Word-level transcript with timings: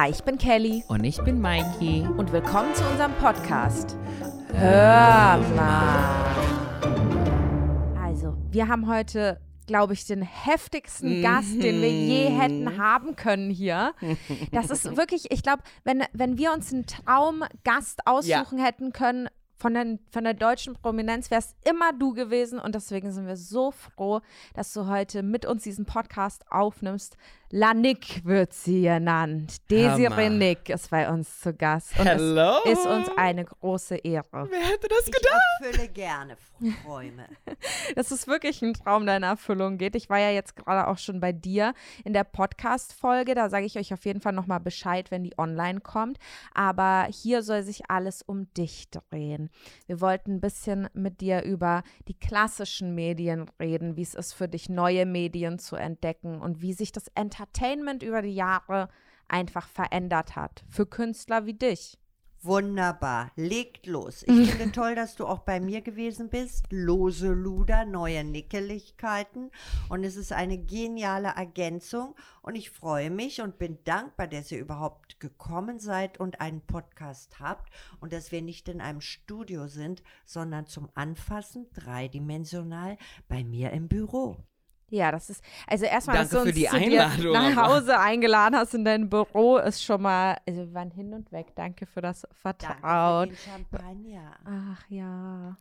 Hi, 0.00 0.10
ich 0.10 0.22
bin 0.22 0.38
Kelly 0.38 0.84
Und 0.86 1.02
ich 1.02 1.20
bin 1.24 1.40
Mikey. 1.40 2.06
und 2.16 2.30
willkommen 2.30 2.72
zu 2.72 2.88
unserem 2.88 3.12
Podcast. 3.14 3.96
Hör 4.54 5.38
mal. 5.56 6.24
Also, 8.00 8.36
wir 8.48 8.68
haben 8.68 8.86
heute, 8.86 9.40
glaube 9.66 9.94
ich, 9.94 10.06
den 10.06 10.22
heftigsten 10.22 11.20
Gast, 11.20 11.60
den 11.60 11.82
wir 11.82 11.90
je 11.90 12.26
hätten 12.26 12.78
haben 12.78 13.16
können 13.16 13.50
hier. 13.50 13.92
Das 14.52 14.70
ist 14.70 14.96
wirklich, 14.96 15.32
ich 15.32 15.42
glaube, 15.42 15.64
wenn, 15.82 16.04
wenn 16.12 16.38
wir 16.38 16.52
uns 16.52 16.72
einen 16.72 16.86
Traumgast 16.86 18.02
aussuchen 18.06 18.60
hätten 18.60 18.92
können, 18.92 19.26
von 19.58 19.74
der, 19.74 19.98
von 20.10 20.24
der 20.24 20.34
deutschen 20.34 20.74
Prominenz 20.74 21.30
wäre 21.30 21.40
es 21.40 21.54
immer 21.68 21.92
du 21.92 22.14
gewesen 22.14 22.58
und 22.58 22.74
deswegen 22.74 23.12
sind 23.12 23.26
wir 23.26 23.36
so 23.36 23.72
froh, 23.72 24.20
dass 24.54 24.72
du 24.72 24.86
heute 24.86 25.22
mit 25.22 25.46
uns 25.46 25.64
diesen 25.64 25.84
Podcast 25.84 26.44
aufnimmst. 26.50 27.16
Lanik 27.50 28.26
wird 28.26 28.52
sie 28.52 28.82
genannt. 28.82 29.56
Desiree. 29.70 30.28
Nick 30.28 30.68
ist 30.68 30.90
bei 30.90 31.08
uns 31.10 31.40
zu 31.40 31.54
Gast. 31.54 31.98
Und 31.98 32.04
Hello. 32.06 32.58
es 32.66 32.78
ist 32.78 32.86
uns 32.86 33.08
eine 33.16 33.46
große 33.46 33.96
Ehre. 33.96 34.48
Wer 34.50 34.60
hätte 34.60 34.86
das 34.88 35.06
Ich 35.06 35.12
gedacht? 35.12 35.40
erfülle 35.60 35.88
gerne 35.88 36.36
Träume. 36.84 37.26
Es 37.96 38.10
ist 38.12 38.26
wirklich 38.26 38.60
ein 38.60 38.74
Traum, 38.74 39.06
der 39.06 39.16
in 39.16 39.22
Erfüllung 39.22 39.78
geht. 39.78 39.96
Ich 39.96 40.10
war 40.10 40.18
ja 40.18 40.30
jetzt 40.30 40.56
gerade 40.56 40.88
auch 40.88 40.98
schon 40.98 41.20
bei 41.20 41.32
dir 41.32 41.72
in 42.04 42.12
der 42.12 42.24
Podcast-Folge. 42.24 43.34
Da 43.34 43.48
sage 43.48 43.64
ich 43.64 43.78
euch 43.78 43.94
auf 43.94 44.04
jeden 44.04 44.20
Fall 44.20 44.34
nochmal 44.34 44.60
Bescheid, 44.60 45.10
wenn 45.10 45.24
die 45.24 45.38
online 45.38 45.80
kommt. 45.80 46.18
Aber 46.52 47.08
hier 47.10 47.42
soll 47.42 47.62
sich 47.62 47.90
alles 47.90 48.20
um 48.20 48.52
dich 48.52 48.90
drehen. 48.90 49.47
Wir 49.86 50.00
wollten 50.00 50.36
ein 50.36 50.40
bisschen 50.40 50.88
mit 50.94 51.20
dir 51.20 51.42
über 51.42 51.82
die 52.08 52.18
klassischen 52.18 52.94
Medien 52.94 53.50
reden, 53.60 53.96
wie 53.96 54.02
es 54.02 54.14
ist 54.14 54.32
für 54.32 54.48
dich, 54.48 54.68
neue 54.68 55.06
Medien 55.06 55.58
zu 55.58 55.76
entdecken 55.76 56.40
und 56.40 56.62
wie 56.62 56.72
sich 56.72 56.92
das 56.92 57.08
Entertainment 57.14 58.02
über 58.02 58.22
die 58.22 58.34
Jahre 58.34 58.88
einfach 59.28 59.68
verändert 59.68 60.36
hat. 60.36 60.64
Für 60.68 60.86
Künstler 60.86 61.46
wie 61.46 61.54
dich. 61.54 61.98
Wunderbar, 62.48 63.30
legt 63.36 63.86
los. 63.86 64.22
Ich 64.22 64.50
finde 64.52 64.72
toll, 64.72 64.94
dass 64.94 65.16
du 65.16 65.26
auch 65.26 65.40
bei 65.40 65.60
mir 65.60 65.82
gewesen 65.82 66.30
bist. 66.30 66.64
Lose 66.70 67.28
Luder, 67.28 67.84
neue 67.84 68.24
Nickeligkeiten. 68.24 69.50
Und 69.90 70.02
es 70.02 70.16
ist 70.16 70.32
eine 70.32 70.56
geniale 70.56 71.28
Ergänzung. 71.28 72.14
Und 72.40 72.54
ich 72.54 72.70
freue 72.70 73.10
mich 73.10 73.42
und 73.42 73.58
bin 73.58 73.84
dankbar, 73.84 74.28
dass 74.28 74.50
ihr 74.50 74.60
überhaupt 74.60 75.20
gekommen 75.20 75.78
seid 75.78 76.18
und 76.20 76.40
einen 76.40 76.62
Podcast 76.62 77.38
habt. 77.38 77.70
Und 78.00 78.14
dass 78.14 78.32
wir 78.32 78.40
nicht 78.40 78.70
in 78.70 78.80
einem 78.80 79.02
Studio 79.02 79.66
sind, 79.66 80.02
sondern 80.24 80.66
zum 80.66 80.88
Anfassen 80.94 81.66
dreidimensional 81.74 82.96
bei 83.28 83.44
mir 83.44 83.72
im 83.72 83.88
Büro. 83.88 84.38
Ja, 84.90 85.12
das 85.12 85.28
ist, 85.28 85.44
also 85.66 85.84
erstmal, 85.84 86.16
dass 86.16 86.30
Danke 86.30 86.36
du 86.36 86.40
für 86.42 86.48
uns 86.48 86.56
die 86.56 86.64
zu 86.66 86.90
dir 86.90 87.02
Einladung, 87.06 87.32
nach 87.32 87.56
aber- 87.64 87.74
Hause 87.74 87.98
eingeladen 87.98 88.56
hast 88.56 88.72
in 88.74 88.84
dein 88.84 89.10
Büro, 89.10 89.58
ist 89.58 89.84
schon 89.84 90.00
mal, 90.02 90.36
also 90.46 90.60
wir 90.62 90.72
waren 90.74 90.90
hin 90.90 91.12
und 91.12 91.30
weg. 91.30 91.48
Danke 91.54 91.84
für 91.86 92.00
das 92.00 92.22
Danke 92.22 92.36
Vertrauen. 92.36 93.28
für 93.30 93.34
den 93.34 93.52
Champagner. 93.52 94.36
Ach 94.46 94.84
ja, 94.88 95.56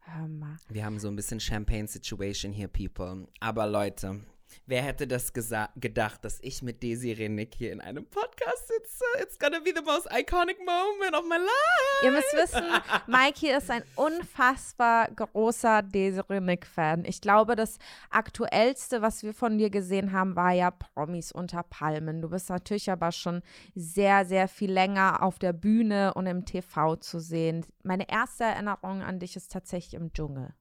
hör 0.00 0.28
mal. 0.28 0.56
Wir 0.68 0.84
haben 0.84 0.98
so 0.98 1.08
ein 1.08 1.16
bisschen 1.16 1.40
Champagne-Situation 1.40 2.52
hier, 2.52 2.68
people. 2.68 3.26
Aber 3.40 3.66
Leute, 3.66 4.20
wer 4.66 4.82
hätte 4.82 5.06
das 5.06 5.32
gedacht, 5.32 6.24
dass 6.24 6.38
ich 6.42 6.62
mit 6.62 6.82
Desiree 6.82 7.28
Nick 7.28 7.54
hier 7.54 7.72
in 7.72 7.80
einem 7.80 8.06
Podcast 8.06 8.68
sitze? 8.68 9.04
It's 9.20 9.38
gonna 9.38 9.60
be 9.60 9.72
the 9.74 9.82
most 9.82 10.06
iconic 10.10 10.58
moment 10.64 11.14
of 11.14 11.24
my 11.24 11.36
life. 11.36 12.04
Ihr 12.04 12.10
müsst 12.10 12.32
wissen, 12.32 12.64
Mikey 13.06 13.50
ist 13.50 13.70
ein 13.70 13.82
unfassbar 13.94 15.10
großer 15.10 15.82
Desiree 15.82 16.40
Nick-Fan. 16.40 17.04
Ich 17.04 17.20
glaube, 17.20 17.56
das 17.56 17.78
aktuellste, 18.10 19.02
was 19.02 19.22
wir 19.22 19.34
von 19.34 19.58
dir 19.58 19.70
gesehen 19.70 20.12
haben, 20.12 20.36
war 20.36 20.52
ja 20.52 20.70
Promis 20.70 21.32
unter 21.32 21.62
Palmen. 21.62 22.22
Du 22.22 22.28
bist 22.30 22.48
natürlich 22.50 22.90
aber 22.90 23.12
schon 23.12 23.42
sehr, 23.74 24.24
sehr 24.24 24.48
viel 24.48 24.72
länger 24.72 25.22
auf 25.22 25.38
der 25.38 25.52
Bühne 25.52 26.14
und 26.14 26.26
im 26.26 26.44
TV 26.44 26.96
zu 26.96 27.20
sehen. 27.20 27.64
Meine 27.82 28.08
erste 28.08 28.44
Erinnerung 28.44 29.02
an 29.02 29.18
dich 29.18 29.36
ist 29.36 29.52
tatsächlich 29.52 29.94
im 29.94 30.12
Dschungel. 30.12 30.54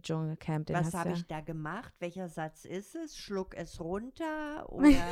Dschungelcamp, 0.00 0.66
den 0.66 0.76
Was 0.76 0.94
habe 0.94 1.10
ja. 1.10 1.16
ich 1.16 1.26
da 1.26 1.40
gemacht? 1.40 1.92
Welcher 1.98 2.28
Satz 2.28 2.64
ist 2.64 2.94
es? 2.94 3.16
Schluck 3.16 3.54
es 3.56 3.80
runter? 3.80 4.66
Oder 4.72 4.88
Ja, 4.88 5.04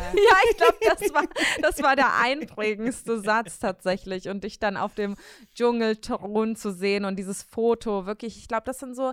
ich 0.50 0.56
glaube, 0.56 0.78
das 0.82 1.14
war, 1.14 1.24
das 1.60 1.82
war 1.82 1.96
der 1.96 2.18
einprägendste 2.18 3.20
Satz 3.20 3.58
tatsächlich. 3.58 4.28
Und 4.28 4.44
dich 4.44 4.58
dann 4.58 4.76
auf 4.76 4.94
dem 4.94 5.16
Dschungelthron 5.54 6.56
zu 6.56 6.72
sehen 6.72 7.04
und 7.04 7.18
dieses 7.18 7.42
Foto, 7.42 8.06
wirklich, 8.06 8.38
ich 8.38 8.48
glaube, 8.48 8.64
das 8.64 8.78
sind 8.78 8.94
so. 8.94 9.12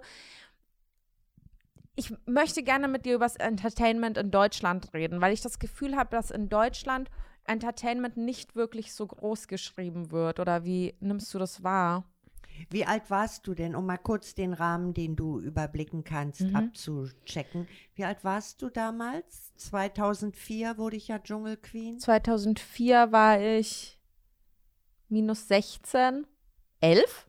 Ich 1.96 2.14
möchte 2.28 2.62
gerne 2.62 2.88
mit 2.88 3.06
dir 3.06 3.16
über 3.16 3.26
das 3.26 3.38
Entertainment 3.38 4.18
in 4.18 4.30
Deutschland 4.30 4.94
reden, 4.94 5.20
weil 5.20 5.34
ich 5.34 5.42
das 5.42 5.58
Gefühl 5.58 5.96
habe, 5.96 6.12
dass 6.12 6.30
in 6.30 6.48
Deutschland 6.48 7.10
Entertainment 7.48 8.18
nicht 8.18 8.56
wirklich 8.56 8.94
so 8.94 9.08
groß 9.08 9.48
geschrieben 9.48 10.12
wird. 10.12 10.40
Oder 10.40 10.64
wie 10.64 10.96
nimmst 11.00 11.34
du 11.34 11.40
das 11.40 11.64
wahr? 11.64 12.06
Wie 12.70 12.86
alt 12.86 13.10
warst 13.10 13.46
du 13.48 13.54
denn, 13.54 13.76
um 13.76 13.86
mal 13.86 13.98
kurz 13.98 14.36
den 14.36 14.54
Rahmen, 14.54 14.94
den 14.94 15.16
du 15.16 15.40
überblicken 15.40 16.04
kannst, 16.04 16.42
Mhm. 16.42 16.56
abzuchecken? 16.56 17.68
Wie 17.96 18.04
alt 18.06 18.24
warst 18.24 18.62
du 18.62 18.70
damals? 18.70 19.54
2004 19.56 20.78
wurde 20.78 20.96
ich 20.98 21.08
ja 21.08 21.20
Dschungelqueen. 21.20 22.00
2004 22.00 23.12
war 23.12 23.40
ich 23.42 24.00
minus 25.10 25.48
16, 25.48 26.26
11 26.82 27.27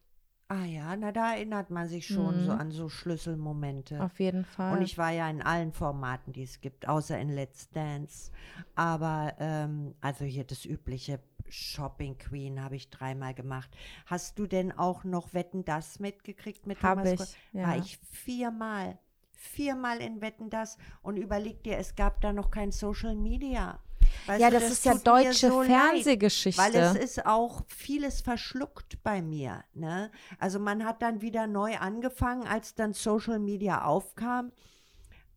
Ah 0.50 0.64
ja, 0.64 0.96
na 0.96 1.12
da 1.12 1.34
erinnert 1.34 1.68
man 1.68 1.88
sich 1.88 2.06
schon 2.06 2.40
Mhm. 2.40 2.46
so 2.46 2.52
an 2.52 2.70
so 2.70 2.88
Schlüsselmomente. 2.88 4.02
auf 4.02 4.18
jeden 4.18 4.46
Fall. 4.46 4.76
Und 4.76 4.82
ich 4.82 4.96
war 4.96 5.10
ja 5.10 5.28
in 5.28 5.42
allen 5.42 5.72
Formaten, 5.72 6.32
die 6.32 6.42
es 6.42 6.62
gibt, 6.62 6.88
außer 6.88 7.18
in 7.18 7.28
Let's 7.28 7.68
Dance. 7.70 8.32
Aber 8.74 9.34
ähm, 9.38 9.94
also 10.00 10.24
hier 10.24 10.44
das 10.44 10.64
übliche 10.64 11.20
Shopping 11.50 12.16
Queen 12.16 12.62
habe 12.62 12.76
ich 12.76 12.88
dreimal 12.88 13.34
gemacht. 13.34 13.68
Hast 14.06 14.38
du 14.38 14.46
denn 14.46 14.72
auch 14.72 15.04
noch 15.04 15.34
Wetten 15.34 15.66
das 15.66 15.98
mitgekriegt 16.00 16.66
mit 16.66 16.82
Hab 16.82 17.02
Thomas 17.04 17.36
ich, 17.52 17.52
ja. 17.60 17.68
War 17.68 17.76
ich 17.76 17.98
viermal. 18.10 18.98
Viermal 19.32 19.98
in 20.00 20.20
Wetten 20.22 20.48
das 20.50 20.78
und 21.02 21.16
überleg 21.18 21.62
dir, 21.62 21.76
es 21.78 21.94
gab 21.94 22.20
da 22.22 22.32
noch 22.32 22.50
kein 22.50 22.72
Social 22.72 23.14
Media. 23.14 23.78
Weißt 24.26 24.40
ja, 24.40 24.50
du, 24.50 24.60
das, 24.60 24.70
ist 24.70 24.84
ja 24.84 24.94
deutsche 24.94 25.48
so 25.48 25.62
leid. 25.62 25.70
Fernsehgeschichte. 25.70 26.60
Weil 26.60 26.74
es 26.74 26.94
ist 26.94 27.26
auch 27.26 27.64
vieles 27.66 28.20
verschluckt 28.20 29.02
bei 29.02 29.22
mir. 29.22 29.64
Ne? 29.74 30.10
Also 30.38 30.58
man 30.58 30.84
hat 30.84 31.02
dann 31.02 31.20
wieder 31.20 31.46
neu 31.46 31.76
angefangen, 31.76 32.46
als 32.46 32.74
dann 32.74 32.92
Social 32.92 33.38
Media 33.38 33.84
aufkam. 33.84 34.52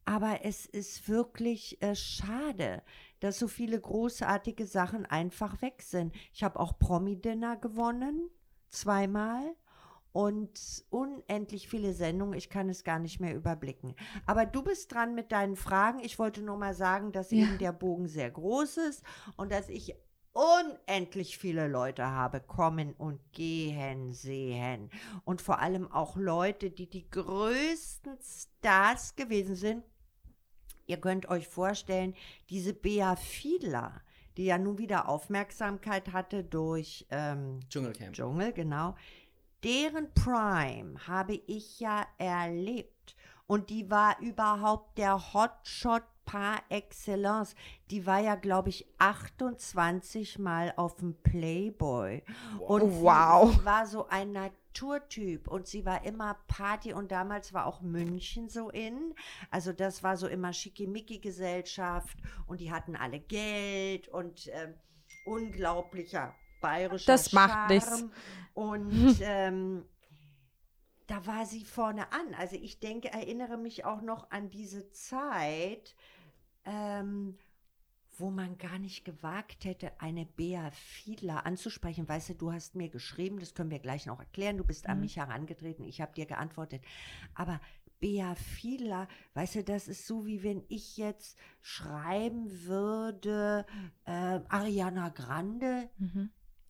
Aber 0.05 0.39
es 0.43 0.65
ist 0.65 1.07
wirklich 1.07 1.81
äh, 1.81 1.95
schade, 1.95 2.81
dass 3.19 3.37
so 3.37 3.47
viele 3.47 3.79
großartige 3.79 4.65
Sachen 4.65 5.05
einfach 5.05 5.61
weg 5.61 5.81
sind. 5.81 6.13
Ich 6.33 6.43
habe 6.43 6.59
auch 6.59 6.77
Promi-Dinner 6.79 7.55
gewonnen, 7.57 8.29
zweimal. 8.69 9.55
Und 10.13 10.83
unendlich 10.89 11.69
viele 11.69 11.93
Sendungen, 11.93 12.37
ich 12.37 12.49
kann 12.49 12.67
es 12.69 12.83
gar 12.83 12.99
nicht 12.99 13.19
mehr 13.21 13.33
überblicken. 13.35 13.95
Aber 14.25 14.45
du 14.45 14.61
bist 14.61 14.93
dran 14.93 15.15
mit 15.15 15.31
deinen 15.31 15.55
Fragen. 15.55 15.99
Ich 15.99 16.19
wollte 16.19 16.41
nur 16.41 16.57
mal 16.57 16.73
sagen, 16.73 17.11
dass 17.11 17.31
Ja. 17.31 17.43
eben 17.45 17.57
der 17.57 17.71
Bogen 17.71 18.07
sehr 18.07 18.29
groß 18.29 18.77
ist 18.77 19.03
und 19.37 19.51
dass 19.51 19.69
ich 19.69 19.95
unendlich 20.33 21.37
viele 21.37 21.67
Leute 21.67 22.05
habe 22.05 22.39
kommen 22.41 22.93
und 22.93 23.19
gehen 23.31 24.13
sehen. 24.13 24.89
Und 25.25 25.41
vor 25.41 25.59
allem 25.59 25.91
auch 25.91 26.15
Leute, 26.15 26.69
die 26.71 26.89
die 26.89 27.09
größten 27.09 28.17
Stars 28.21 29.15
gewesen 29.15 29.55
sind. 29.55 29.83
Ihr 30.87 30.97
könnt 30.97 31.29
euch 31.29 31.47
vorstellen, 31.47 32.15
diese 32.49 32.73
Bea 32.73 33.15
Fiedler, 33.15 34.01
die 34.37 34.45
ja 34.45 34.57
nun 34.57 34.77
wieder 34.77 35.09
Aufmerksamkeit 35.09 36.13
hatte 36.13 36.43
durch 36.43 37.05
ähm, 37.11 37.59
Dschungelcamp. 37.69 38.13
Dschungel, 38.13 38.53
genau. 38.53 38.95
Deren 39.63 40.13
Prime 40.13 41.07
habe 41.07 41.35
ich 41.47 41.79
ja 41.79 42.05
erlebt. 42.17 43.15
Und 43.47 43.69
die 43.69 43.89
war 43.89 44.19
überhaupt 44.21 44.97
der 44.97 45.33
Hotshot 45.33 46.03
par 46.25 46.61
excellence. 46.69 47.53
Die 47.89 48.05
war 48.05 48.19
ja, 48.19 48.35
glaube 48.35 48.69
ich, 48.69 48.87
28 48.97 50.39
Mal 50.39 50.73
auf 50.77 50.95
dem 50.95 51.15
Playboy. 51.21 52.23
Und 52.59 53.01
Wow. 53.01 53.53
sie 53.53 53.65
war 53.65 53.85
so 53.85 54.07
ein 54.07 54.31
Naturtyp 54.31 55.49
und 55.49 55.67
sie 55.67 55.85
war 55.85 56.05
immer 56.05 56.37
Party 56.47 56.93
und 56.93 57.11
damals 57.11 57.53
war 57.53 57.65
auch 57.65 57.81
München 57.81 58.47
so 58.47 58.69
in. 58.69 59.13
Also 59.49 59.73
das 59.73 60.01
war 60.01 60.15
so 60.15 60.27
immer 60.27 60.53
Schickimicki-Gesellschaft 60.53 62.17
und 62.47 62.61
die 62.61 62.71
hatten 62.71 62.95
alle 62.95 63.19
Geld 63.19 64.07
und 64.07 64.47
ähm, 64.53 64.75
unglaublicher 65.25 66.33
bayerischer 66.61 67.11
Das 67.11 67.33
macht 67.33 67.69
nichts. 67.69 68.05
Und 68.53 69.17
ähm, 69.21 69.85
da 71.07 71.25
war 71.25 71.45
sie 71.45 71.65
vorne 71.65 72.11
an. 72.13 72.33
Also 72.37 72.55
ich 72.55 72.79
denke, 72.79 73.11
erinnere 73.11 73.57
mich 73.57 73.85
auch 73.85 74.01
noch 74.01 74.31
an 74.31 74.49
diese 74.49 74.91
Zeit, 74.91 75.95
ähm, 76.63 77.37
wo 78.17 78.29
man 78.29 78.57
gar 78.57 78.77
nicht 78.77 79.03
gewagt 79.03 79.65
hätte, 79.65 79.99
eine 79.99 80.25
Bea 80.25 80.69
Fiedler 80.71 81.45
anzusprechen. 81.45 82.07
Weißt 82.07 82.29
du, 82.29 82.35
du 82.35 82.51
hast 82.51 82.75
mir 82.75 82.89
geschrieben, 82.89 83.39
das 83.39 83.53
können 83.53 83.71
wir 83.71 83.79
gleich 83.79 84.05
noch 84.05 84.19
erklären, 84.19 84.57
du 84.57 84.63
bist 84.63 84.87
an 84.87 84.99
mich 84.99 85.17
herangetreten, 85.17 85.85
ich 85.85 86.01
habe 86.01 86.13
dir 86.13 86.25
geantwortet. 86.25 86.83
Aber 87.33 87.59
Bea 87.99 88.35
Fiedler, 88.35 89.07
weißt 89.33 89.55
du, 89.55 89.63
das 89.63 89.87
ist 89.87 90.07
so, 90.07 90.25
wie 90.25 90.43
wenn 90.43 90.63
ich 90.69 90.97
jetzt 90.97 91.37
schreiben 91.61 92.65
würde, 92.65 93.65
äh, 94.05 94.39
Ariana 94.49 95.09
Grande, 95.09 95.89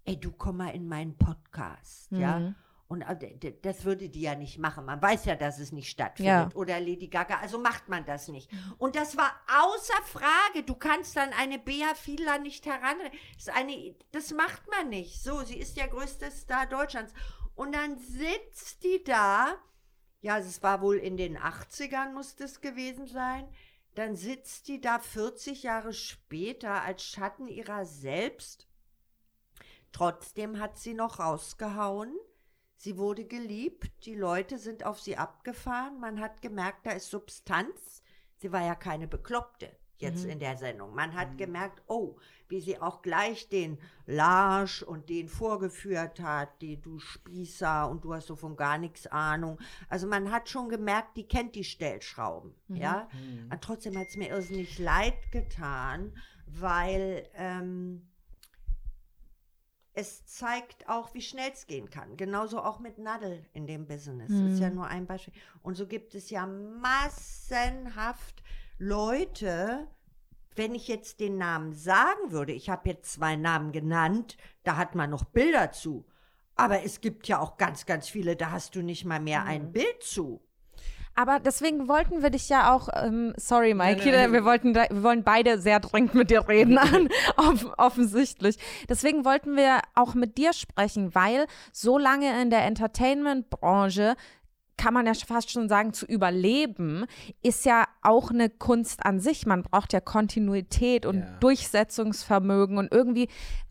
ey, 0.06 0.19
du 0.19 0.31
komm 0.31 0.57
mal 0.57 0.69
in 0.69 0.88
meinen 0.88 1.18
Podcast, 1.18 2.12
ja. 2.12 2.53
Und 2.92 3.03
äh, 3.03 3.53
das 3.62 3.86
würde 3.86 4.09
die 4.09 4.19
ja 4.19 4.36
nicht 4.36 4.57
machen. 4.57 4.83
Man 4.83 5.01
weiß 5.01 5.24
ja, 5.24 5.36
dass 5.38 5.59
es 5.59 5.71
nicht 5.71 5.89
stattfindet. 5.89 6.51
Ja. 6.51 6.56
Oder 6.56 6.77
Lady 6.81 7.07
Gaga, 7.07 7.39
also 7.39 7.57
macht 7.57 7.88
man 7.88 8.03
das 8.03 8.27
nicht. 8.27 8.51
Und 8.80 8.98
das 8.98 9.15
war 9.15 9.31
außer 9.48 10.03
Frage. 10.03 10.63
Du 10.65 10.75
kannst 10.75 11.15
dann 11.15 11.30
eine 11.39 11.57
Bea 11.57 11.95
Fiedler 11.95 12.38
nicht 12.38 12.65
heran. 12.65 12.98
Das, 13.38 13.48
eine, 13.48 13.95
das 14.12 14.33
macht 14.33 14.69
man 14.69 14.89
nicht. 14.89 15.24
So, 15.24 15.42
sie 15.44 15.57
ist 15.57 15.77
der 15.77 15.88
größte 15.88 16.30
Star 16.31 16.65
Deutschlands. 16.65 17.13
Und 17.56 17.74
dann 17.74 17.98
sitzt 17.98 18.83
die 18.83 19.01
da. 19.06 19.56
Ja, 20.19 20.39
es 20.39 20.62
war 20.62 20.81
wohl 20.81 20.98
in 20.98 21.15
den 21.15 21.38
80ern, 21.38 22.12
muss 22.12 22.36
das 22.36 22.59
gewesen 22.59 23.07
sein. 23.07 23.48
Dann 23.95 24.18
sitzt 24.18 24.68
die 24.68 24.81
da 24.81 25.00
40 25.00 25.63
Jahre 25.63 25.94
später 25.94 26.81
als 26.81 27.06
Schatten 27.06 27.48
ihrer 27.48 27.86
selbst. 27.86 28.68
Trotzdem 29.91 30.59
hat 30.59 30.77
sie 30.77 30.93
noch 30.93 31.19
rausgehauen. 31.19 32.15
Sie 32.77 32.97
wurde 32.97 33.25
geliebt, 33.25 34.05
die 34.05 34.15
Leute 34.15 34.57
sind 34.57 34.83
auf 34.85 34.99
sie 34.99 35.15
abgefahren, 35.15 35.99
man 35.99 36.19
hat 36.19 36.41
gemerkt, 36.41 36.85
da 36.88 36.91
ist 36.91 37.11
Substanz. 37.11 38.01
Sie 38.38 38.51
war 38.51 38.65
ja 38.65 38.73
keine 38.73 39.07
Bekloppte 39.07 39.69
jetzt 40.01 40.25
in 40.25 40.39
der 40.39 40.57
Sendung. 40.57 40.93
Man 40.95 41.15
hat 41.15 41.38
gemerkt, 41.38 41.81
oh, 41.88 42.17
wie 42.49 42.59
sie 42.59 42.81
auch 42.81 43.01
gleich 43.01 43.49
den 43.49 43.77
Larsch 44.07 44.81
und 44.81 45.09
den 45.09 45.29
vorgeführt 45.29 46.19
hat, 46.19 46.61
die 46.61 46.81
du 46.81 46.99
Spießer 46.99 47.88
und 47.89 48.03
du 48.03 48.13
hast 48.13 48.27
so 48.27 48.35
von 48.35 48.55
gar 48.55 48.77
nichts 48.77 49.07
Ahnung. 49.07 49.59
Also 49.89 50.07
man 50.07 50.31
hat 50.31 50.49
schon 50.49 50.69
gemerkt, 50.69 51.15
die 51.17 51.27
kennt 51.27 51.55
die 51.55 51.63
Stellschrauben, 51.63 52.55
ja. 52.67 53.07
Und 53.51 53.61
trotzdem 53.61 53.97
hat 53.97 54.07
es 54.07 54.17
mir 54.17 54.29
irrsinnig 54.29 54.79
leid 54.79 55.31
getan, 55.31 56.17
weil 56.47 57.29
ähm, 57.35 58.07
es 59.93 60.25
zeigt 60.25 60.88
auch, 60.88 61.13
wie 61.13 61.21
schnell 61.21 61.51
es 61.53 61.67
gehen 61.67 61.89
kann. 61.89 62.15
Genauso 62.15 62.61
auch 62.61 62.79
mit 62.79 62.97
Nadel 62.97 63.45
in 63.53 63.67
dem 63.67 63.88
Business. 63.88 64.29
Das 64.29 64.53
ist 64.53 64.59
ja 64.59 64.69
nur 64.69 64.88
ein 64.88 65.05
Beispiel. 65.05 65.33
Und 65.61 65.75
so 65.75 65.85
gibt 65.85 66.15
es 66.15 66.29
ja 66.29 66.45
massenhaft 66.45 68.41
Leute, 68.77 69.88
wenn 70.55 70.75
ich 70.75 70.88
jetzt 70.88 71.19
den 71.19 71.38
Namen 71.38 71.73
sagen 71.73 72.31
würde, 72.31 72.53
ich 72.53 72.69
habe 72.69 72.89
jetzt 72.89 73.13
zwei 73.13 73.35
Namen 73.35 73.71
genannt, 73.71 74.38
da 74.63 74.77
hat 74.77 74.95
man 74.95 75.09
noch 75.09 75.25
Bilder 75.25 75.71
zu. 75.71 76.05
Aber 76.55 76.83
es 76.83 77.01
gibt 77.01 77.27
ja 77.27 77.39
auch 77.39 77.57
ganz, 77.57 77.85
ganz 77.85 78.07
viele, 78.07 78.35
da 78.35 78.51
hast 78.51 78.75
du 78.75 78.81
nicht 78.81 79.05
mal 79.05 79.19
mehr 79.19 79.43
ein 79.43 79.71
Bild 79.71 80.03
zu. 80.03 80.41
Aber 81.15 81.39
deswegen 81.39 81.87
wollten 81.87 82.21
wir 82.23 82.29
dich 82.29 82.49
ja 82.49 82.73
auch, 82.73 82.87
ähm, 82.93 83.33
sorry 83.37 83.73
Mikey, 83.73 84.11
nein. 84.11 84.31
wir 84.31 84.45
wollten, 84.45 84.73
wir 84.73 85.03
wollen 85.03 85.23
beide 85.23 85.59
sehr 85.59 85.79
dringend 85.79 86.15
mit 86.15 86.29
dir 86.31 86.47
reden, 86.47 86.77
an, 86.77 87.09
off 87.37 87.65
offensichtlich. 87.77 88.57
Deswegen 88.89 89.25
wollten 89.25 89.55
wir 89.55 89.79
auch 89.93 90.13
mit 90.13 90.37
dir 90.37 90.53
sprechen, 90.53 91.13
weil 91.13 91.45
so 91.71 91.97
lange 91.97 92.41
in 92.41 92.49
der 92.49 92.63
Entertainment-Branche 92.65 94.15
kann 94.77 94.93
man 94.95 95.05
ja 95.05 95.13
fast 95.13 95.51
schon 95.51 95.69
sagen, 95.69 95.93
zu 95.93 96.07
überleben, 96.07 97.05
ist 97.43 97.65
ja 97.65 97.85
auch 98.01 98.31
eine 98.31 98.49
Kunst 98.49 99.05
an 99.05 99.19
sich. 99.19 99.45
Man 99.45 99.61
braucht 99.61 99.93
ja 99.93 99.99
Kontinuität 99.99 101.05
und 101.05 101.19
Ja. 101.19 101.37
Durchsetzungsvermögen 101.39 102.79
und 102.79 102.91
irgendwie, 102.91 103.27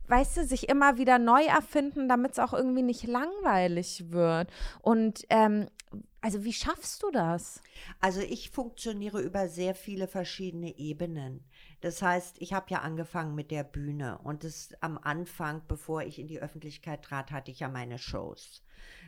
weißt 0.07 0.37
du, 0.37 0.45
sich 0.45 0.69
immer 0.69 0.99
wieder 0.99 1.19
neu 1.19 1.43
erfinden, 1.45 2.09
damit 2.09 2.33
es 2.33 2.39
auch 2.39 2.53
irgendwie 2.53 2.83
nicht 2.83 3.09
langweilig 3.09 4.05
wird. 4.11 4.51
Und 4.83 5.25
ähm, 5.31 5.67
also 6.23 6.45
wie 6.45 6.53
schaffst 6.53 7.03
du 7.03 7.11
das? 7.11 7.63
Also 8.01 8.21
ich 8.21 8.51
funktioniere 8.51 9.21
über 9.21 9.49
sehr 9.49 9.75
viele 9.75 10.07
verschiedene 10.07 10.77
Ebenen. 10.79 11.45
Das 11.81 12.03
heißt, 12.03 12.37
ich 12.41 12.53
habe 12.53 12.67
ja 12.69 12.81
angefangen 12.81 13.35
mit 13.35 13.51
der 13.51 13.65
Bühne 13.65 14.19
und 14.19 14.45
das 14.45 14.75
am 14.81 14.99
Anfang, 14.99 15.63
bevor 15.67 16.03
ich 16.03 16.19
in 16.19 16.29
die 16.29 16.41
Öffentlichkeit 16.41 17.03
trat, 17.03 17.31
hatte 17.31 17.51
ich 17.51 17.61
ja 17.61 17.69
meine 17.69 17.99
Shows. 17.99 18.63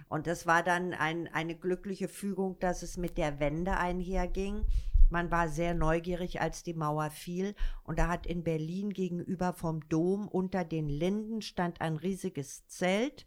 Und 0.09 0.27
das 0.27 0.47
war 0.47 0.63
dann 0.63 0.95
ein, 0.95 1.29
eine 1.33 1.55
glückliche 1.55 2.09
Fügung, 2.09 2.59
dass 2.61 2.83
es 2.83 2.97
mit 2.97 3.19
der 3.19 3.41
Wende 3.41 3.77
einherging. 3.77 4.67
Man 5.11 5.31
war 5.31 5.49
sehr 5.49 5.75
neugierig, 5.75 6.41
als 6.41 6.63
die 6.63 6.75
Mauer 6.75 7.11
fiel. 7.11 7.55
Und 7.85 7.99
da 7.99 8.09
hat 8.09 8.27
in 8.27 8.43
Berlin 8.43 8.91
gegenüber 8.91 9.53
vom 9.53 9.87
Dom 9.91 10.29
unter 10.29 10.65
den 10.65 10.89
Linden 10.89 11.43
stand 11.43 11.83
ein 11.83 11.97
riesiges 11.97 12.67
Zelt 12.69 13.27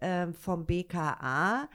ähm, 0.00 0.32
vom 0.32 0.64
BKA 0.64 1.68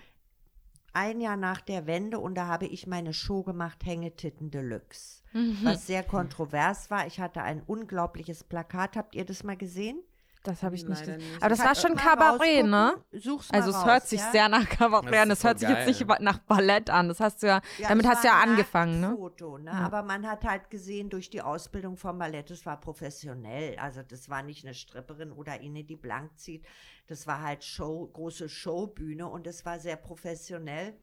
ein 0.97 1.21
Jahr 1.21 1.37
nach 1.37 1.61
der 1.61 1.85
Wende 1.85 2.17
und 2.19 2.33
da 2.35 2.47
habe 2.47 2.65
ich 2.65 2.87
meine 2.87 3.13
Show 3.13 3.43
gemacht, 3.43 3.85
Hängetitten 3.85 4.49
Deluxe. 4.49 5.21
Was 5.63 5.85
sehr 5.85 6.01
kontrovers 6.01 6.89
war. 6.89 7.05
Ich 7.05 7.19
hatte 7.19 7.43
ein 7.43 7.61
unglaubliches 7.61 8.43
Plakat. 8.43 8.97
Habt 8.97 9.13
ihr 9.13 9.23
das 9.23 9.43
mal 9.43 9.55
gesehen? 9.55 9.99
Das 10.47 10.63
habe 10.63 10.75
ich 10.75 10.87
nicht 10.87 11.05
nicht. 11.05 11.19
Aber 11.41 11.49
das 11.49 11.59
war 11.59 11.75
schon 11.75 11.95
Kabarett, 11.97 12.65
ne? 12.65 12.95
Such's 13.11 13.51
mal 13.51 13.57
Also 13.57 13.71
es 13.71 13.75
raus, 13.75 13.85
hört 13.85 14.07
sich 14.07 14.21
ja? 14.21 14.31
sehr 14.31 14.47
nach 14.47 14.69
Kabarett 14.69 15.11
Das 15.11 15.19
an. 15.21 15.31
Es 15.31 15.43
hört 15.43 15.59
sich 15.59 15.67
voll 15.67 15.77
jetzt 15.77 15.87
nicht 15.87 16.07
geil. 16.07 16.17
nach 16.21 16.37
Ballett 16.39 16.89
an. 16.89 17.09
Das 17.09 17.19
hast 17.19 17.43
du 17.43 17.47
ja, 17.47 17.61
Ja, 17.77 17.89
damit 17.89 18.07
hast 18.07 18.23
du 18.23 18.29
ja 18.29 18.39
ein 18.39 18.51
angefangen, 18.51 19.01
ne? 19.01 19.13
Foto, 19.13 19.57
ne? 19.57 19.73
Aber 19.73 20.03
man 20.03 20.25
hat 20.25 20.45
halt 20.45 20.69
gesehen, 20.69 21.09
durch 21.09 21.29
die 21.29 21.41
Ausbildung 21.41 21.97
vom 21.97 22.17
Ballett, 22.17 22.49
es 22.49 22.65
war 22.65 22.79
professionell. 22.79 23.77
Also 23.77 24.03
das 24.03 24.29
war 24.29 24.41
nicht 24.41 24.63
eine 24.63 24.73
Stripperin 24.73 25.33
oder 25.33 25.51
eine, 25.51 25.83
die 25.83 25.97
blank 25.97 26.39
zieht. 26.39 26.65
Das 27.07 27.27
war 27.27 27.41
halt 27.41 27.65
Show, 27.65 28.07
große 28.07 28.47
Showbühne 28.47 29.27
und 29.27 29.47
es 29.47 29.65
war 29.65 29.79
sehr 29.79 29.97
professionell. 29.97 30.97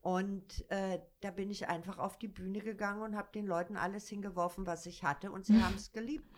Und 0.00 0.70
äh, 0.70 1.00
da 1.20 1.30
bin 1.30 1.50
ich 1.50 1.68
einfach 1.68 1.98
auf 1.98 2.18
die 2.18 2.28
Bühne 2.28 2.60
gegangen 2.60 3.02
und 3.02 3.16
habe 3.16 3.28
den 3.34 3.46
Leuten 3.46 3.76
alles 3.76 4.08
hingeworfen, 4.08 4.66
was 4.66 4.86
ich 4.86 5.02
hatte. 5.02 5.32
Und 5.32 5.44
sie 5.44 5.62
haben 5.62 5.74
es 5.74 5.92
geliebt. 5.92 6.28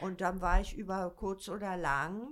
Und 0.00 0.20
dann 0.20 0.40
war 0.40 0.60
ich 0.60 0.76
über 0.76 1.10
kurz 1.10 1.48
oder 1.48 1.76
lang. 1.76 2.28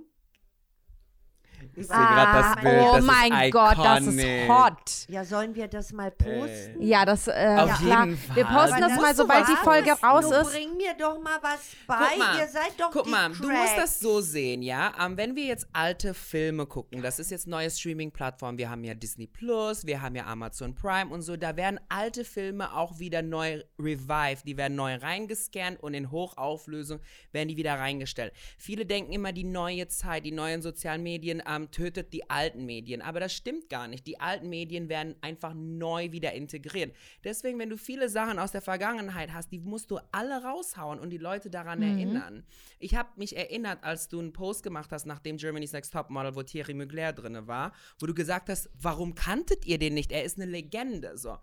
Ich 1.75 1.87
sehe 1.87 1.95
gerade 1.95 2.41
das 2.41 2.63
Bild. 2.63 2.83
oh 2.83 2.95
das 2.95 3.05
mein 3.05 3.31
ist 3.45 3.51
Gott, 3.51 3.77
das 3.77 4.07
ist 4.07 4.49
hot. 4.49 5.09
Ja, 5.09 5.23
sollen 5.25 5.53
wir 5.55 5.67
das 5.67 5.91
mal 5.93 6.11
posten? 6.11 6.81
Ja, 6.81 7.05
das, 7.05 7.27
äh, 7.27 7.31
Auf 7.59 7.79
klar. 7.79 8.05
jeden 8.05 8.17
Fall. 8.17 8.35
Wir 8.35 8.45
posten 8.45 8.81
das 8.81 8.91
das 8.93 9.01
mal, 9.01 9.15
sobald 9.15 9.47
die 9.47 9.55
Folge 9.57 9.91
raus 9.91 10.25
ist. 10.31 10.51
Bring 10.53 10.75
mir 10.77 10.93
doch 10.97 11.21
mal 11.21 11.37
was 11.41 11.59
bei. 11.85 11.95
Guck 12.09 12.17
mal, 12.19 12.39
Ihr 12.39 12.47
seid 12.47 12.71
doch 12.79 12.91
guck 12.91 13.03
die 13.05 13.09
mal, 13.11 13.31
du 13.31 13.47
musst 13.49 13.75
das 13.75 13.75
Cracks. 13.75 13.99
so 13.99 14.21
sehen, 14.21 14.61
ja. 14.61 14.93
Ähm, 14.99 15.17
wenn 15.17 15.35
wir 15.35 15.45
jetzt 15.45 15.67
alte 15.73 16.13
Filme 16.13 16.65
gucken, 16.65 17.01
das 17.01 17.19
ist 17.19 17.31
jetzt 17.31 17.47
neue 17.47 17.69
Streaming-Plattform, 17.69 18.57
wir 18.57 18.69
haben 18.69 18.83
ja 18.83 18.93
Disney 18.93 19.27
Plus, 19.27 19.85
wir 19.85 20.01
haben 20.01 20.15
ja 20.15 20.25
Amazon 20.25 20.73
Prime 20.75 21.11
und 21.13 21.21
so, 21.21 21.37
da 21.37 21.55
werden 21.55 21.79
alte 21.89 22.25
Filme 22.25 22.73
auch 22.75 22.99
wieder 22.99 23.21
neu 23.21 23.61
revived, 23.79 24.47
die 24.47 24.57
werden 24.57 24.75
neu 24.75 24.95
reingescannt 24.95 25.81
und 25.81 25.93
in 25.93 26.11
Hochauflösung 26.11 26.99
werden 27.31 27.49
die 27.49 27.57
wieder 27.57 27.75
reingestellt. 27.75 28.33
Viele 28.57 28.85
denken 28.85 29.11
immer, 29.13 29.31
die 29.31 29.43
neue 29.43 29.87
Zeit, 29.87 30.25
die 30.25 30.31
neuen 30.31 30.61
sozialen 30.61 31.03
Medien 31.03 31.41
ähm, 31.47 31.71
tötet 31.71 32.13
die 32.13 32.29
alten 32.29 32.65
Medien, 32.65 33.01
aber 33.01 33.19
das 33.19 33.33
stimmt 33.33 33.69
gar 33.69 33.87
nicht. 33.87 34.05
Die 34.05 34.19
alten 34.19 34.49
Medien 34.49 34.89
werden 34.89 35.15
einfach 35.21 35.53
neu 35.53 36.11
wieder 36.11 36.33
integriert. 36.33 36.95
Deswegen, 37.23 37.57
wenn 37.59 37.69
du 37.69 37.77
viele 37.77 38.09
Sachen 38.09 38.39
aus 38.39 38.51
der 38.51 38.61
Vergangenheit 38.61 39.33
hast, 39.33 39.51
die 39.51 39.59
musst 39.59 39.91
du 39.91 39.99
alle 40.11 40.43
raushauen 40.43 40.99
und 40.99 41.09
die 41.09 41.17
Leute 41.17 41.49
daran 41.49 41.81
erinnern. 41.81 42.43
Ich 42.79 42.95
habe 42.95 43.09
mich 43.15 43.35
erinnert, 43.35 43.83
als 43.83 44.07
du 44.07 44.19
einen 44.19 44.33
Post 44.33 44.63
gemacht 44.63 44.91
hast 44.91 45.05
nach 45.05 45.19
dem 45.19 45.37
Germany's 45.37 45.73
Next 45.73 45.93
Top 45.93 46.09
Model, 46.09 46.35
wo 46.35 46.43
Thierry 46.43 46.73
Mugler 46.73 47.13
drin 47.13 47.47
war, 47.47 47.73
wo 47.99 48.05
du 48.05 48.13
gesagt 48.13 48.49
hast, 48.49 48.69
warum 48.79 49.15
kanntet 49.15 49.65
ihr 49.65 49.77
den 49.77 49.93
nicht? 49.93 50.11
Er 50.11 50.23
ist 50.23 50.37
eine 50.37 50.49
Legende. 50.49 51.17
So. 51.17 51.37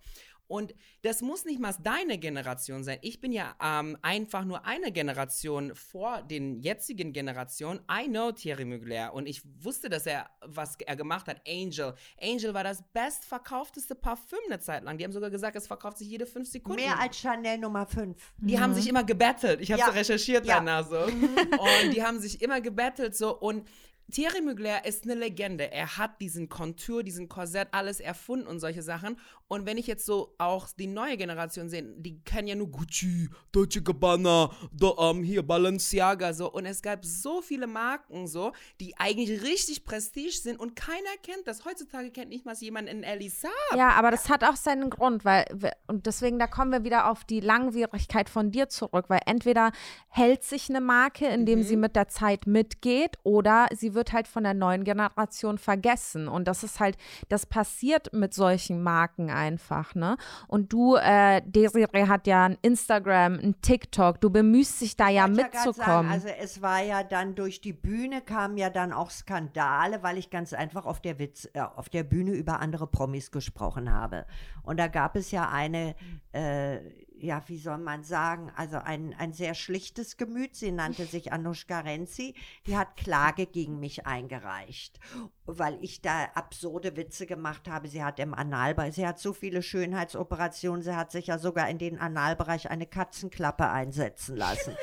Und 0.46 0.74
das 1.02 1.22
muss 1.22 1.44
nicht 1.44 1.58
mal 1.60 1.74
deine 1.82 2.18
Generation 2.18 2.84
sein. 2.84 2.98
Ich 3.02 3.20
bin 3.20 3.32
ja 3.32 3.54
ähm, 3.62 3.96
einfach 4.02 4.44
nur 4.44 4.66
eine 4.66 4.92
Generation 4.92 5.74
vor 5.74 6.22
den 6.22 6.60
jetzigen 6.60 7.12
Generationen. 7.12 7.80
I 7.90 8.06
know 8.08 8.30
Thierry 8.32 8.64
Mugler 8.64 9.14
und 9.14 9.26
ich 9.26 9.42
wusste, 9.64 9.88
dass 9.88 10.06
er, 10.06 10.28
was 10.42 10.76
er 10.84 10.96
gemacht 10.96 11.26
hat, 11.28 11.40
Angel. 11.48 11.94
Angel 12.20 12.52
war 12.54 12.62
das 12.64 12.82
bestverkaufteste 12.92 13.94
Parfüm 13.94 14.38
eine 14.46 14.60
Zeit 14.60 14.84
lang. 14.84 14.98
Die 14.98 15.04
haben 15.04 15.12
sogar 15.12 15.30
gesagt, 15.30 15.56
es 15.56 15.66
verkauft 15.66 15.98
sich 15.98 16.08
jede 16.08 16.26
fünf 16.26 16.48
Sekunden. 16.48 16.82
Mehr 16.82 16.98
als 17.00 17.16
Chanel 17.18 17.58
Nummer 17.58 17.86
5. 17.86 18.16
Die 18.38 18.58
haben 18.60 18.74
sich 18.74 18.88
immer 18.88 19.04
gebettelt. 19.04 19.60
Ich 19.60 19.72
habe 19.72 19.80
Ja. 19.80 19.86
so 19.86 19.92
recherchiert 19.92 20.44
Ja. 20.46 20.56
danach 20.56 20.86
so. 20.88 20.98
Und 21.84 21.94
die 21.94 22.02
haben 22.02 22.20
sich 22.20 22.42
immer 22.42 22.60
gebettelt 22.60 23.16
so. 23.16 23.36
Und 23.38 23.66
Thierry 24.12 24.42
Mugler 24.42 24.84
ist 24.84 25.04
eine 25.04 25.14
Legende. 25.14 25.72
Er 25.72 25.96
hat 25.96 26.20
diesen 26.20 26.50
Kontur, 26.50 27.02
diesen 27.02 27.26
Korsett, 27.28 27.68
alles 27.72 28.00
erfunden 28.00 28.46
und 28.46 28.60
solche 28.60 28.82
Sachen. 28.82 29.18
Und 29.46 29.66
wenn 29.66 29.76
ich 29.76 29.86
jetzt 29.86 30.06
so 30.06 30.34
auch 30.38 30.68
die 30.78 30.86
neue 30.86 31.16
Generation 31.16 31.68
sehe, 31.68 31.82
die 31.82 32.20
kennen 32.24 32.48
ja 32.48 32.54
nur 32.54 32.70
Gucci, 32.70 33.28
Dolce 33.52 33.82
Gabbana, 33.82 34.50
do, 34.72 34.96
ähm, 34.98 35.22
hier 35.22 35.42
Balenciaga 35.42 36.32
so. 36.32 36.50
Und 36.50 36.66
es 36.66 36.80
gab 36.82 37.04
so 37.04 37.42
viele 37.42 37.66
Marken 37.66 38.26
so, 38.26 38.52
die 38.80 38.96
eigentlich 38.96 39.42
richtig 39.42 39.84
prestige 39.84 40.30
sind 40.32 40.58
und 40.58 40.74
keiner 40.76 40.98
kennt 41.22 41.46
das. 41.46 41.64
Heutzutage 41.64 42.10
kennt 42.10 42.30
nicht 42.30 42.46
mal 42.46 42.54
jemand 42.54 42.88
in 42.88 43.02
Elisa. 43.02 43.48
Ja, 43.76 43.90
aber 43.90 44.10
das 44.10 44.28
hat 44.28 44.44
auch 44.44 44.56
seinen 44.56 44.88
Grund, 44.90 45.24
weil, 45.24 45.44
und 45.88 46.06
deswegen, 46.06 46.38
da 46.38 46.46
kommen 46.46 46.72
wir 46.72 46.84
wieder 46.84 47.10
auf 47.10 47.24
die 47.24 47.40
Langwierigkeit 47.40 48.30
von 48.30 48.50
dir 48.50 48.68
zurück, 48.68 49.06
weil 49.08 49.20
entweder 49.26 49.72
hält 50.08 50.42
sich 50.44 50.70
eine 50.70 50.80
Marke, 50.80 51.26
indem 51.26 51.60
Mhm. 51.60 51.64
sie 51.64 51.76
mit 51.76 51.96
der 51.96 52.08
Zeit 52.08 52.46
mitgeht, 52.46 53.18
oder 53.24 53.68
sie 53.74 53.94
wird 53.94 54.12
halt 54.12 54.26
von 54.26 54.44
der 54.44 54.54
neuen 54.54 54.84
Generation 54.84 55.58
vergessen. 55.58 56.28
Und 56.28 56.48
das 56.48 56.62
ist 56.64 56.80
halt, 56.80 56.96
das 57.28 57.44
passiert 57.46 58.12
mit 58.12 58.32
solchen 58.34 58.82
Marken 58.82 59.30
einfach, 59.34 59.94
ne? 59.94 60.16
Und 60.48 60.72
du, 60.72 60.96
äh, 60.96 61.42
Desiree 61.44 62.08
hat 62.08 62.26
ja 62.26 62.44
ein 62.44 62.58
Instagram, 62.62 63.34
ein 63.34 63.60
TikTok, 63.60 64.20
du 64.20 64.30
bemühst 64.30 64.80
dich 64.80 64.96
da 64.96 65.08
ja 65.08 65.26
mitzukommen. 65.26 65.74
Sagen, 65.74 66.08
also 66.10 66.28
es 66.28 66.62
war 66.62 66.82
ja 66.82 67.02
dann 67.02 67.34
durch 67.34 67.60
die 67.60 67.72
Bühne 67.72 68.22
kamen 68.22 68.56
ja 68.56 68.70
dann 68.70 68.92
auch 68.92 69.10
Skandale, 69.10 70.02
weil 70.02 70.18
ich 70.18 70.30
ganz 70.30 70.52
einfach 70.52 70.86
auf 70.86 71.00
der 71.00 71.18
Witz, 71.18 71.48
äh, 71.52 71.60
auf 71.60 71.88
der 71.88 72.04
Bühne 72.04 72.32
über 72.32 72.60
andere 72.60 72.86
Promis 72.86 73.30
gesprochen 73.30 73.92
habe. 73.92 74.26
Und 74.62 74.78
da 74.78 74.88
gab 74.88 75.16
es 75.16 75.30
ja 75.30 75.48
eine, 75.48 75.94
äh, 76.32 76.78
ja, 77.24 77.42
wie 77.46 77.58
soll 77.58 77.78
man 77.78 78.04
sagen, 78.04 78.52
also 78.54 78.76
ein, 78.76 79.14
ein 79.18 79.32
sehr 79.32 79.54
schlichtes 79.54 80.16
Gemüt. 80.16 80.54
Sie 80.54 80.70
nannte 80.70 81.04
sich 81.06 81.32
Anushka 81.32 81.80
Renzi. 81.80 82.34
Die 82.66 82.76
hat 82.76 82.96
Klage 82.96 83.46
gegen 83.46 83.80
mich 83.80 84.06
eingereicht, 84.06 85.00
weil 85.46 85.78
ich 85.80 86.02
da 86.02 86.26
absurde 86.34 86.96
Witze 86.96 87.26
gemacht 87.26 87.68
habe. 87.68 87.88
Sie 87.88 88.04
hat 88.04 88.20
im 88.20 88.34
Analbereich, 88.34 88.94
sie 88.94 89.06
hat 89.06 89.18
so 89.18 89.32
viele 89.32 89.62
Schönheitsoperationen, 89.62 90.82
sie 90.82 90.94
hat 90.94 91.10
sich 91.10 91.28
ja 91.28 91.38
sogar 91.38 91.68
in 91.68 91.78
den 91.78 91.98
Analbereich 91.98 92.70
eine 92.70 92.86
Katzenklappe 92.86 93.68
einsetzen 93.68 94.36
lassen. 94.36 94.76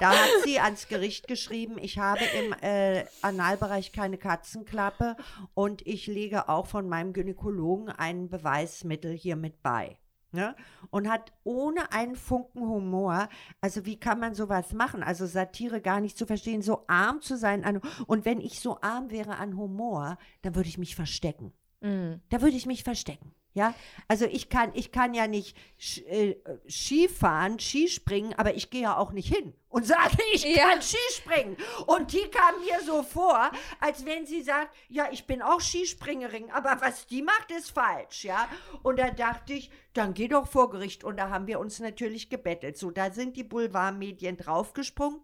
da 0.00 0.10
hat 0.10 0.30
sie 0.44 0.60
ans 0.60 0.88
Gericht 0.88 1.26
geschrieben, 1.26 1.76
ich 1.78 1.98
habe 1.98 2.20
im 2.38 2.54
äh, 2.62 3.04
Analbereich 3.22 3.92
keine 3.92 4.16
Katzenklappe 4.16 5.16
und 5.54 5.86
ich 5.86 6.06
lege 6.06 6.48
auch 6.48 6.66
von 6.66 6.88
meinem 6.88 7.12
Gynäkologen 7.12 7.88
ein 7.90 8.28
Beweismittel 8.28 9.12
hiermit 9.12 9.62
bei. 9.62 9.99
Ne? 10.32 10.54
Und 10.90 11.08
hat 11.08 11.32
ohne 11.42 11.92
einen 11.92 12.14
Funken 12.14 12.60
Humor, 12.62 13.28
also 13.60 13.84
wie 13.84 13.98
kann 13.98 14.20
man 14.20 14.34
sowas 14.34 14.72
machen? 14.72 15.02
Also 15.02 15.26
Satire 15.26 15.80
gar 15.80 16.00
nicht 16.00 16.16
zu 16.16 16.26
verstehen, 16.26 16.62
so 16.62 16.84
arm 16.86 17.20
zu 17.20 17.36
sein. 17.36 17.64
An, 17.64 17.80
und 18.06 18.24
wenn 18.24 18.40
ich 18.40 18.60
so 18.60 18.80
arm 18.80 19.10
wäre 19.10 19.36
an 19.38 19.56
Humor, 19.56 20.18
dann 20.42 20.54
würde 20.54 20.68
ich 20.68 20.78
mich 20.78 20.94
verstecken. 20.94 21.52
Mm. 21.80 22.20
Da 22.28 22.42
würde 22.42 22.56
ich 22.56 22.66
mich 22.66 22.84
verstecken. 22.84 23.34
Ja, 23.52 23.74
also 24.06 24.26
ich 24.26 24.48
kann, 24.48 24.70
ich 24.74 24.92
kann 24.92 25.12
ja 25.12 25.26
nicht 25.26 25.56
äh, 26.08 26.36
Skifahren, 26.68 27.58
Skispringen, 27.58 28.32
aber 28.38 28.54
ich 28.54 28.70
gehe 28.70 28.82
ja 28.82 28.96
auch 28.96 29.10
nicht 29.10 29.34
hin 29.34 29.54
und 29.68 29.86
sage, 29.86 30.16
ich 30.32 30.44
Ja. 30.44 30.68
kann 30.68 30.80
Skispringen. 30.82 31.56
Und 31.86 32.12
die 32.12 32.28
kam 32.30 32.60
mir 32.60 32.80
so 32.84 33.02
vor, 33.02 33.50
als 33.80 34.04
wenn 34.04 34.24
sie 34.24 34.42
sagt, 34.42 34.74
ja, 34.88 35.08
ich 35.10 35.26
bin 35.26 35.42
auch 35.42 35.60
Skispringerin, 35.60 36.50
aber 36.52 36.80
was 36.80 37.06
die 37.08 37.22
macht, 37.22 37.50
ist 37.50 37.70
falsch, 37.70 38.24
ja. 38.24 38.48
Und 38.84 38.98
da 39.00 39.10
dachte 39.10 39.54
ich, 39.54 39.70
dann 39.94 40.14
geh 40.14 40.28
doch 40.28 40.46
vor 40.46 40.70
Gericht. 40.70 41.02
Und 41.02 41.16
da 41.16 41.30
haben 41.30 41.48
wir 41.48 41.58
uns 41.58 41.80
natürlich 41.80 42.30
gebettelt. 42.30 42.78
So, 42.78 42.92
da 42.92 43.10
sind 43.10 43.36
die 43.36 43.44
Boulevardmedien 43.44 44.36
draufgesprungen. 44.36 45.20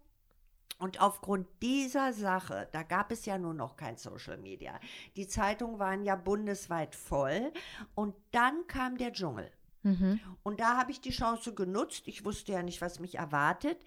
Und 0.78 1.00
aufgrund 1.00 1.46
dieser 1.62 2.12
Sache, 2.12 2.68
da 2.72 2.82
gab 2.82 3.10
es 3.10 3.24
ja 3.24 3.38
nur 3.38 3.54
noch 3.54 3.76
kein 3.76 3.96
Social 3.96 4.36
Media. 4.36 4.78
Die 5.16 5.26
Zeitungen 5.26 5.78
waren 5.78 6.02
ja 6.02 6.16
bundesweit 6.16 6.94
voll. 6.94 7.52
Und 7.94 8.14
dann 8.32 8.66
kam 8.66 8.98
der 8.98 9.12
Dschungel. 9.12 9.50
Mhm. 9.82 10.20
Und 10.42 10.60
da 10.60 10.76
habe 10.76 10.90
ich 10.90 11.00
die 11.00 11.10
Chance 11.10 11.54
genutzt. 11.54 12.02
Ich 12.06 12.24
wusste 12.24 12.52
ja 12.52 12.62
nicht, 12.62 12.82
was 12.82 13.00
mich 13.00 13.14
erwartet. 13.16 13.78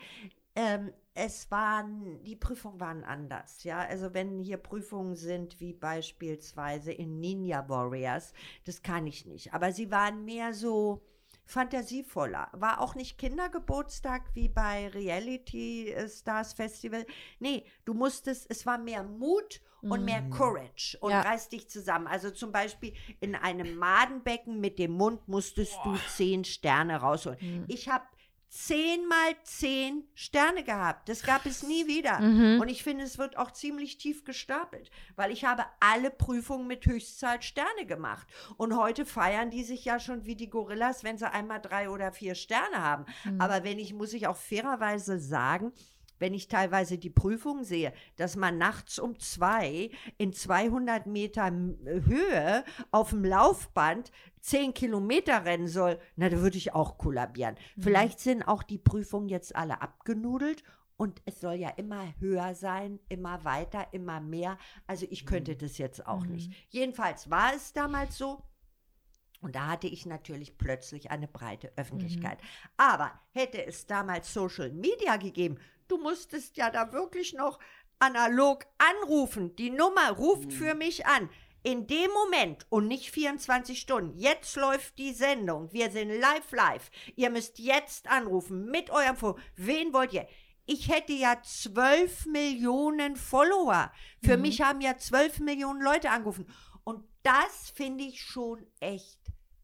Ähm, 0.56 0.92
es 1.14 1.52
waren, 1.52 2.24
die 2.24 2.36
Prüfungen 2.36 2.80
waren 2.80 3.04
anders, 3.04 3.64
ja. 3.64 3.80
Also 3.80 4.14
wenn 4.14 4.40
hier 4.40 4.58
Prüfungen 4.58 5.16
sind, 5.16 5.60
wie 5.60 5.74
beispielsweise 5.74 6.92
in 6.92 7.20
Ninja 7.20 7.68
Warriors, 7.68 8.34
das 8.66 8.82
kann 8.82 9.06
ich 9.06 9.26
nicht. 9.26 9.54
Aber 9.54 9.74
sie 9.74 9.92
waren 9.92 10.26
mehr 10.26 10.54
so 10.54 11.02
fantasievoller. 11.50 12.48
War 12.54 12.80
auch 12.80 12.94
nicht 12.96 13.18
Kindergeburtstag 13.18 14.22
wie 14.36 14.50
bei 14.50 14.88
Reality 14.90 15.94
Stars 16.08 16.54
Festival. 16.54 17.06
Nee, 17.40 17.66
du 17.86 17.94
musstest, 17.94 18.46
es 18.50 18.66
war 18.66 18.78
mehr 18.78 19.04
Mut 19.04 19.62
und 19.82 20.04
mehr 20.04 20.22
Courage 20.30 20.98
und 21.00 21.12
Ja. 21.12 21.22
reiß 21.22 21.50
dich 21.50 21.70
zusammen. 21.70 22.06
Also 22.06 22.30
zum 22.32 22.52
Beispiel 22.52 22.94
in 23.20 23.34
einem 23.36 23.78
Madenbecken 23.78 24.60
mit 24.60 24.78
dem 24.78 24.92
Mund 24.92 25.28
musstest 25.28 25.78
du 25.84 25.96
zehn 26.10 26.44
Sterne 26.46 26.98
rausholen. 26.98 27.66
Ich 27.68 27.90
habe 27.90 28.04
zehnmal 28.50 29.36
zehn 29.44 30.04
Sterne 30.16 30.64
gehabt. 30.64 31.08
Das 31.08 31.24
gab 31.24 31.46
es 31.46 31.64
nie 31.64 31.88
wieder. 31.88 32.20
Und 32.60 32.68
ich 32.68 32.84
finde, 32.84 33.04
es 33.04 33.18
wird 33.18 33.38
auch 33.38 33.52
ziemlich 33.52 33.98
tief 33.98 34.26
gestapelt, 34.26 34.90
weil 35.16 35.32
ich 35.32 35.46
habe 35.46 35.66
alle 35.80 36.10
Prüfungen 36.10 36.68
mit 36.68 36.86
Höchstzahl 36.86 37.42
Sterne 37.42 37.86
gemacht. 37.86 38.28
Und 38.58 38.76
heute 38.76 39.06
feiern 39.06 39.52
die 39.52 39.64
sich 39.64 39.86
ja 39.86 40.00
schon 40.00 40.26
wie 40.26 40.36
die 40.36 40.50
Gorillas, 40.50 41.04
wenn 41.04 41.18
sie 41.18 41.32
einmal 41.32 41.62
drei 41.62 41.90
oder 41.90 42.12
vier 42.12 42.36
Sterne 42.36 42.82
haben. 42.84 43.06
Aber 43.38 43.64
wenn 43.64 43.80
ich, 43.80 43.94
muss 43.94 44.14
ich 44.14 44.28
auch 44.28 44.38
fairerweise 44.38 45.20
sagen, 45.20 45.72
wenn 46.20 46.34
ich 46.34 46.48
teilweise 46.48 46.98
die 46.98 47.10
Prüfung 47.10 47.64
sehe, 47.64 47.94
dass 48.18 48.36
man 48.36 48.58
nachts 48.58 49.00
um 49.00 49.18
zwei 49.20 49.90
in 50.18 50.34
200 50.34 51.08
Meter 51.08 51.48
M- 51.48 51.78
Höhe 51.84 52.64
auf 52.92 53.10
dem 53.10 53.26
Laufband 53.26 54.12
10 54.42 54.74
Kilometer 54.74 55.46
rennen 55.46 55.68
soll, 55.68 56.00
na, 56.16 56.30
da 56.30 56.38
würde 56.40 56.58
ich 56.58 56.74
auch 56.74 56.98
kollabieren. 56.98 57.56
Vielleicht 57.80 58.20
sind 58.20 58.44
auch 58.44 58.64
die 58.64 58.78
Prüfungen 58.78 59.28
jetzt 59.30 59.56
alle 59.56 59.82
abgenudelt 59.82 60.64
und 60.98 61.22
es 61.26 61.40
soll 61.42 61.56
ja 61.56 61.70
immer 61.70 62.14
höher 62.20 62.54
sein, 62.56 63.00
immer 63.10 63.44
weiter, 63.46 63.88
immer 63.94 64.20
mehr. 64.20 64.58
Also 64.88 65.06
ich 65.10 65.26
könnte 65.26 65.56
das 65.56 65.78
jetzt 65.78 66.06
auch 66.06 66.26
nicht. 66.26 66.52
Jedenfalls 66.70 67.30
war 67.30 67.54
es 67.56 67.74
damals 67.74 68.18
so. 68.18 68.44
Und 69.42 69.56
da 69.56 69.68
hatte 69.68 69.88
ich 69.88 70.06
natürlich 70.06 70.58
plötzlich 70.58 71.12
eine 71.12 71.30
breite 71.30 71.72
Öffentlichkeit. 71.78 72.40
Aber 72.76 73.12
hätte 73.32 73.66
es 73.66 73.86
damals 73.86 74.34
Social 74.34 74.70
Media 74.72 75.16
gegeben, 75.16 75.58
du 75.90 75.98
musstest 75.98 76.58
ja 76.58 76.70
da 76.70 76.94
wirklich 76.94 77.34
noch 77.34 77.60
analog 78.00 78.66
anrufen. 78.78 79.56
Die 79.56 79.70
Nummer 79.70 80.12
ruft 80.12 80.54
für 80.54 80.74
mich 80.74 81.06
an. 81.06 81.30
In 81.62 81.88
dem 81.88 82.10
Moment 82.12 82.66
und 82.70 82.88
nicht 82.88 83.12
24 83.12 83.78
Stunden. 83.78 84.18
Jetzt 84.18 84.56
läuft 84.56 84.98
die 84.98 85.12
Sendung. 85.12 85.74
Wir 85.74 85.92
sind 85.92 86.10
live, 86.10 86.52
live. 86.52 86.90
Ihr 87.18 87.30
müsst 87.30 87.60
jetzt 87.60 88.10
anrufen 88.10 88.72
mit 88.72 88.90
eurem 88.90 89.18
Phone. 89.18 89.40
Wen 89.58 89.92
wollt 89.92 90.14
ihr? 90.14 90.26
Ich 90.66 90.90
hätte 90.90 91.12
ja 91.12 91.42
12 91.42 92.28
Millionen 92.28 93.18
Follower. 93.18 93.92
Für 94.24 94.38
mich 94.38 94.62
haben 94.62 94.80
ja 94.80 94.98
12 94.98 95.40
Millionen 95.40 95.82
Leute 95.82 96.12
angerufen. 96.12 96.48
Und 96.86 97.04
das 97.24 97.72
finde 97.76 98.06
ich 98.06 98.22
schon 98.22 98.66
echt 98.80 99.20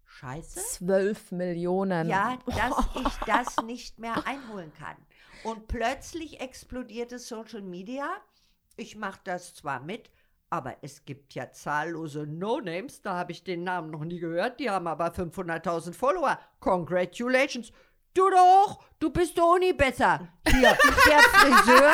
scheiße. 0.06 0.60
Zwölf 0.62 1.32
Millionen. 1.32 2.10
Ja, 2.10 2.38
dass 2.46 2.74
ich 3.08 3.16
das 3.26 3.64
nicht 3.66 4.00
mehr 4.00 4.26
einholen 4.28 4.74
kann. 4.74 4.98
Und 5.46 5.68
plötzlich 5.68 6.42
explodierte 6.42 7.20
Social 7.20 7.62
Media. 7.62 8.10
Ich 8.78 8.96
mache 8.96 9.20
das 9.24 9.54
zwar 9.54 9.80
mit, 9.80 10.10
aber 10.50 10.78
es 10.82 11.06
gibt 11.06 11.36
ja 11.36 11.52
zahllose 11.52 12.26
No-Names, 12.26 13.02
da 13.02 13.16
habe 13.16 13.32
ich 13.32 13.44
den 13.44 13.64
Namen 13.64 13.92
noch 13.92 14.04
nie 14.04 14.20
gehört, 14.20 14.60
die 14.60 14.70
haben 14.70 14.88
aber 14.88 15.08
500.000 15.08 15.94
Follower. 15.94 16.40
Congratulations. 16.60 17.72
Du 18.16 18.30
doch, 18.30 18.84
du 18.98 19.12
bist 19.12 19.38
doch 19.38 19.60
nie 19.60 19.74
besser. 19.74 20.28
Hier, 20.48 20.78
der 21.08 21.20
Friseur, 21.20 21.94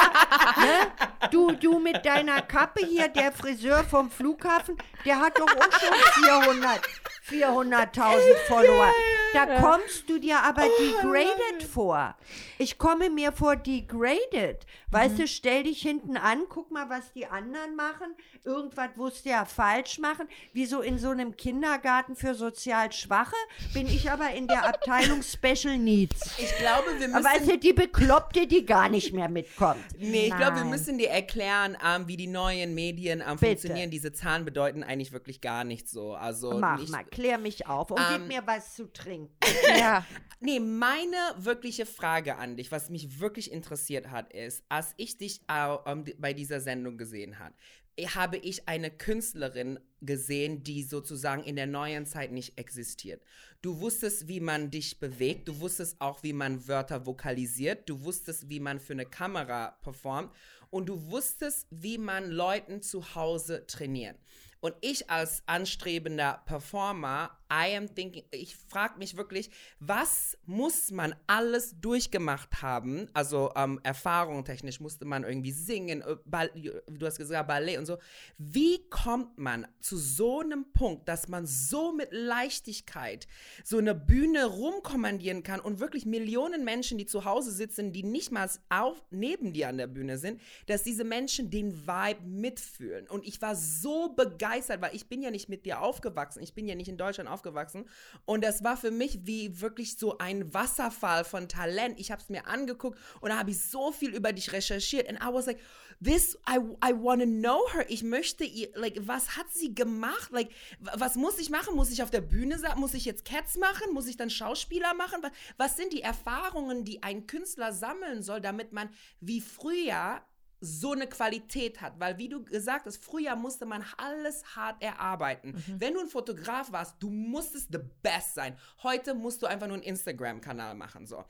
ne? 0.57 1.27
Du, 1.31 1.51
du 1.51 1.79
mit 1.79 2.05
deiner 2.05 2.43
Kappe 2.43 2.85
hier, 2.85 3.09
der 3.09 3.31
Friseur 3.31 3.83
vom 3.83 4.09
Flughafen, 4.09 4.77
der 5.03 5.19
hat 5.19 5.37
doch 5.37 5.47
auch 5.47 5.79
schon 5.79 6.23
400, 6.23 6.81
400.000 7.27 8.35
Follower. 8.47 8.91
Da 9.33 9.59
kommst 9.59 10.09
du 10.09 10.19
dir 10.19 10.39
aber 10.39 10.63
degraded 10.79 11.63
vor. 11.71 12.15
Ich 12.57 12.77
komme 12.77 13.09
mir 13.09 13.31
vor 13.31 13.55
degraded. 13.55 14.65
Weißt 14.91 15.19
du, 15.19 15.27
stell 15.27 15.63
dich 15.63 15.81
hinten 15.81 16.17
an, 16.17 16.43
guck 16.49 16.69
mal, 16.71 16.89
was 16.89 17.13
die 17.13 17.25
anderen 17.25 17.75
machen. 17.75 18.13
Irgendwas 18.43 18.89
musst 18.95 19.25
du 19.25 19.29
ja 19.29 19.45
falsch 19.45 19.99
machen. 19.99 20.27
Wie 20.51 20.65
so 20.65 20.81
in 20.81 20.97
so 20.97 21.09
einem 21.09 21.37
Kindergarten 21.37 22.15
für 22.15 22.35
sozial 22.35 22.91
Schwache 22.91 23.35
bin 23.73 23.87
ich 23.87 24.11
aber 24.11 24.31
in 24.31 24.47
der 24.47 24.67
Abteilung 24.67 25.21
Special 25.23 25.77
Needs. 25.77 26.37
Ich 26.39 26.55
glaube, 26.57 26.99
wir 26.99 27.07
müssen. 27.07 27.23
Weißt 27.23 27.47
du, 27.49 27.57
die 27.57 27.73
Bekloppte, 27.73 28.47
die 28.47 28.65
gar 28.65 28.89
nicht 28.89 29.13
mehr 29.13 29.29
mitkommt. 29.29 29.79
Nee, 29.97 30.27
ich 30.27 30.35
glaube, 30.35 30.57
wir 30.57 30.65
müssen 30.65 30.97
dir 30.97 31.09
erklären, 31.09 31.77
ähm, 31.85 32.07
wie 32.07 32.17
die 32.17 32.27
neuen 32.27 32.73
Medien 32.73 33.21
ähm, 33.21 33.37
Bitte. 33.37 33.45
funktionieren. 33.45 33.91
Diese 33.91 34.11
Zahlen 34.11 34.43
bedeuten 34.43 34.83
eigentlich 34.83 35.11
wirklich 35.13 35.39
gar 35.39 35.63
nichts 35.63 35.91
so. 35.91 36.13
Also 36.13 36.57
Mach 36.59 36.79
nicht, 36.79 36.91
mal, 36.91 37.05
klär 37.05 37.37
mich 37.37 37.67
auf 37.67 37.91
und 37.91 37.99
Ähm, 37.99 38.05
gib 38.17 38.27
mir 38.27 38.43
was 38.45 38.75
zu 38.75 38.91
trinken. 38.91 39.20
ja. 39.77 40.05
Nee, 40.39 40.59
meine 40.59 41.15
wirkliche 41.37 41.85
Frage 41.85 42.37
an 42.37 42.57
dich, 42.57 42.71
was 42.71 42.89
mich 42.89 43.19
wirklich 43.19 43.51
interessiert 43.51 44.09
hat, 44.09 44.33
ist, 44.33 44.63
als 44.69 44.93
ich 44.97 45.17
dich 45.17 45.41
äh, 45.47 45.75
ähm, 45.85 46.05
bei 46.17 46.33
dieser 46.33 46.59
Sendung 46.59 46.97
gesehen 46.97 47.37
habe, 47.37 47.53
habe 47.99 48.37
ich 48.37 48.67
eine 48.67 48.89
Künstlerin 48.89 49.79
gesehen, 50.01 50.63
die 50.63 50.83
sozusagen 50.83 51.43
in 51.43 51.55
der 51.55 51.67
neuen 51.67 52.05
Zeit 52.05 52.31
nicht 52.31 52.57
existiert. 52.57 53.21
Du 53.61 53.79
wusstest, 53.79 54.27
wie 54.27 54.39
man 54.39 54.71
dich 54.71 54.99
bewegt, 54.99 55.47
du 55.47 55.59
wusstest 55.59 56.01
auch, 56.01 56.23
wie 56.23 56.33
man 56.33 56.67
Wörter 56.67 57.05
vokalisiert, 57.05 57.87
du 57.87 58.03
wusstest, 58.03 58.49
wie 58.49 58.59
man 58.59 58.79
für 58.79 58.93
eine 58.93 59.05
Kamera 59.05 59.77
performt 59.81 60.31
und 60.71 60.87
du 60.87 61.11
wusstest, 61.11 61.67
wie 61.69 61.97
man 61.97 62.31
Leuten 62.31 62.81
zu 62.81 63.13
Hause 63.13 63.67
trainiert. 63.67 64.17
Und 64.61 64.75
ich 64.81 65.09
als 65.09 65.41
anstrebender 65.47 66.43
Performer, 66.45 67.31
I 67.51 67.75
am 67.75 67.93
thinking, 67.93 68.23
ich 68.29 68.55
frage 68.55 68.99
mich 68.99 69.17
wirklich, 69.17 69.49
was 69.79 70.37
muss 70.45 70.91
man 70.91 71.15
alles 71.25 71.75
durchgemacht 71.81 72.61
haben? 72.61 73.09
Also 73.13 73.51
ähm, 73.55 73.79
erfahrungstechnisch 73.83 74.79
musste 74.79 75.03
man 75.05 75.23
irgendwie 75.23 75.51
singen, 75.51 76.01
äh, 76.01 76.49
du 76.87 77.05
hast 77.05 77.17
gesagt 77.17 77.47
Ballett 77.47 77.79
und 77.79 77.87
so. 77.87 77.97
Wie 78.37 78.87
kommt 78.89 79.37
man 79.39 79.67
zu 79.79 79.97
so 79.97 80.41
einem 80.41 80.71
Punkt, 80.73 81.09
dass 81.09 81.27
man 81.27 81.47
so 81.47 81.91
mit 81.91 82.09
Leichtigkeit 82.11 83.27
so 83.63 83.79
eine 83.79 83.95
Bühne 83.95 84.45
rumkommandieren 84.45 85.41
kann 85.41 85.59
und 85.59 85.79
wirklich 85.79 86.05
Millionen 86.05 86.63
Menschen, 86.63 86.99
die 86.99 87.07
zu 87.07 87.25
Hause 87.25 87.51
sitzen, 87.51 87.91
die 87.91 88.03
nicht 88.03 88.31
mal 88.31 88.47
auf, 88.69 89.03
neben 89.09 89.53
dir 89.53 89.69
an 89.69 89.77
der 89.77 89.87
Bühne 89.87 90.19
sind, 90.19 90.39
dass 90.67 90.83
diese 90.83 91.03
Menschen 91.03 91.49
den 91.49 91.87
Vibe 91.87 92.21
mitfühlen. 92.23 93.09
Und 93.09 93.25
ich 93.25 93.41
war 93.41 93.55
so 93.55 94.09
begeistert 94.09 94.50
begeistert, 94.51 94.81
weil 94.81 94.95
ich 94.95 95.07
bin 95.07 95.21
ja 95.21 95.31
nicht 95.31 95.49
mit 95.49 95.65
dir 95.65 95.81
aufgewachsen. 95.81 96.41
Ich 96.41 96.53
bin 96.53 96.67
ja 96.67 96.75
nicht 96.75 96.89
in 96.89 96.97
Deutschland 96.97 97.29
aufgewachsen. 97.29 97.85
Und 98.25 98.43
das 98.43 98.63
war 98.63 98.77
für 98.77 98.91
mich 98.91 99.19
wie 99.23 99.61
wirklich 99.61 99.97
so 99.97 100.17
ein 100.17 100.53
Wasserfall 100.53 101.23
von 101.23 101.47
Talent. 101.47 101.99
Ich 101.99 102.11
habe 102.11 102.21
es 102.21 102.29
mir 102.29 102.47
angeguckt 102.47 102.99
und 103.21 103.29
da 103.29 103.37
habe 103.37 103.51
ich 103.51 103.63
so 103.63 103.91
viel 103.91 104.13
über 104.13 104.33
dich 104.33 104.51
recherchiert. 104.51 105.07
And 105.07 105.19
I 105.19 105.33
was 105.33 105.45
like, 105.45 105.59
this, 106.03 106.37
I, 106.49 106.57
I 106.83 106.93
want 106.93 107.21
to 107.21 107.27
know 107.27 107.61
her. 107.73 107.85
Ich 107.89 108.03
möchte 108.03 108.43
ihr, 108.43 108.69
like, 108.75 108.97
was 109.07 109.37
hat 109.37 109.49
sie 109.51 109.73
gemacht? 109.73 110.31
Like, 110.31 110.49
was 110.79 111.15
muss 111.15 111.39
ich 111.39 111.49
machen? 111.49 111.75
Muss 111.75 111.91
ich 111.91 112.03
auf 112.03 112.11
der 112.11 112.21
Bühne 112.21 112.59
sein? 112.59 112.77
Muss 112.77 112.93
ich 112.93 113.05
jetzt 113.05 113.25
Cats 113.25 113.57
machen? 113.57 113.93
Muss 113.93 114.07
ich 114.07 114.17
dann 114.17 114.29
Schauspieler 114.29 114.93
machen? 114.93 115.19
Was, 115.21 115.31
was 115.57 115.77
sind 115.77 115.93
die 115.93 116.01
Erfahrungen, 116.01 116.83
die 116.83 117.03
ein 117.03 117.27
Künstler 117.27 117.71
sammeln 117.71 118.23
soll, 118.23 118.41
damit 118.41 118.73
man 118.73 118.89
wie 119.19 119.41
früher 119.41 120.21
so 120.61 120.91
eine 120.91 121.07
Qualität 121.07 121.81
hat. 121.81 121.99
Weil, 121.99 122.17
wie 122.17 122.29
du 122.29 122.43
gesagt 122.43 122.85
hast, 122.85 123.03
früher 123.03 123.35
musste 123.35 123.65
man 123.65 123.83
alles 123.97 124.55
hart 124.55 124.81
erarbeiten. 124.81 125.51
Mhm. 125.51 125.81
Wenn 125.81 125.93
du 125.95 125.99
ein 125.99 126.07
Fotograf 126.07 126.71
warst, 126.71 126.95
du 126.99 127.09
musstest 127.09 127.69
the 127.71 127.79
best 128.01 128.35
sein. 128.35 128.55
Heute 128.83 129.13
musst 129.15 129.41
du 129.41 129.47
einfach 129.47 129.67
nur 129.67 129.75
einen 129.75 129.83
Instagram-Kanal 129.83 130.75
machen. 130.75 131.05
So. 131.07 131.25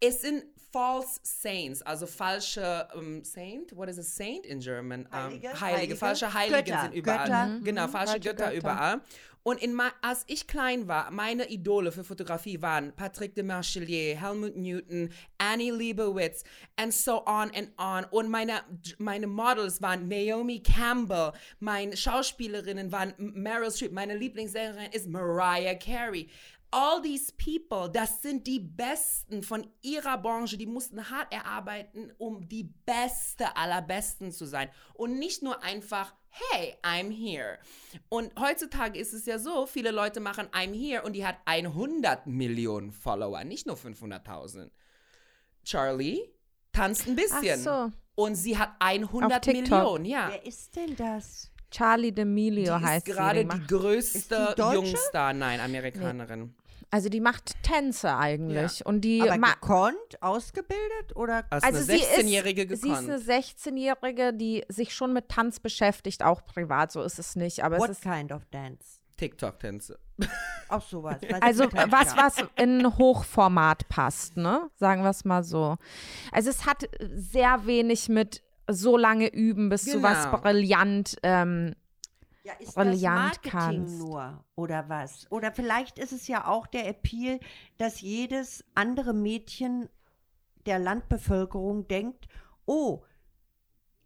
Es 0.00 0.22
sind 0.22 0.44
false 0.72 1.20
saints, 1.22 1.82
also 1.82 2.06
falsche 2.06 2.88
um, 2.94 3.22
Saint. 3.24 3.76
What 3.76 3.88
is 3.88 3.98
a 3.98 4.02
Saint 4.02 4.46
in 4.46 4.60
German? 4.60 5.06
Heilige, 5.12 5.50
um, 5.50 5.60
Heilige, 5.60 5.60
Heilige, 5.60 5.96
falsche 5.96 6.32
Heiligen 6.32 6.64
Götter, 6.64 6.82
sind 6.82 6.94
überall. 6.94 7.26
Götter. 7.26 7.46
Mhm. 7.46 7.64
Genau, 7.64 7.88
falsche, 7.88 8.12
falsche 8.12 8.20
Götter, 8.20 8.44
Götter, 8.46 8.56
überall. 8.56 9.00
Und 9.42 9.62
in, 9.62 9.78
als 10.02 10.24
ich 10.26 10.46
klein 10.46 10.86
war, 10.86 11.10
meine 11.10 11.48
Idole 11.48 11.92
für 11.92 12.04
Fotografie 12.04 12.60
waren 12.60 12.92
Patrick 12.94 13.34
de 13.34 13.42
Marchelier, 13.42 14.20
Helmut 14.20 14.54
Newton, 14.54 15.10
Annie 15.38 15.70
Leibovitz 15.70 16.44
and 16.76 16.92
so 16.92 17.24
on 17.26 17.50
and 17.54 17.70
on. 17.78 18.04
Und 18.10 18.28
meine, 18.28 18.60
meine 18.98 19.26
Models 19.26 19.80
waren 19.80 20.08
Naomi 20.08 20.62
Campbell, 20.62 21.32
meine 21.58 21.96
Schauspielerinnen 21.96 22.92
waren 22.92 23.14
Meryl 23.16 23.70
Streep, 23.70 23.92
meine 23.92 24.14
Lieblingssängerin 24.14 24.92
ist 24.92 25.08
Mariah 25.08 25.74
Carey 25.74 26.28
all 26.72 27.02
these 27.02 27.32
people, 27.32 27.90
das 27.90 28.22
sind 28.22 28.46
die 28.46 28.60
Besten 28.60 29.42
von 29.42 29.66
ihrer 29.82 30.18
Branche, 30.18 30.56
die 30.56 30.66
mussten 30.66 31.10
hart 31.10 31.32
erarbeiten, 31.32 32.12
um 32.18 32.48
die 32.48 32.64
Beste 32.84 33.56
aller 33.56 33.82
Besten 33.82 34.32
zu 34.32 34.46
sein. 34.46 34.70
Und 34.94 35.18
nicht 35.18 35.42
nur 35.42 35.62
einfach, 35.62 36.14
hey, 36.28 36.76
I'm 36.82 37.10
here. 37.10 37.58
Und 38.08 38.32
heutzutage 38.38 38.98
ist 38.98 39.12
es 39.12 39.26
ja 39.26 39.38
so, 39.38 39.66
viele 39.66 39.90
Leute 39.90 40.20
machen 40.20 40.46
I'm 40.48 40.72
here 40.72 41.02
und 41.02 41.14
die 41.14 41.26
hat 41.26 41.36
100 41.44 42.26
Millionen 42.26 42.92
Follower, 42.92 43.44
nicht 43.44 43.66
nur 43.66 43.76
500.000. 43.76 44.70
Charlie 45.64 46.20
tanzt 46.72 47.06
ein 47.06 47.16
bisschen. 47.16 47.66
Ach 47.66 47.88
so. 47.88 47.92
Und 48.14 48.34
sie 48.34 48.58
hat 48.58 48.72
100 48.80 49.46
Millionen, 49.46 50.04
ja. 50.04 50.28
Wer 50.30 50.46
ist 50.46 50.76
denn 50.76 50.94
das? 50.96 51.50
Charlie 51.70 52.10
D'Amelio 52.10 52.78
die 52.78 52.84
heißt 52.84 53.08
ist 53.08 53.14
gerade 53.14 53.44
die. 53.44 53.66
größte 53.66 54.54
die 54.58 54.74
Jungstar, 54.74 55.32
nein, 55.32 55.60
Amerikanerin. 55.60 56.54
Also 56.92 57.08
die 57.08 57.20
macht 57.20 57.62
Tänze 57.62 58.16
eigentlich. 58.16 58.80
Ja. 58.80 58.86
Und 58.86 59.02
die 59.02 59.22
Aber 59.22 59.36
gekonnt, 59.38 60.20
ausgebildet 60.20 61.14
oder? 61.14 61.44
Als 61.50 61.62
also 61.62 61.78
eine 61.78 61.86
sie 61.98 62.04
16-Jährige 62.04 62.62
ist, 62.62 62.82
sie 62.82 62.90
ist 62.90 63.00
gekonnt. 63.06 63.10
eine 63.28 63.40
16-Jährige, 63.40 64.32
die 64.34 64.64
sich 64.68 64.92
schon 64.94 65.12
mit 65.12 65.28
Tanz 65.28 65.60
beschäftigt, 65.60 66.22
auch 66.24 66.44
privat, 66.44 66.90
so 66.90 67.02
ist 67.02 67.18
es 67.18 67.36
nicht. 67.36 67.62
Aber 67.62 67.78
What 67.78 67.90
es 67.90 67.98
ist 67.98 68.02
kind 68.02 68.32
of 68.32 68.44
dance? 68.46 68.98
TikTok-Tänze. 69.16 69.98
Auch 70.68 70.80
sowas. 70.82 71.16
was 71.28 71.42
also 71.42 71.64
was, 71.72 72.16
was 72.16 72.44
in 72.56 72.96
Hochformat 72.96 73.88
passt, 73.88 74.36
ne? 74.36 74.70
Sagen 74.76 75.02
wir 75.02 75.10
es 75.10 75.24
mal 75.26 75.42
so. 75.44 75.76
Also 76.32 76.48
es 76.50 76.64
hat 76.64 76.84
sehr 77.14 77.66
wenig 77.66 78.08
mit 78.08 78.42
so 78.66 78.96
lange 78.96 79.28
üben, 79.32 79.68
bis 79.68 79.84
du 79.84 80.02
was 80.02 80.24
Genau. 80.24 80.38
brillant 80.38 81.16
ähm, 81.22 81.74
Ja, 82.42 82.54
ist 82.54 82.74
brillant 82.74 82.94
das 82.94 83.02
Marketing 83.02 83.50
kannst. 83.50 83.98
nur 83.98 84.44
oder 84.54 84.88
was? 84.88 85.30
Oder 85.30 85.52
vielleicht 85.52 85.98
ist 85.98 86.12
es 86.12 86.26
ja 86.26 86.46
auch 86.46 86.66
der 86.66 86.88
Appeal, 86.88 87.38
dass 87.76 88.00
jedes 88.00 88.64
andere 88.74 89.12
Mädchen 89.12 89.88
der 90.66 90.78
Landbevölkerung 90.78 91.86
denkt, 91.88 92.28
oh, 92.64 93.02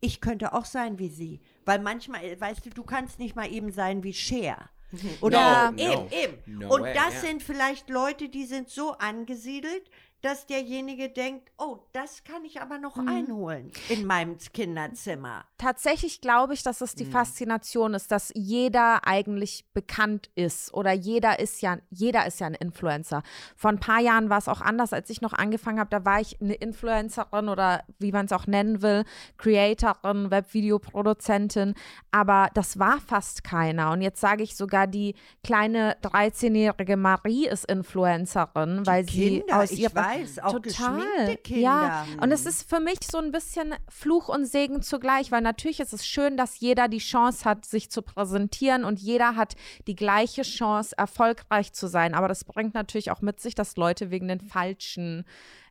ich 0.00 0.20
könnte 0.20 0.52
auch 0.52 0.64
sein 0.64 0.98
wie 0.98 1.08
sie. 1.08 1.40
Weil 1.64 1.78
manchmal, 1.78 2.24
äh, 2.24 2.40
weißt 2.40 2.66
du, 2.66 2.70
du 2.70 2.82
kannst 2.82 3.18
nicht 3.18 3.36
mal 3.36 3.50
eben 3.50 3.70
sein 3.72 4.02
wie 4.02 4.12
Cher. 4.12 4.70
Oder 5.20 5.38
Ja. 5.38 5.70
No, 5.70 5.78
eben, 5.78 5.92
no. 5.92 6.08
eben. 6.10 6.58
No 6.58 6.74
Und 6.74 6.82
way, 6.82 6.94
das 6.94 7.14
ja. 7.14 7.20
sind 7.20 7.42
vielleicht 7.42 7.88
Leute, 7.88 8.28
die 8.28 8.44
sind 8.44 8.68
so 8.68 8.92
angesiedelt, 8.92 9.90
dass 10.24 10.46
derjenige 10.46 11.10
denkt, 11.10 11.50
oh, 11.58 11.78
das 11.92 12.24
kann 12.24 12.44
ich 12.44 12.60
aber 12.62 12.78
noch 12.78 12.96
einholen 12.96 13.70
in 13.88 14.06
meinem 14.06 14.36
Kinderzimmer. 14.52 15.44
tatsächlich 15.58 16.20
glaube 16.20 16.54
ich, 16.54 16.62
dass 16.62 16.80
es 16.80 16.94
Mhm. 16.94 16.98
die 16.98 17.04
Faszination 17.06 17.94
ist, 17.94 18.10
dass 18.10 18.32
jeder 18.34 19.06
eigentlich 19.06 19.66
bekannt 19.72 20.30
ist 20.34 20.72
oder 20.74 20.92
jeder 20.92 21.38
ist 21.38 21.60
ja, 21.62 21.78
jeder 21.90 22.26
ist 22.26 22.40
ja 22.40 22.46
ein 22.46 22.54
Influencer. 22.54 23.22
Vor 23.56 23.70
ein 23.70 23.80
paar 23.80 24.00
Jahren 24.00 24.30
war 24.30 24.38
es 24.38 24.48
auch 24.48 24.60
anders, 24.60 24.92
als 24.92 25.10
ich 25.10 25.20
noch 25.20 25.32
angefangen 25.32 25.78
habe, 25.78 25.90
da 25.90 26.04
war 26.04 26.20
ich 26.20 26.40
eine 26.40 26.54
Influencerin 26.54 27.48
oder 27.48 27.84
wie 27.98 28.12
man 28.12 28.26
es 28.26 28.32
auch 28.32 28.46
nennen 28.46 28.82
will, 28.82 29.04
Creatorin, 29.38 30.30
Webvideoproduzentin, 30.30 31.74
aber 32.10 32.48
das 32.54 32.78
war 32.78 33.00
fast 33.00 33.44
keiner. 33.44 33.90
Und 33.92 34.00
jetzt 34.02 34.20
sage 34.20 34.42
ich 34.42 34.56
sogar, 34.56 34.86
die 34.86 35.14
kleine 35.42 35.96
13-jährige 36.02 36.96
Marie 36.96 37.46
ist 37.46 37.64
Influencerin, 37.66 38.86
weil 38.86 39.04
sie 39.08 39.40
Kinder, 39.40 39.60
aus 39.60 39.72
ihrer 39.72 40.13
weiß, 40.20 40.38
auch 40.40 40.62
geschminkte 40.62 41.36
Kinder. 41.42 41.60
ja, 41.60 42.06
und 42.20 42.32
es 42.32 42.46
ist 42.46 42.68
für 42.68 42.80
mich 42.80 42.98
so 43.10 43.18
ein 43.18 43.32
bisschen 43.32 43.74
Fluch 43.88 44.28
und 44.28 44.46
Segen 44.46 44.82
zugleich, 44.82 45.30
weil 45.32 45.40
natürlich 45.40 45.80
ist 45.80 45.92
es 45.92 46.06
schön, 46.06 46.36
dass 46.36 46.60
jeder 46.60 46.88
die 46.88 46.98
Chance 46.98 47.44
hat, 47.44 47.64
sich 47.64 47.90
zu 47.90 48.02
präsentieren 48.02 48.84
und 48.84 49.00
jeder 49.00 49.36
hat 49.36 49.54
die 49.86 49.96
gleiche 49.96 50.42
Chance, 50.42 50.94
erfolgreich 50.96 51.72
zu 51.72 51.86
sein. 51.86 52.14
Aber 52.14 52.28
das 52.28 52.44
bringt 52.44 52.74
natürlich 52.74 53.10
auch 53.10 53.20
mit 53.20 53.40
sich, 53.40 53.54
dass 53.54 53.76
Leute 53.76 54.10
wegen 54.10 54.28
den 54.28 54.40
falschen 54.40 55.24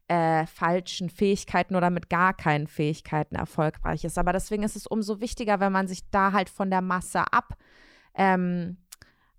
äh, 0.08 0.46
falschen 0.48 1.10
Fähigkeiten 1.10 1.76
oder 1.76 1.90
mit 1.90 2.10
gar 2.10 2.34
keinen 2.34 2.68
Fähigkeiten 2.68 3.36
erfolgreich 3.36 4.04
ist. 4.04 4.18
Aber 4.18 4.34
deswegen 4.34 4.64
ist 4.64 4.76
es 4.76 4.86
umso 4.86 5.22
wichtiger, 5.22 5.62
wenn 5.62 5.72
man 5.72 5.88
sich 5.88 6.10
da 6.12 6.34
halt 6.34 6.50
von 6.50 6.70
der 6.70 6.82
Masse 6.82 7.22
ab 7.32 7.56
ähm, 8.16 8.78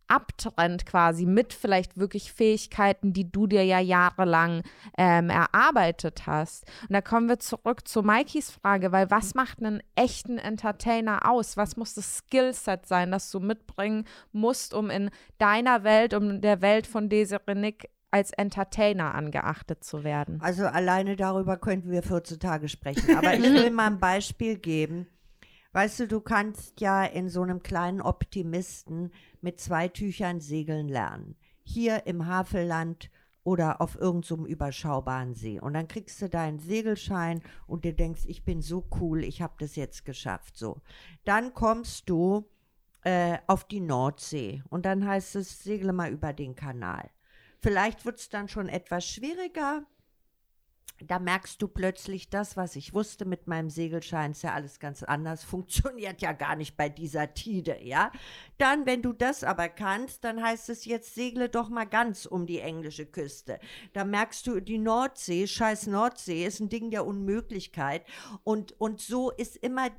abtrennt 0.08 0.86
quasi 0.86 1.26
mit 1.26 1.52
vielleicht 1.52 1.96
wirklich 1.96 2.32
Fähigkeiten, 2.32 3.12
die 3.12 3.30
du 3.30 3.46
dir 3.46 3.64
ja 3.64 3.80
jahrelang 3.80 4.62
ähm, 4.98 5.30
erarbeitet 5.30 6.26
hast. 6.26 6.64
Und 6.82 6.92
da 6.92 7.00
kommen 7.00 7.28
wir 7.28 7.38
zurück 7.38 7.86
zu 7.86 8.02
Mikeys 8.02 8.50
Frage, 8.50 8.92
weil 8.92 9.10
was 9.10 9.34
macht 9.34 9.58
einen 9.58 9.82
echten 9.94 10.38
Entertainer 10.38 11.30
aus? 11.30 11.56
Was 11.56 11.76
muss 11.76 11.94
das 11.94 12.18
Skillset 12.18 12.86
sein, 12.86 13.10
das 13.10 13.30
du 13.30 13.40
mitbringen 13.40 14.04
musst, 14.32 14.74
um 14.74 14.90
in 14.90 15.10
deiner 15.38 15.84
Welt, 15.84 16.14
um 16.14 16.30
in 16.30 16.40
der 16.40 16.60
Welt 16.60 16.86
von 16.86 17.08
Desiree 17.08 17.54
Nick 17.54 17.90
als 18.10 18.30
Entertainer 18.32 19.14
angeachtet 19.14 19.82
zu 19.82 20.04
werden? 20.04 20.40
Also 20.40 20.66
alleine 20.66 21.16
darüber 21.16 21.56
könnten 21.56 21.90
wir 21.90 22.02
14 22.02 22.38
Tage 22.38 22.68
sprechen. 22.68 23.16
Aber 23.16 23.34
ich 23.34 23.42
will 23.42 23.70
mal 23.70 23.86
ein 23.86 23.98
Beispiel 23.98 24.56
geben. 24.56 25.08
Weißt 25.74 25.98
du, 25.98 26.06
du 26.06 26.20
kannst 26.20 26.80
ja 26.80 27.04
in 27.04 27.28
so 27.28 27.42
einem 27.42 27.64
kleinen 27.64 28.00
Optimisten 28.00 29.10
mit 29.44 29.60
zwei 29.60 29.88
Tüchern 29.88 30.40
segeln 30.40 30.88
lernen. 30.88 31.36
Hier 31.62 32.06
im 32.06 32.26
Havelland 32.26 33.10
oder 33.44 33.82
auf 33.82 33.94
irgendeinem 33.94 34.44
so 34.44 34.46
überschaubaren 34.46 35.34
See. 35.34 35.60
Und 35.60 35.74
dann 35.74 35.86
kriegst 35.86 36.20
du 36.22 36.28
deinen 36.28 36.58
Segelschein 36.58 37.42
und 37.66 37.84
dir 37.84 37.92
denkst, 37.92 38.22
ich 38.26 38.42
bin 38.42 38.62
so 38.62 38.88
cool, 39.00 39.22
ich 39.22 39.42
habe 39.42 39.54
das 39.58 39.76
jetzt 39.76 40.06
geschafft. 40.06 40.56
So. 40.56 40.80
Dann 41.24 41.52
kommst 41.52 42.08
du 42.08 42.48
äh, 43.02 43.38
auf 43.46 43.64
die 43.64 43.80
Nordsee 43.80 44.62
und 44.70 44.86
dann 44.86 45.06
heißt 45.06 45.36
es, 45.36 45.62
segle 45.62 45.92
mal 45.92 46.10
über 46.10 46.32
den 46.32 46.54
Kanal. 46.54 47.10
Vielleicht 47.60 48.06
wird 48.06 48.18
es 48.18 48.30
dann 48.30 48.48
schon 48.48 48.68
etwas 48.68 49.06
schwieriger, 49.06 49.84
da 51.00 51.18
merkst 51.18 51.60
du 51.60 51.68
plötzlich 51.68 52.30
das, 52.30 52.56
was 52.56 52.76
ich 52.76 52.94
wusste 52.94 53.24
mit 53.24 53.46
meinem 53.46 53.68
Segelschein, 53.68 54.30
ist 54.30 54.42
ja 54.42 54.54
alles 54.54 54.78
ganz 54.78 55.02
anders, 55.02 55.44
funktioniert 55.44 56.22
ja 56.22 56.32
gar 56.32 56.56
nicht 56.56 56.76
bei 56.76 56.88
dieser 56.88 57.34
Tide, 57.34 57.78
ja. 57.82 58.12
Dann, 58.58 58.86
wenn 58.86 59.02
du 59.02 59.12
das 59.12 59.44
aber 59.44 59.68
kannst, 59.68 60.24
dann 60.24 60.42
heißt 60.42 60.68
es 60.70 60.84
jetzt 60.84 61.14
segle 61.14 61.48
doch 61.48 61.68
mal 61.68 61.84
ganz 61.84 62.26
um 62.26 62.46
die 62.46 62.60
englische 62.60 63.06
Küste. 63.06 63.58
Da 63.92 64.04
merkst 64.04 64.46
du, 64.46 64.60
die 64.60 64.78
Nordsee, 64.78 65.46
scheiß 65.46 65.88
Nordsee, 65.88 66.46
ist 66.46 66.60
ein 66.60 66.68
Ding 66.68 66.90
der 66.90 67.06
Unmöglichkeit. 67.06 68.04
Und, 68.44 68.80
und 68.80 69.00
so 69.00 69.30
ist 69.30 69.56
immer 69.56 69.90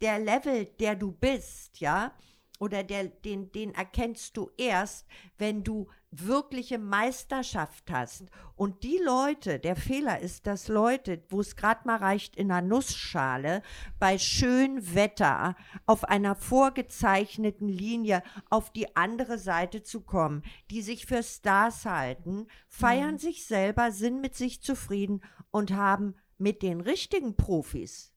der 0.00 0.18
Level, 0.18 0.66
der 0.80 0.94
du 0.94 1.12
bist, 1.12 1.80
ja, 1.80 2.12
oder 2.58 2.82
der, 2.82 3.04
den, 3.04 3.52
den 3.52 3.74
erkennst 3.74 4.36
du 4.36 4.50
erst, 4.56 5.06
wenn 5.38 5.64
du 5.64 5.88
wirkliche 6.10 6.78
Meisterschaft 6.78 7.90
hast. 7.90 8.26
Und 8.54 8.82
die 8.82 8.98
Leute, 9.04 9.58
der 9.58 9.76
Fehler 9.76 10.20
ist, 10.20 10.46
dass 10.46 10.68
Leute, 10.68 11.22
wo 11.28 11.40
es 11.40 11.56
gerade 11.56 11.82
mal 11.84 11.96
reicht, 11.96 12.36
in 12.36 12.50
einer 12.50 12.66
Nussschale 12.66 13.62
bei 13.98 14.18
schönem 14.18 14.94
Wetter 14.94 15.56
auf 15.84 16.04
einer 16.04 16.34
vorgezeichneten 16.34 17.68
Linie 17.68 18.22
auf 18.48 18.70
die 18.70 18.96
andere 18.96 19.38
Seite 19.38 19.82
zu 19.82 20.00
kommen, 20.00 20.42
die 20.70 20.82
sich 20.82 21.06
für 21.06 21.22
Stars 21.22 21.84
halten, 21.84 22.46
feiern 22.68 23.14
mhm. 23.14 23.18
sich 23.18 23.46
selber, 23.46 23.92
sind 23.92 24.20
mit 24.20 24.34
sich 24.34 24.62
zufrieden 24.62 25.22
und 25.50 25.72
haben 25.72 26.14
mit 26.38 26.62
den 26.62 26.80
richtigen 26.80 27.36
Profis 27.36 28.15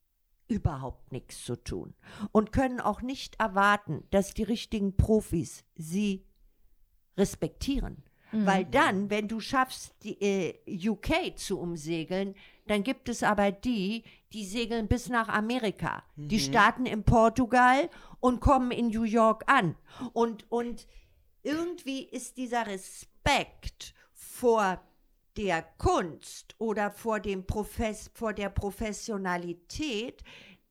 überhaupt 0.49 1.11
nichts 1.11 1.45
zu 1.45 1.55
tun 1.55 1.93
und 2.31 2.51
können 2.51 2.81
auch 2.81 3.01
nicht 3.01 3.39
erwarten, 3.39 4.03
dass 4.11 4.33
die 4.33 4.43
richtigen 4.43 4.97
Profis 4.97 5.63
sie 5.75 6.25
respektieren. 7.17 8.03
Mhm. 8.31 8.45
Weil 8.45 8.65
dann, 8.65 9.09
wenn 9.09 9.27
du 9.27 9.39
schaffst, 9.39 9.95
die 10.03 10.19
äh, 10.21 10.89
UK 10.89 11.37
zu 11.37 11.59
umsegeln, 11.59 12.35
dann 12.67 12.83
gibt 12.83 13.09
es 13.09 13.23
aber 13.23 13.51
die, 13.51 14.03
die 14.33 14.45
segeln 14.45 14.87
bis 14.87 15.09
nach 15.09 15.29
Amerika. 15.29 16.03
Mhm. 16.15 16.27
Die 16.27 16.39
starten 16.39 16.85
in 16.85 17.03
Portugal 17.03 17.89
und 18.19 18.39
kommen 18.39 18.71
in 18.71 18.89
New 18.89 19.03
York 19.03 19.43
an. 19.47 19.75
Und, 20.13 20.51
und 20.51 20.87
irgendwie 21.43 22.03
ist 22.03 22.37
dieser 22.37 22.67
Respekt 22.67 23.93
vor 24.13 24.81
der 25.39 25.63
Kunst 25.77 26.53
oder 26.57 26.91
vor, 26.91 27.21
dem 27.21 27.45
Profes 27.45 28.11
vor 28.13 28.33
der 28.33 28.49
Professionalität 28.49 30.21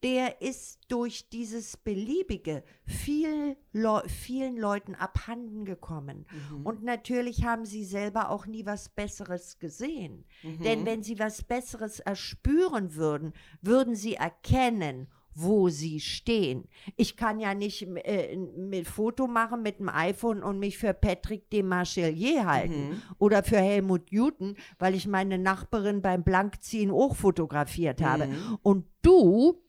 der 0.02 0.40
ist 0.40 0.78
durch 0.88 1.28
dieses 1.28 1.76
Beliebige 1.76 2.62
viel 2.85 3.57
Le 3.72 4.02
vielen 4.07 4.57
Leuten 4.57 4.94
abhanden 4.94 5.64
gekommen. 5.64 6.24
Mhm. 6.50 6.66
Und 6.66 6.85
natürlich 6.85 7.44
haben 7.44 7.64
sie 7.64 7.85
selber 7.85 8.31
auch 8.31 8.46
nie 8.46 8.64
was 8.64 8.90
Besseres 8.90 9.59
gesehen. 9.59 10.24
Mhm. 10.44 10.62
Denn 10.62 10.87
wenn 10.87 11.02
sie 11.02 11.18
was 11.18 11.42
Besseres 11.42 11.98
erspüren 11.98 12.94
würden, 12.94 13.33
würden 13.61 13.96
sie 13.96 14.14
erkennen, 14.14 15.09
wo 15.40 15.68
sie 15.68 16.01
stehen. 16.01 16.64
Ich 16.96 17.16
kann 17.16 17.38
ja 17.38 17.55
nicht 17.55 17.83
äh, 17.83 18.37
mit 18.37 18.88
Foto 18.88 19.27
machen 19.27 19.62
mit 19.62 19.79
dem 19.79 19.88
iPhone 19.88 20.42
und 20.42 20.59
mich 20.59 20.79
für 20.79 20.92
Patrick 20.92 21.48
de 21.51 21.62
Marchelier 21.62 22.46
halten 22.46 22.88
mhm. 22.88 23.03
oder 23.18 23.44
für 23.44 23.59
Helmut 23.59 24.12
Newton, 24.12 24.57
weil 24.79 24.94
ich 24.94 25.07
meine 25.07 25.38
Nachbarin 25.38 26.03
beim 26.03 26.24
Blankziehen 26.24 26.90
auch 26.90 27.14
fotografiert 27.14 28.03
habe. 28.03 28.27
Mhm. 28.27 28.59
Und 28.62 28.87
du 29.03 29.62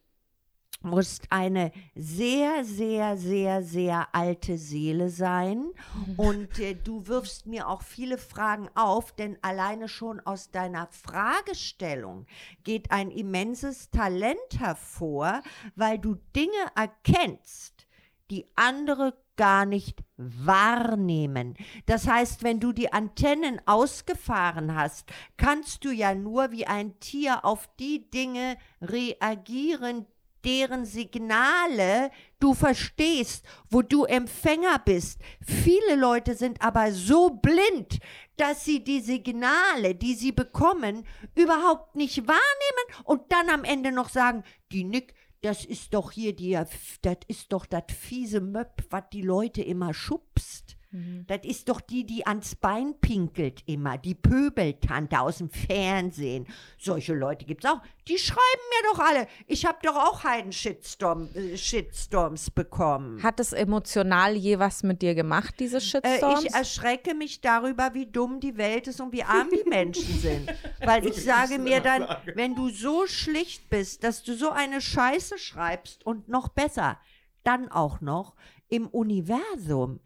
musst 0.82 1.28
eine 1.30 1.72
sehr, 1.96 2.64
sehr, 2.64 3.18
sehr, 3.18 3.64
sehr 3.64 4.08
alte 4.14 4.58
Seele 4.58 5.10
sein. 5.10 5.72
Mhm. 6.08 6.16
Und 6.18 6.60
äh, 6.60 6.76
du 6.76 7.08
wirfst 7.08 7.48
mir 7.48 7.68
auch 7.68 7.82
viele 7.82 8.18
Fragen 8.18 8.70
auf, 8.76 9.12
denn 9.12 9.38
alleine 9.42 9.88
schon 9.88 10.20
aus 10.22 10.52
deiner 10.52 10.88
Fragestellung 10.88 12.26
geht 12.64 12.92
ein 12.92 13.12
immenses 13.12 13.90
Talent 13.90 14.38
hervor, 14.58 15.42
weil 15.76 16.00
du 16.00 16.16
Dinge 16.36 16.52
erkennst, 16.76 17.88
die 18.32 18.46
andere 18.56 19.18
gar 19.36 19.66
nicht 19.66 20.04
wahrnehmen. 20.18 21.56
Das 21.86 22.08
heißt, 22.08 22.44
wenn 22.44 22.60
du 22.60 22.74
die 22.74 22.92
Antennen 22.92 23.62
ausgefahren 23.66 24.76
hast, 24.76 25.10
kannst 25.38 25.86
du 25.86 25.92
ja 25.92 26.14
nur 26.14 26.52
wie 26.52 26.68
ein 26.68 27.00
Tier 27.00 27.46
auf 27.46 27.70
die 27.80 28.12
Dinge 28.12 28.58
reagieren, 28.82 30.06
deren 30.46 30.86
Signale 30.86 32.12
du 32.40 32.54
verstehst, 32.54 33.46
wo 33.70 33.82
du 33.82 34.06
Empfänger 34.06 34.80
bist. 34.80 35.20
Viele 35.42 35.96
Leute 35.96 36.36
sind 36.36 36.62
aber 36.62 36.92
so 36.92 37.30
blind, 37.30 38.00
dass 38.38 38.64
sie 38.64 38.84
die 38.84 39.02
Signale, 39.02 39.96
die 39.96 40.16
sie 40.16 40.32
bekommen, 40.32 41.06
überhaupt 41.36 41.96
nicht 41.96 42.20
wahrnehmen 42.20 43.04
und 43.04 43.32
dann 43.32 43.50
am 43.50 43.64
Ende 43.64 43.92
noch 43.92 44.10
sagen, 44.10 44.44
die 44.72 44.84
Nick, 44.84 45.14
das 45.42 45.66
ist 45.66 45.94
doch 45.94 46.12
hier 46.12 46.36
die, 46.36 46.58
das 47.02 47.20
ist 47.28 47.52
doch 47.52 47.66
das 47.66 47.84
fiese 47.98 48.42
Möpp, 48.42 48.84
was 48.90 49.04
die 49.12 49.22
Leute 49.22 49.62
immer 49.62 49.94
schubst. 49.94 50.79
Mhm. 50.92 51.26
Das 51.28 51.40
ist 51.44 51.70
doch 51.70 51.82
die, 51.82 52.04
die 52.04 52.26
ans 52.26 52.56
Bein 52.56 52.96
pinkelt 53.00 53.62
immer, 53.68 53.98
die 53.98 54.16
Pöbeltante 54.16 55.20
aus 55.20 55.38
dem 55.38 55.50
Fernsehen. 55.50 56.48
Solche 56.80 57.14
Leute 57.14 57.46
gibt 57.46 57.64
es 57.64 57.70
auch. 57.70 57.82
Die 58.08 58.18
schreiben 58.18 58.40
mir 58.42 58.92
doch 58.92 59.00
alle. 59.00 59.28
Ich 59.46 59.66
habe 59.66 59.78
doch 59.84 59.96
auch 59.96 60.24
Heiden-Shitstorm, 60.24 61.30
äh, 61.36 61.56
Shitstorms 61.56 62.50
bekommen. 62.50 63.22
Hat 63.22 63.40
es 63.40 63.54
emotional 63.54 64.36
je 64.36 64.58
was 64.58 64.82
mit 64.82 65.04
dir 65.04 65.14
gemacht, 65.14 65.56
diese 65.60 65.80
Shitstorms? 65.80 66.44
Äh, 66.44 66.48
ich 66.48 66.54
erschrecke 66.54 67.14
mich 67.14 67.42
darüber, 67.42 67.94
wie 67.94 68.08
dumm 68.08 68.40
die 68.40 68.58
Welt 68.58 68.88
ist 68.88 69.00
und 69.00 69.14
wie 69.14 69.24
arm 69.24 69.50
die 69.52 69.64
Menschen 69.70 70.20
sind. 70.20 70.52
Weil 70.84 71.06
ich 71.06 71.24
sage 71.24 71.60
mir 71.60 71.82
dann, 71.82 72.08
wenn 72.34 72.56
du 72.56 72.70
so 72.70 73.06
schlicht 73.06 73.70
bist, 73.70 74.04
dass 74.04 74.24
du 74.24 74.36
so 74.36 74.50
eine 74.50 74.82
Scheiße 74.82 75.38
schreibst 75.38 76.04
und 76.04 76.30
noch 76.30 76.50
besser, 76.50 76.98
dann 77.44 77.70
auch 77.72 78.02
noch 78.02 78.36
im 78.70 78.88
Universum 78.88 80.00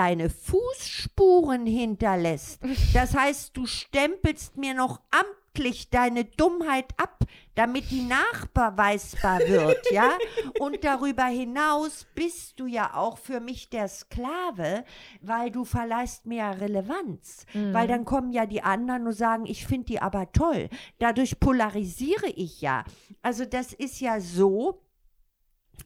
deine 0.00 0.30
Fußspuren 0.30 1.66
hinterlässt. 1.66 2.58
Das 2.94 3.14
heißt, 3.14 3.54
du 3.54 3.66
stempelst 3.66 4.56
mir 4.56 4.72
noch 4.72 5.02
amtlich 5.10 5.90
deine 5.90 6.24
Dummheit 6.24 6.86
ab, 6.96 7.18
damit 7.54 7.90
die 7.90 8.04
nachbeweisbar 8.04 9.40
wird, 9.40 9.92
ja? 9.92 10.12
Und 10.58 10.84
darüber 10.84 11.26
hinaus 11.26 12.06
bist 12.14 12.58
du 12.58 12.66
ja 12.66 12.94
auch 12.94 13.18
für 13.18 13.40
mich 13.40 13.68
der 13.68 13.88
Sklave, 13.88 14.86
weil 15.20 15.50
du 15.50 15.66
verleihst 15.66 16.24
mehr 16.24 16.58
Relevanz. 16.62 17.44
Mhm. 17.52 17.74
Weil 17.74 17.86
dann 17.86 18.06
kommen 18.06 18.32
ja 18.32 18.46
die 18.46 18.62
anderen 18.62 19.06
und 19.06 19.12
sagen, 19.12 19.44
ich 19.44 19.66
finde 19.66 19.84
die 19.84 20.00
aber 20.00 20.32
toll. 20.32 20.70
Dadurch 20.98 21.38
polarisiere 21.38 22.28
ich 22.28 22.62
ja. 22.62 22.84
Also 23.20 23.44
das 23.44 23.74
ist 23.74 24.00
ja 24.00 24.18
so, 24.18 24.80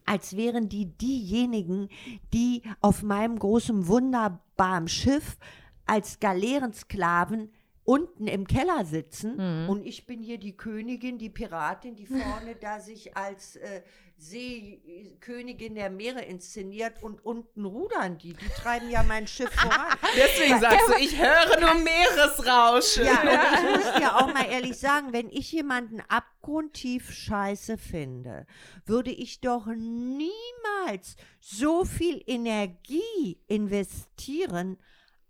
als 0.05 0.35
wären 0.35 0.69
die 0.69 0.85
diejenigen, 0.85 1.89
die 2.33 2.61
auf 2.81 3.03
meinem 3.03 3.37
großen, 3.37 3.87
wunderbaren 3.87 4.87
Schiff 4.87 5.37
als 5.85 6.19
Galeerensklaven 6.19 7.51
unten 7.85 8.27
im 8.27 8.47
Keller 8.47 8.83
sitzen 8.83 9.35
mhm. 9.37 9.69
und 9.69 9.85
ich 9.85 10.05
bin 10.05 10.21
hier 10.21 10.39
die 10.39 10.57
Königin, 10.57 11.17
die 11.17 11.29
Piratin, 11.29 11.95
die 11.95 12.07
vorne 12.07 12.55
da 12.59 12.79
sich 12.79 13.15
als 13.15 13.55
äh, 13.57 13.81
Seekönigin 14.17 15.75
der 15.75 15.89
Meere 15.89 16.21
inszeniert 16.21 17.03
und 17.03 17.23
unten 17.23 17.65
rudern 17.65 18.17
die. 18.17 18.33
Die 18.33 18.47
treiben 18.47 18.89
ja 18.89 19.03
mein 19.03 19.27
Schiff 19.27 19.51
voran. 19.55 19.97
Deswegen 20.15 20.59
sagst 20.59 20.87
du, 20.87 20.93
ich 20.99 21.19
höre 21.19 21.59
nur 21.59 21.75
Meeresrauschen. 21.75 23.05
Ja, 23.05 23.21
und 23.21 23.29
ich 23.29 23.75
muss 23.85 23.93
dir 23.95 24.15
auch 24.15 24.33
mal 24.33 24.45
ehrlich 24.49 24.77
sagen, 24.77 25.11
wenn 25.11 25.29
ich 25.29 25.51
jemanden 25.51 26.01
abgrundtief 26.07 27.11
scheiße 27.11 27.77
finde, 27.77 28.47
würde 28.85 29.11
ich 29.11 29.41
doch 29.41 29.67
niemals 29.67 31.17
so 31.39 31.83
viel 31.83 32.23
Energie 32.25 33.39
investieren, 33.47 34.77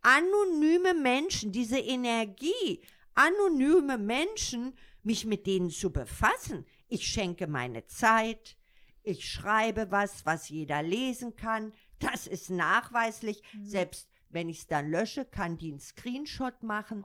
anonyme 0.05 0.93
Menschen, 0.93 1.51
diese 1.51 1.79
Energie, 1.79 2.79
anonyme 3.15 3.97
Menschen, 3.97 4.77
mich 5.01 5.25
mit 5.25 5.47
denen 5.47 5.71
zu 5.71 5.91
befassen. 5.91 6.65
Ich 6.87 7.07
schenke 7.07 7.47
meine 7.47 7.87
Zeit, 7.87 8.55
ich 9.01 9.27
schreibe 9.27 9.89
was, 9.89 10.25
was 10.25 10.49
jeder 10.49 10.83
lesen 10.83 11.35
kann. 11.35 11.73
Das 11.99 12.27
ist 12.27 12.51
nachweislich. 12.51 13.41
Mhm. 13.53 13.65
Selbst 13.65 14.09
wenn 14.29 14.47
ich 14.47 14.59
es 14.59 14.67
dann 14.67 14.91
lösche, 14.91 15.25
kann 15.25 15.57
die 15.57 15.71
einen 15.71 15.79
Screenshot 15.79 16.61
machen. 16.61 17.03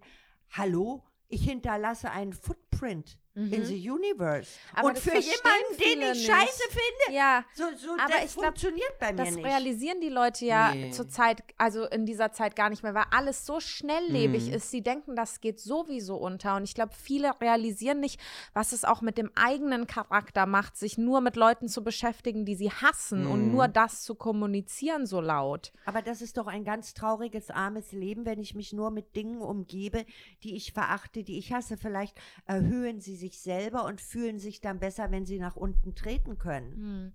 Hallo, 0.51 1.05
ich 1.29 1.45
hinterlasse 1.45 2.11
einen 2.11 2.35
Footprint 2.35 3.19
in 3.37 3.65
the 3.65 3.91
universe. 3.91 4.51
Mhm. 4.73 4.79
Aber 4.79 4.89
und 4.89 4.97
das 4.97 5.05
für 5.05 5.11
jemanden, 5.19 5.77
den 5.79 6.03
ich 6.03 6.09
nicht. 6.19 6.27
scheiße 6.27 6.63
finde, 6.69 7.17
Ja, 7.17 7.45
so, 7.55 7.65
so 7.77 7.93
Aber 7.93 8.09
das 8.15 8.25
ich 8.25 8.33
glaub, 8.33 8.45
funktioniert 8.47 8.99
bei 8.99 9.13
mir 9.13 9.25
das 9.25 9.35
nicht. 9.37 9.45
realisieren 9.47 10.01
die 10.01 10.09
Leute 10.09 10.45
ja 10.47 10.75
Nee. 10.75 10.91
zur 10.91 11.09
Zeit, 11.09 11.43
also 11.57 11.85
in 11.87 12.07
dieser 12.07 12.33
Zeit 12.33 12.57
gar 12.57 12.71
nicht 12.71 12.83
mehr, 12.83 12.93
weil 12.95 13.05
alles 13.13 13.47
so 13.47 13.61
schnelllebig 13.61 14.49
Mhm. 14.49 14.53
ist. 14.55 14.71
Sie 14.71 14.83
denken, 14.83 15.15
das 15.17 15.41
geht 15.41 15.61
sowieso 15.61 16.17
unter. 16.17 16.57
Und 16.57 16.65
ich 16.65 16.75
glaube, 16.75 16.93
viele 16.93 17.33
realisieren 17.41 18.01
nicht, 18.01 18.21
was 18.53 18.73
es 18.73 18.85
auch 18.85 19.01
mit 19.01 19.17
dem 19.17 19.31
eigenen 19.37 19.87
Charakter 19.87 20.45
macht, 20.47 20.77
sich 20.77 20.99
nur 20.99 21.21
mit 21.21 21.37
Leuten 21.37 21.69
zu 21.69 21.85
beschäftigen, 21.85 22.45
die 22.45 22.57
sie 22.57 22.71
hassen 22.73 23.27
und 23.27 23.47
Mhm. 23.47 23.53
nur 23.53 23.69
das 23.69 24.03
zu 24.03 24.15
kommunizieren 24.17 25.07
so 25.07 25.21
laut. 25.21 25.73
Aber 25.87 26.03
das 26.03 26.21
ist 26.21 26.37
doch 26.37 26.47
ein 26.49 26.65
ganz 26.65 26.95
trauriges, 26.95 27.51
armes 27.51 27.93
Leben, 27.93 28.27
wenn 28.27 28.41
ich 28.41 28.55
mich 28.55 28.73
nur 28.73 28.91
mit 28.91 29.15
Dingen 29.15 29.41
umgebe, 29.41 30.05
die 30.43 30.57
ich 30.57 30.73
verachte, 30.73 31.23
die 31.23 31.39
ich 31.39 31.53
hasse. 31.53 31.77
Vielleicht 31.77 32.19
erhöhen 32.47 33.01
sie 33.01 33.17
sich 33.17 33.30
selber 33.39 33.85
und 33.85 34.01
fühlen 34.01 34.39
sich 34.39 34.61
dann 34.61 34.81
besser, 34.81 35.11
wenn 35.11 35.27
sie 35.27 35.39
nach 35.39 35.57
unten 35.57 35.95
treten 35.95 36.39
können. 36.39 36.73
Hm. 36.73 37.13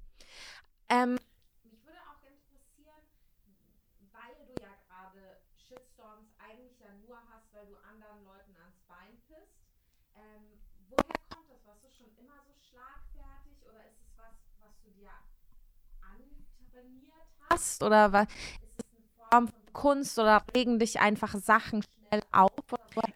Ähm, 0.90 1.14
mich 1.64 1.84
würde 1.84 2.00
auch 2.08 2.22
interessieren, 2.22 3.04
weil 4.14 4.36
du 4.46 4.54
ja 4.62 4.70
gerade 4.88 5.42
Shitstorms 5.58 6.30
eigentlich 6.38 6.80
ja 6.80 6.94
nur 7.06 7.18
hast, 7.34 7.54
weil 7.54 7.66
du 7.68 7.76
anderen 7.82 8.24
Leuten 8.24 8.56
ans 8.56 8.80
Bein 8.88 9.18
pisst. 9.28 9.58
Ähm, 10.16 10.62
woher 10.90 11.20
kommt 11.34 11.50
das? 11.50 11.66
Warst 11.66 11.84
du 11.84 11.90
schon 11.90 12.12
immer 12.22 12.40
so 12.46 12.54
schlagfertig 12.70 13.58
oder 13.66 13.82
ist 13.90 14.00
es 14.00 14.14
was, 14.16 14.38
was 14.62 14.76
du 14.84 14.90
dir 14.94 15.12
antrainiert 16.02 17.28
hast? 17.50 17.84
Oder 17.84 18.14
was, 18.14 18.28
ist 18.30 18.78
es 18.78 18.86
eine 18.94 19.28
Form 19.32 19.48
von 19.48 19.74
Kunst 19.74 20.20
oder 20.20 20.46
regen 20.56 20.80
dich 20.80 21.00
einfach 21.00 21.36
Sachen 21.36 21.84
schnell 21.84 22.22
auf? 22.32 22.55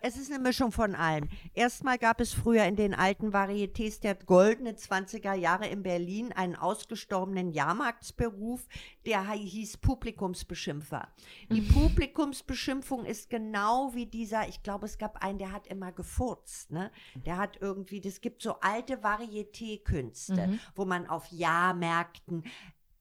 Es 0.01 0.17
ist 0.17 0.31
eine 0.31 0.41
Mischung 0.41 0.71
von 0.71 0.95
allem. 0.95 1.29
Erstmal 1.53 1.97
gab 1.97 2.19
es 2.21 2.33
früher 2.33 2.65
in 2.65 2.75
den 2.75 2.93
alten 2.93 3.31
Varietés 3.31 3.99
der 4.01 4.15
goldenen 4.15 4.75
20er 4.75 5.33
Jahre 5.33 5.67
in 5.67 5.83
Berlin 5.83 6.31
einen 6.33 6.55
ausgestorbenen 6.55 7.51
Jahrmarktsberuf, 7.51 8.67
der 9.05 9.29
hieß 9.31 9.77
Publikumsbeschimpfer. 9.77 11.07
Die 11.49 11.61
Publikumsbeschimpfung 11.61 13.05
ist 13.05 13.29
genau 13.29 13.93
wie 13.93 14.05
dieser, 14.05 14.47
ich 14.47 14.63
glaube, 14.63 14.85
es 14.85 14.97
gab 14.97 15.23
einen, 15.23 15.39
der 15.39 15.51
hat 15.51 15.67
immer 15.67 15.91
gefurzt, 15.91 16.71
ne? 16.71 16.91
Der 17.25 17.37
hat 17.37 17.57
irgendwie, 17.61 18.01
das 18.01 18.21
gibt 18.21 18.41
so 18.41 18.59
alte 18.59 18.97
Varieté-Künste, 18.97 20.59
wo 20.75 20.85
man 20.85 21.07
auf 21.07 21.27
Jahrmärkten 21.31 22.43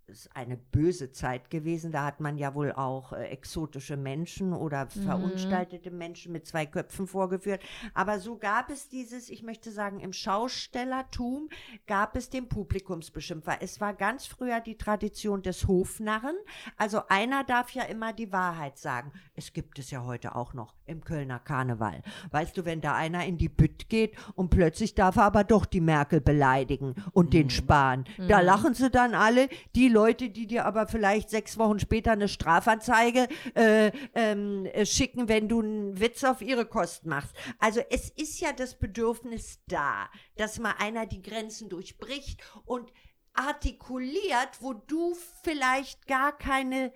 ist 0.09 0.35
eine 0.35 0.57
böse 0.57 1.13
Zeit 1.13 1.51
gewesen. 1.51 1.93
Da 1.93 2.05
hat 2.05 2.21
man 2.21 2.39
ja 2.39 2.55
wohl 2.55 2.73
auch 2.73 3.13
äh, 3.13 3.25
exotische 3.27 3.97
Menschen 3.97 4.53
oder 4.53 4.87
verunstaltete 4.89 5.91
Menschen 5.91 6.33
mit 6.33 6.47
zwei 6.47 6.67
Köpfen 6.67 7.07
vorgeführt. 7.07 7.63
Aber 7.95 8.19
so 8.19 8.37
gab 8.37 8.71
es 8.71 8.89
dieses, 8.89 9.29
ich 9.29 9.43
möchte 9.43 9.71
sagen, 9.71 10.01
im 10.01 10.13
Schaustellertum 10.13 11.49
gab 11.87 12.17
es 12.17 12.31
den 12.31 12.49
Publikumsbeschimpfer. 12.49 13.59
Es 13.61 13.81
war 13.81 13.95
ganz 13.95 14.27
früher 14.27 14.61
die 14.61 14.77
Tradition 14.77 15.43
des 15.43 15.69
Hofnarren. 15.69 16.37
Also 16.77 17.03
einer 17.09 17.45
darf 17.45 17.71
ja 17.71 17.83
immer 17.85 18.13
die 18.13 18.33
Wahrheit 18.33 18.79
sagen. 18.79 19.13
Es 19.35 19.53
gibt 19.53 19.79
es 19.79 19.91
ja 19.91 20.05
heute 20.05 20.35
auch 20.35 20.55
noch 20.55 20.75
im 20.87 21.05
Kölner 21.05 21.39
Karneval. 21.39 22.03
Weißt 22.31 22.57
du, 22.57 22.65
wenn 22.65 22.81
da 22.81 22.95
einer 22.95 23.27
in 23.27 23.37
die 23.37 23.49
Bütt 23.49 23.89
geht 23.89 24.17
und 24.35 24.49
plötzlich 24.49 24.95
darf 24.95 25.17
er 25.17 25.25
aber 25.25 25.45
doch 25.45 25.67
die 25.67 25.81
Merkel 25.81 26.21
beleidigen 26.21 26.95
und 27.13 27.35
den 27.35 27.51
Spahn. 27.51 28.05
Da 28.27 28.41
lachen 28.41 28.75
sie 28.75 28.91
dann 28.91 29.15
alle. 29.15 29.49
Die 29.75 29.89
Leute, 29.99 30.31
die 30.31 30.47
dir 30.47 30.65
aber 30.65 30.87
vielleicht 30.87 31.29
sechs 31.29 31.59
Wochen 31.59 31.81
später 31.81 32.13
eine 32.13 32.29
Strafanzeige 32.29 33.27
äh, 33.55 33.91
ähm, 34.15 34.65
äh, 34.67 34.87
schicken, 34.87 35.29
wenn 35.29 35.49
du 35.49 35.61
einen 35.61 35.99
Witz 35.99 36.23
auf 36.23 36.41
ihre 36.41 36.67
Kosten 36.67 37.09
machst. 37.09 37.35
Also 37.59 37.81
es 37.91 38.09
ist 38.11 38.39
ja 38.39 38.53
das 38.53 38.79
Bedürfnis 38.79 39.59
da, 39.67 40.09
dass 40.37 40.61
mal 40.61 40.75
einer 40.79 41.07
die 41.07 41.21
Grenzen 41.21 41.69
durchbricht 41.69 42.41
und 42.65 42.93
artikuliert, 43.35 44.51
wo 44.61 44.73
du 44.73 45.17
vielleicht 45.43 46.07
gar 46.07 46.37
keine 46.37 46.93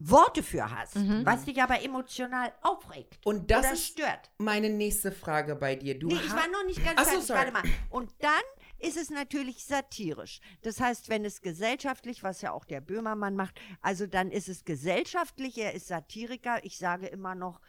Worte 0.00 0.42
für 0.42 0.70
hast, 0.70 0.94
was 1.24 1.44
dich 1.44 1.60
aber 1.62 1.82
emotional 1.82 2.52
aufregt 2.62 3.18
Und 3.24 3.50
das 3.50 3.66
oder 3.66 3.76
stört. 3.76 4.30
meine 4.38 4.70
nächste 4.70 5.10
Frage 5.12 5.56
bei 5.56 5.74
dir. 5.76 5.98
Du 5.98 6.06
Nee, 6.06 6.14
ich 6.24 6.30
war 6.32 6.46
noch 6.48 6.64
nicht 6.66 6.84
ganz 6.84 7.00
Ach 7.00 7.04
so, 7.04 7.10
fertig. 7.20 7.26
sorry. 7.26 7.38
Warte 7.40 7.52
mal. 7.52 7.62
Und 7.90 8.12
dann 8.20 8.44
ist 8.78 8.96
es 8.96 9.10
natürlich 9.10 9.64
satirisch. 9.64 10.40
Das 10.62 10.80
heißt, 10.80 11.08
wenn 11.08 11.24
es 11.24 11.40
gesellschaftlich, 11.40 12.22
was 12.22 12.42
ja 12.42 12.52
auch 12.52 12.64
der 12.64 12.80
Böhmermann 12.80 13.36
macht, 13.36 13.60
also 13.80 14.06
dann 14.06 14.30
ist 14.30 14.48
es 14.48 14.64
gesellschaftlich, 14.64 15.58
er 15.58 15.74
ist 15.74 15.88
Satiriker. 15.88 16.64
Ich 16.64 16.78
sage 16.78 17.06
immer 17.06 17.34
noch, 17.34 17.60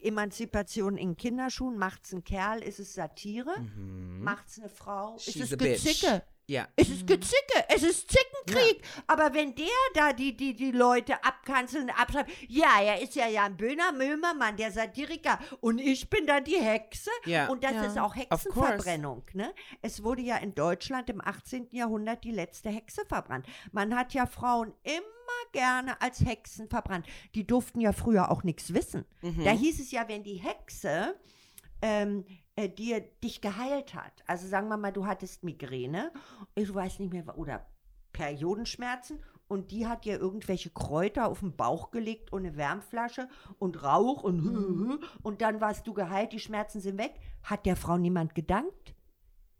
Emanzipation 0.00 0.96
in 0.96 1.16
Kinderschuhen, 1.16 1.78
macht's 1.78 2.12
ein 2.12 2.24
Kerl, 2.24 2.62
ist 2.62 2.80
es 2.80 2.94
Satire, 2.94 3.60
macht's 3.60 4.58
eine 4.58 4.68
Frau, 4.68 5.16
ist 5.16 5.28
Mhm. 5.28 5.32
She's 5.32 5.42
es 5.42 5.52
a 5.52 5.56
bitch. 5.56 5.84
Gezicke. 5.84 6.22
Ja. 6.48 6.66
Es 6.76 6.88
ist 6.90 7.06
Gezicke, 7.06 7.64
es 7.68 7.82
ist 7.82 8.10
Zickenkrieg. 8.10 8.82
Aber 9.06 9.32
wenn 9.32 9.54
der 9.54 9.66
da 9.94 10.12
die, 10.12 10.36
die, 10.36 10.54
die 10.54 10.72
Leute 10.72 11.22
abkanzeln, 11.24 11.88
abschreibt, 11.90 12.30
ja, 12.48 12.80
er 12.82 13.00
ist 13.00 13.14
ja 13.14 13.26
Jan 13.28 13.56
Böhner, 13.56 13.92
Möhmermann, 13.92 14.56
der 14.56 14.70
Satiriker. 14.72 15.38
Und 15.60 15.78
ich 15.78 16.10
bin 16.10 16.26
da 16.26 16.40
die 16.40 16.60
Hexe. 16.60 17.10
Ja. 17.24 17.48
Und 17.48 17.62
das 17.64 17.72
Ja. 17.72 17.84
ist 17.84 17.98
auch. 17.98 18.14
Hexenverbrennung. 18.16 19.22
Ne? 19.32 19.54
Es 19.80 20.02
wurde 20.02 20.22
ja 20.22 20.36
in 20.36 20.54
Deutschland 20.54 21.08
im 21.10 21.20
18. 21.20 21.68
Jahrhundert 21.70 22.24
die 22.24 22.32
letzte 22.32 22.70
Hexe 22.70 23.04
verbrannt. 23.06 23.46
Man 23.70 23.94
hat 23.96 24.12
ja 24.12 24.26
Frauen 24.26 24.74
immer 24.82 25.02
gerne 25.52 26.00
als 26.00 26.24
Hexen 26.24 26.68
verbrannt. 26.68 27.06
Die 27.34 27.46
durften 27.46 27.80
ja 27.80 27.92
früher 27.92 28.30
auch 28.30 28.42
nichts 28.42 28.74
wissen. 28.74 29.04
Mhm. 29.22 29.44
Da 29.44 29.52
hieß 29.52 29.80
es 29.80 29.90
ja, 29.92 30.08
wenn 30.08 30.22
die 30.24 30.36
Hexe 30.36 31.14
ähm, 31.80 32.24
äh, 32.56 32.68
dir 32.68 33.00
dich 33.22 33.40
geheilt 33.40 33.94
hat. 33.94 34.12
Also 34.26 34.46
sagen 34.46 34.68
wir 34.68 34.76
mal, 34.76 34.92
du 34.92 35.06
hattest 35.06 35.42
Migräne, 35.44 36.12
ich 36.54 36.72
weiß 36.72 36.98
nicht 36.98 37.12
mehr, 37.12 37.38
oder 37.38 37.66
Periodenschmerzen 38.12 39.18
und 39.48 39.70
die 39.70 39.86
hat 39.86 40.04
dir 40.04 40.18
irgendwelche 40.18 40.70
Kräuter 40.70 41.26
auf 41.28 41.40
den 41.40 41.56
Bauch 41.56 41.90
gelegt 41.90 42.32
und 42.32 42.44
eine 42.46 42.56
Wärmflasche 42.56 43.28
und 43.58 43.82
Rauch 43.82 44.22
und 44.22 45.00
und 45.22 45.40
dann 45.40 45.60
warst 45.60 45.86
du 45.86 45.94
geheilt, 45.94 46.32
die 46.32 46.38
Schmerzen 46.40 46.80
sind 46.80 46.98
weg. 46.98 47.14
Hat 47.42 47.66
der 47.66 47.76
Frau 47.76 47.96
niemand 47.98 48.34
gedankt? 48.34 48.94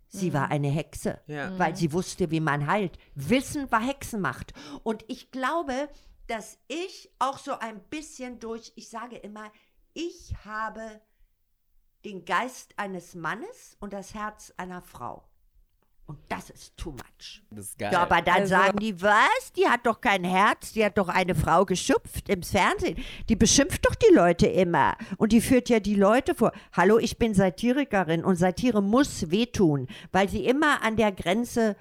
Sie 0.09 0.35
war 0.35 0.51
eine 0.51 0.69
Hexe, 0.69 1.21
Ja. 1.27 1.59
weil 1.59 1.75
sie 1.75 1.91
wusste, 1.95 2.31
wie 2.31 2.41
man 2.41 2.67
heilt. 2.67 2.99
Wissen 3.15 3.73
war 3.73 3.81
Hexenmacht. 3.81 4.53
Und 4.83 5.03
ich 5.09 5.31
glaube, 5.31 5.89
dass 6.27 6.59
ich 6.69 7.11
auch 7.19 7.39
so 7.39 7.53
ein 7.59 7.81
bisschen 7.89 8.39
durch, 8.39 8.73
ich 8.77 8.91
sage 8.91 9.17
immer, 9.17 9.51
ich 9.95 10.35
habe 10.45 11.01
den 12.05 12.25
Geist 12.25 12.73
eines 12.77 13.15
Mannes 13.15 13.77
und 13.81 13.93
das 13.93 14.15
Herz 14.15 14.53
einer 14.57 14.83
Frau. 14.83 15.23
Und 16.07 16.19
das 16.29 16.51
ist 16.51 16.77
too 16.77 16.91
much. 16.91 17.43
Das 17.51 17.67
ist 17.67 17.79
geil. 17.79 17.91
Ja, 17.93 18.03
aber 18.03 18.21
dann 18.21 18.35
Also- 18.43 18.57
sagen 18.57 18.79
die, 18.79 19.01
was? 19.01 19.53
Die 19.57 19.69
hat 19.69 19.87
doch 19.87 20.01
kein 20.01 20.25
Herz, 20.25 20.73
die 20.73 20.85
hat 20.85 20.99
doch 20.99 21.09
eine 21.09 21.35
Frau 21.35 21.65
geschupft 21.65 22.29
im 22.29 22.43
Fernsehen. 22.43 23.03
Die 23.29 23.37
beschimpft 23.37 23.87
doch 23.87 23.95
die 23.95 24.13
Leute 24.13 24.47
immer. 24.49 24.97
Und 25.17 25.33
die 25.33 25.41
führt 25.41 25.69
ja 25.69 25.79
die 25.81 25.95
Leute 25.95 26.35
vor. 26.35 26.53
Hallo, 26.73 26.99
ich 26.99 27.19
bin 27.19 27.35
Satirikerin 27.35 28.25
und 28.25 28.37
Satire 28.37 28.83
muss 28.83 29.31
wehtun, 29.31 29.87
weil 30.11 30.29
sie 30.29 30.45
immer 30.45 30.83
an 30.83 30.97
der 30.97 31.13
Grenze 31.13 31.77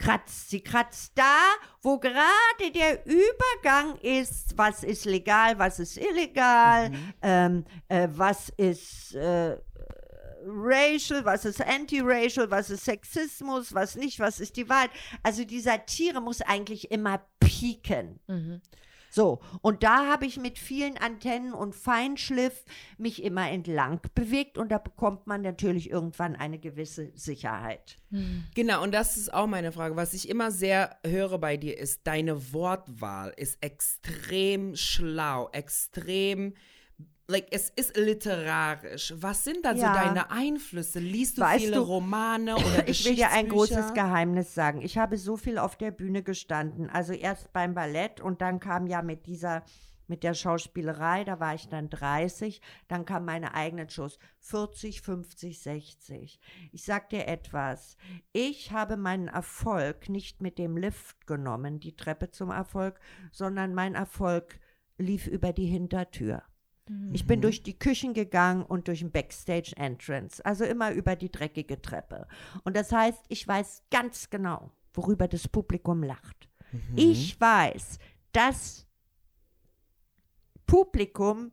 kratzt. 0.00 0.50
Sie 0.50 0.62
kratzt 0.62 1.12
da, 1.14 1.36
wo 1.82 1.98
gerade 1.98 2.72
der 2.74 3.06
Übergang 3.06 3.96
ist, 4.02 4.56
was 4.56 4.82
ist 4.82 5.04
legal, 5.04 5.58
was 5.58 5.78
ist 5.78 5.98
illegal, 5.98 6.90
ähm, 7.22 7.64
äh, 7.88 8.08
was 8.10 8.48
ist 8.56 9.14
äh, 9.14 9.56
racial, 10.46 11.24
was 11.24 11.44
ist 11.44 11.60
anti-racial, 11.60 12.50
was 12.50 12.70
ist 12.70 12.84
Sexismus, 12.84 13.74
was 13.74 13.94
nicht, 13.94 14.18
was 14.18 14.40
ist 14.40 14.56
die 14.56 14.68
Wahrheit. 14.68 14.90
Also 15.22 15.44
die 15.44 15.60
Satire 15.60 16.20
muss 16.20 16.40
eigentlich 16.40 16.90
immer 16.90 17.20
pieken. 17.38 18.20
So, 19.10 19.40
und 19.60 19.82
da 19.82 20.08
habe 20.08 20.24
ich 20.24 20.36
mit 20.38 20.58
vielen 20.58 20.96
Antennen 20.96 21.52
und 21.52 21.74
Feinschliff 21.74 22.64
mich 22.96 23.22
immer 23.22 23.50
entlang 23.50 24.00
bewegt 24.14 24.56
und 24.56 24.70
da 24.70 24.78
bekommt 24.78 25.26
man 25.26 25.42
natürlich 25.42 25.90
irgendwann 25.90 26.36
eine 26.36 26.58
gewisse 26.58 27.10
Sicherheit. 27.14 27.98
Genau, 28.54 28.82
und 28.82 28.92
das 28.92 29.16
ist 29.16 29.34
auch 29.34 29.46
meine 29.46 29.72
Frage. 29.72 29.96
Was 29.96 30.14
ich 30.14 30.28
immer 30.28 30.50
sehr 30.50 30.96
höre 31.04 31.38
bei 31.38 31.56
dir 31.56 31.76
ist, 31.76 32.06
deine 32.06 32.52
Wortwahl 32.52 33.32
ist 33.36 33.62
extrem 33.62 34.76
schlau, 34.76 35.48
extrem, 35.52 36.54
like, 37.30 37.46
es 37.50 37.70
ist 37.70 37.96
literarisch. 37.96 39.14
Was 39.16 39.44
sind 39.44 39.64
dann 39.64 39.76
Ja. 39.76 39.94
so 39.94 40.00
deine 40.00 40.30
Einflüsse? 40.30 40.98
Liest 40.98 41.38
du 41.38 41.42
Weißt 41.42 41.64
viele 41.64 41.76
du, 41.76 41.82
Romane 41.82 42.56
oder 42.56 42.88
Ich 42.88 43.04
will 43.04 43.14
dir 43.16 43.30
ein 43.30 43.48
großes 43.48 43.94
Geheimnis 43.94 44.54
sagen. 44.54 44.82
Ich 44.82 44.98
habe 44.98 45.16
so 45.16 45.36
viel 45.36 45.58
auf 45.58 45.76
der 45.76 45.90
Bühne 45.90 46.22
gestanden. 46.22 46.90
Also 46.90 47.12
erst 47.12 47.52
beim 47.52 47.74
Ballett 47.74 48.20
und 48.20 48.42
dann 48.42 48.60
kam 48.60 48.86
ja 48.86 49.02
mit 49.02 49.26
dieser, 49.26 49.64
mit 50.06 50.24
der 50.24 50.34
Schauspielerei, 50.34 51.22
da 51.24 51.38
war 51.38 51.54
ich 51.54 51.68
dann 51.68 51.88
30, 51.88 52.60
dann 52.88 53.04
kamen 53.04 53.26
meine 53.26 53.54
eigenen 53.54 53.88
Shows. 53.88 54.18
40, 54.40 55.02
50, 55.02 55.60
60. 55.60 56.40
Ich 56.72 56.82
sag 56.84 57.10
dir 57.10 57.28
etwas. 57.28 57.96
Ich 58.32 58.72
habe 58.72 58.96
meinen 58.96 59.28
Erfolg 59.28 60.08
nicht 60.08 60.42
mit 60.42 60.58
dem 60.58 60.76
Lift 60.76 61.26
genommen, 61.28 61.78
die 61.78 61.94
Treppe 61.94 62.30
zum 62.30 62.50
Erfolg, 62.50 62.98
sondern 63.30 63.72
mein 63.74 63.94
Erfolg 63.94 64.58
lief 64.98 65.26
über 65.26 65.52
die 65.52 65.66
Hintertür. 65.66 66.42
Ich 67.12 67.26
bin 67.26 67.40
durch 67.40 67.62
die 67.62 67.78
Küchen 67.78 68.14
gegangen 68.14 68.64
und 68.64 68.88
durch 68.88 69.00
den 69.00 69.10
Backstage 69.10 69.72
Entrance, 69.76 70.44
also 70.44 70.64
immer 70.64 70.92
über 70.92 71.16
die 71.16 71.30
dreckige 71.30 71.80
Treppe. 71.80 72.26
Und 72.64 72.76
das 72.76 72.92
heißt, 72.92 73.24
ich 73.28 73.46
weiß 73.46 73.84
ganz 73.90 74.30
genau, 74.30 74.72
worüber 74.92 75.28
das 75.28 75.48
Publikum 75.48 76.02
lacht. 76.02 76.48
Ich 76.96 77.40
weiß, 77.40 77.98
das 78.32 78.86
Publikum 80.66 81.52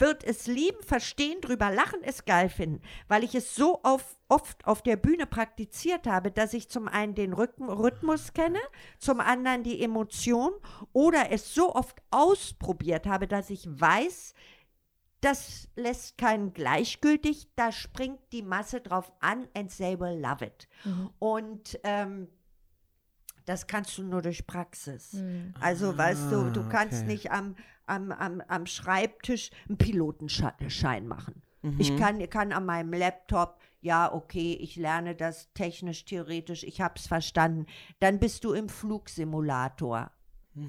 wird 0.00 0.24
es 0.24 0.46
lieben, 0.46 0.82
verstehen, 0.82 1.40
drüber 1.40 1.70
lachen, 1.70 2.00
es 2.02 2.24
geil 2.24 2.48
finden, 2.48 2.80
weil 3.06 3.22
ich 3.22 3.34
es 3.34 3.54
so 3.54 3.82
auf, 3.82 4.16
oft 4.28 4.66
auf 4.66 4.82
der 4.82 4.96
Bühne 4.96 5.26
praktiziert 5.26 6.06
habe, 6.06 6.30
dass 6.30 6.54
ich 6.54 6.70
zum 6.70 6.88
einen 6.88 7.14
den 7.14 7.34
Rhythm 7.34 7.68
Rhythmus 7.68 8.32
kenne, 8.32 8.58
zum 8.98 9.20
anderen 9.20 9.62
die 9.62 9.82
Emotion 9.82 10.52
oder 10.92 11.30
es 11.30 11.54
so 11.54 11.74
oft 11.74 12.02
ausprobiert 12.10 13.06
habe, 13.06 13.28
dass 13.28 13.50
ich 13.50 13.68
weiß, 13.68 14.34
das 15.20 15.68
lässt 15.76 16.18
keinen 16.18 16.52
gleichgültig, 16.52 17.48
da 17.56 17.72
springt 17.72 18.20
die 18.32 18.42
Masse 18.42 18.80
drauf 18.80 19.12
an 19.20 19.48
and 19.54 19.76
they 19.76 19.98
will 19.98 20.18
love 20.18 20.44
it. 20.44 20.68
Und 21.18 21.78
ähm, 21.84 22.28
das 23.44 23.66
kannst 23.66 23.98
du 23.98 24.02
nur 24.02 24.22
durch 24.22 24.46
Praxis. 24.46 25.16
Also, 25.60 25.96
weißt 25.96 26.30
du, 26.30 26.50
du 26.50 26.68
kannst 26.68 27.02
okay. 27.02 27.12
nicht 27.12 27.30
am, 27.32 27.56
am, 27.86 28.12
am, 28.12 28.40
am 28.46 28.66
Schreibtisch 28.66 29.50
einen 29.68 29.78
Pilotenschein 29.78 31.06
machen. 31.06 31.42
Ich 31.78 31.94
kann, 31.98 32.26
kann 32.30 32.52
an 32.52 32.64
meinem 32.64 32.92
Laptop, 32.94 33.60
ja, 33.82 34.12
okay, 34.12 34.54
ich 34.54 34.76
lerne 34.76 35.14
das 35.14 35.52
technisch, 35.52 36.06
theoretisch, 36.06 36.64
ich 36.64 36.80
habe 36.80 36.94
es 36.96 37.06
verstanden. 37.06 37.66
Dann 37.98 38.18
bist 38.18 38.44
du 38.44 38.52
im 38.52 38.68
Flugsimulator. 38.70 40.10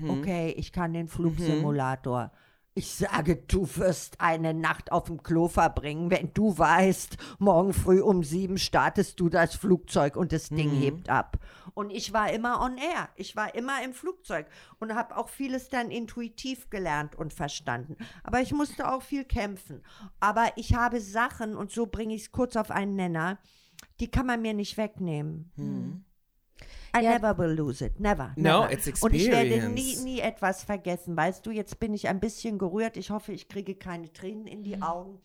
Okay, 0.08 0.54
ich 0.58 0.72
kann 0.74 0.94
den 0.94 1.08
Flugsimulator. 1.08 2.32
Ich 2.74 2.90
sage, 2.94 3.36
du 3.36 3.68
wirst 3.76 4.22
eine 4.22 4.54
Nacht 4.54 4.94
auf 4.94 5.04
dem 5.04 5.22
Klo 5.24 5.50
verbringen, 5.50 6.10
wenn 6.10 6.34
du 6.34 6.58
weißt, 6.58 7.18
morgen 7.38 7.74
früh 7.74 8.00
um 8.02 8.24
sieben 8.24 8.58
startest 8.58 9.20
du 9.20 9.28
das 9.28 9.56
Flugzeug 9.56 10.16
und 10.16 10.32
das 10.32 10.48
Ding 10.48 10.72
hebt 10.72 11.10
ab. 11.10 11.38
Und 11.74 11.90
ich 11.90 12.14
war 12.14 12.32
immer 12.32 12.62
on 12.62 12.78
air. 12.78 13.10
Ich 13.16 13.36
war 13.36 13.56
immer 13.56 13.84
im 13.84 13.94
Flugzeug 13.94 14.48
und 14.80 14.96
habe 14.96 15.18
auch 15.18 15.28
vieles 15.28 15.68
dann 15.68 15.92
intuitiv 15.92 16.70
gelernt 16.70 17.16
und 17.16 17.34
verstanden. 17.34 17.98
Aber 18.24 18.40
ich 18.40 18.54
musste 18.54 18.90
auch 18.90 19.02
viel 19.02 19.26
kämpfen. 19.26 19.84
Aber 20.22 20.54
ich 20.56 20.74
habe 20.74 21.02
Sachen, 21.02 21.58
und 21.58 21.72
so 21.72 21.88
bringe 21.88 22.16
ich 22.16 22.22
es 22.22 22.32
kurz 22.32 22.56
auf 22.56 22.72
einen 22.72 22.96
Nenner, 22.96 23.40
die 24.00 24.10
kann 24.10 24.26
man 24.26 24.42
mir 24.42 24.54
nicht 24.54 24.78
wegnehmen. 24.78 25.52
I 26.96 27.04
Ja. 27.04 27.12
never 27.18 27.38
will 27.38 27.52
lose 27.54 27.86
it. 27.86 28.00
Never. 28.00 28.34
No, 28.36 28.62
never. 28.64 28.74
it's 28.74 29.02
Und 29.02 29.14
ich 29.14 29.28
werde 29.30 29.50
nie, 29.50 29.56
experience. 29.56 30.04
nie 30.04 30.20
etwas 30.20 30.64
vergessen. 30.64 31.16
Weißt 31.16 31.46
du, 31.46 31.52
jetzt 31.52 31.80
bin 31.80 31.94
ich 31.94 32.08
ein 32.10 32.20
bisschen 32.20 32.58
gerührt. 32.58 32.98
Ich 32.98 33.10
hoffe, 33.12 33.32
ich 33.32 33.48
kriege 33.48 33.76
keine 33.76 34.12
Tränen 34.12 34.48
in 34.48 34.64
die 34.64 34.82
Augen. 34.82 35.20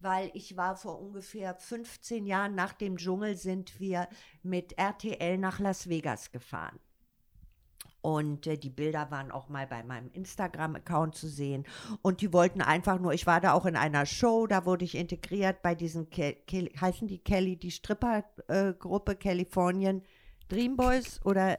Weil 0.00 0.30
ich 0.34 0.56
war 0.56 0.76
vor 0.76 1.00
ungefähr 1.00 1.54
15 1.54 2.26
Jahren 2.26 2.54
nach 2.56 2.72
dem 2.72 2.96
Dschungel 2.96 3.36
sind 3.36 3.78
wir 3.78 4.08
mit 4.42 4.76
RTL 4.76 5.38
nach 5.38 5.60
Las 5.60 5.88
Vegas 5.88 6.32
gefahren. 6.32 6.78
Und 8.00 8.48
äh, 8.48 8.58
die 8.58 8.68
Bilder 8.68 9.12
waren 9.12 9.30
auch 9.30 9.48
mal 9.48 9.64
bei 9.68 9.84
meinem 9.84 10.10
Instagram-Account 10.12 11.14
zu 11.14 11.28
sehen. 11.28 11.64
Und 12.02 12.20
die 12.20 12.32
wollten 12.32 12.60
einfach 12.60 12.98
nur, 12.98 13.12
ich 13.14 13.28
war 13.28 13.40
da 13.40 13.52
auch 13.52 13.64
in 13.64 13.76
einer 13.76 14.06
Show, 14.06 14.48
da 14.48 14.66
wurde 14.66 14.84
ich 14.84 14.96
integriert 14.96 15.62
bei 15.62 15.76
diesen, 15.76 16.10
Ke 16.10 16.34
Ke 16.48 16.68
heißen 16.80 17.06
die 17.06 17.18
Kelly, 17.20 17.56
die 17.56 17.70
Stripper-Gruppe 17.70 19.14
Californian 19.14 20.02
Dream 20.48 20.76
Boys 20.76 21.20
oder 21.24 21.58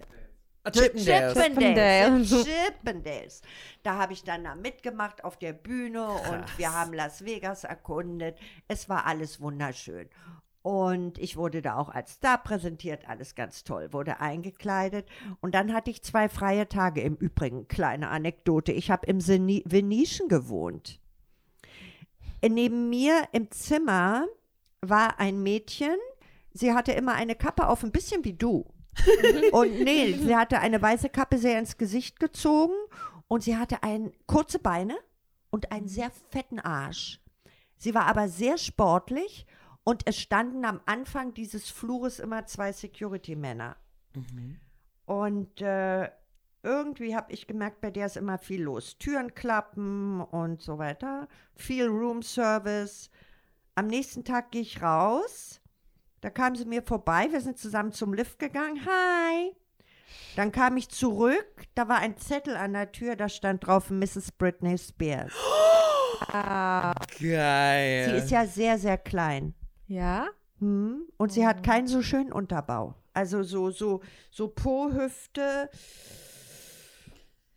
Ah, 0.65 0.71
Chippendales. 0.71 1.33
Chippendales. 1.33 2.45
Chippendales. 2.45 3.41
Da 3.83 3.97
habe 3.97 4.13
ich 4.13 4.23
dann 4.23 4.45
da 4.45 4.55
mitgemacht 4.55 5.25
auf 5.25 5.37
der 5.37 5.51
Bühne 5.51 6.07
und 6.07 6.57
wir 6.57 6.73
haben 6.73 6.93
Las 6.93 7.25
Vegas 7.25 7.65
erkundet. 7.65 8.37
Es 8.69 8.87
war 8.87 9.05
alles 9.05 9.41
wunderschön. 9.41 10.07
Und 10.61 11.17
ich 11.17 11.35
wurde 11.35 11.61
da 11.61 11.75
auch 11.75 11.89
als 11.89 12.13
Star 12.13 12.41
präsentiert, 12.41 13.09
alles 13.09 13.35
ganz 13.35 13.65
toll, 13.65 13.91
wurde 13.91 14.21
eingekleidet. 14.21 15.05
Und 15.41 15.53
dann 15.53 15.73
hatte 15.73 15.91
ich 15.91 16.01
zwei 16.01 16.29
freie 16.29 16.69
Tage 16.69 17.01
im 17.01 17.15
Übrigen. 17.15 17.67
Kleine 17.67 18.07
Anekdote. 18.07 18.71
Ich 18.71 18.89
habe 18.89 19.05
im 19.07 19.19
Venetian 19.27 20.29
gewohnt. 20.29 21.01
Neben 22.41 22.89
mir 22.89 23.27
im 23.33 23.51
Zimmer 23.51 24.27
war 24.79 25.19
ein 25.19 25.43
Mädchen. 25.43 25.97
Sie 26.53 26.71
hatte 26.73 26.93
immer 26.93 27.15
eine 27.15 27.35
Kappe 27.35 27.67
auf, 27.67 27.83
ein 27.83 27.91
bisschen 27.91 28.23
wie 28.23 28.33
du. 28.33 28.65
Und 29.51 29.79
nee, 29.79 30.13
sie 30.13 30.35
hatte 30.35 30.59
eine 30.59 30.81
weiße 30.81 31.09
Kappe 31.09 31.37
sehr 31.37 31.59
ins 31.59 31.77
Gesicht 31.77 32.19
gezogen 32.19 32.73
und 33.27 33.43
sie 33.43 33.57
hatte 33.57 33.83
ein, 33.83 34.11
kurze 34.27 34.59
Beine 34.59 34.95
und 35.49 35.71
einen 35.71 35.87
sehr 35.87 36.11
fetten 36.29 36.59
Arsch. 36.59 37.19
Sie 37.77 37.93
war 37.93 38.05
aber 38.05 38.29
sehr 38.29 38.57
sportlich 38.57 39.45
und 39.83 40.03
es 40.05 40.17
standen 40.17 40.65
am 40.65 40.79
Anfang 40.85 41.33
dieses 41.33 41.69
Flures 41.69 42.19
immer 42.19 42.45
zwei 42.45 42.71
Security-Männer. 42.71 43.75
Und 45.05 45.61
äh, 45.61 46.09
irgendwie 46.61 47.15
habe 47.15 47.33
ich 47.33 47.45
gemerkt, 47.45 47.81
bei 47.81 47.91
der 47.91 48.05
ist 48.05 48.15
immer 48.15 48.37
viel 48.37 48.63
los. 48.63 48.97
Türen 48.97 49.35
klappen 49.35 50.21
und 50.21 50.61
so 50.61 50.77
weiter. 50.77 51.27
Viel 51.55 51.87
Room-Service. 51.87 53.09
Am 53.75 53.87
nächsten 53.87 54.23
Tag 54.23 54.51
gehe 54.51 54.61
ich 54.61 54.81
raus. 54.81 55.59
Da 56.23 56.29
kam 56.29 56.55
sie 56.55 56.63
mir 56.63 56.81
vorbei. 56.81 57.27
Wir 57.29 57.41
sind 57.41 57.57
zusammen 57.57 57.91
zum 57.91 58.13
Lift 58.13 58.39
gegangen. 58.39 58.79
Hi. 58.85 59.51
Dann 60.37 60.53
kam 60.53 60.77
ich 60.77 60.87
zurück. 60.87 61.65
Da 61.75 61.89
war 61.89 61.97
ein 61.97 62.15
Zettel 62.15 62.55
an 62.55 62.71
der 62.71 62.93
Tür. 62.93 63.17
Da 63.17 63.27
stand 63.27 63.67
drauf 63.67 63.89
Mrs. 63.89 64.31
Britney 64.31 64.77
Spears. 64.77 65.33
Geil. 66.31 68.09
Sie 68.09 68.15
ist 68.15 68.31
ja 68.31 68.45
sehr, 68.45 68.77
sehr 68.79 68.97
klein. 68.97 69.53
Ja? 69.87 70.27
Hm? 70.59 71.01
Und 71.17 71.33
sie 71.33 71.45
hat 71.45 71.61
keinen 71.61 71.87
so 71.87 72.01
schönen 72.01 72.31
Unterbau. 72.31 72.95
Also 73.13 73.43
so, 73.43 73.69
so, 73.69 73.99
so 74.31 74.47
Po-Hüfte. 74.47 75.69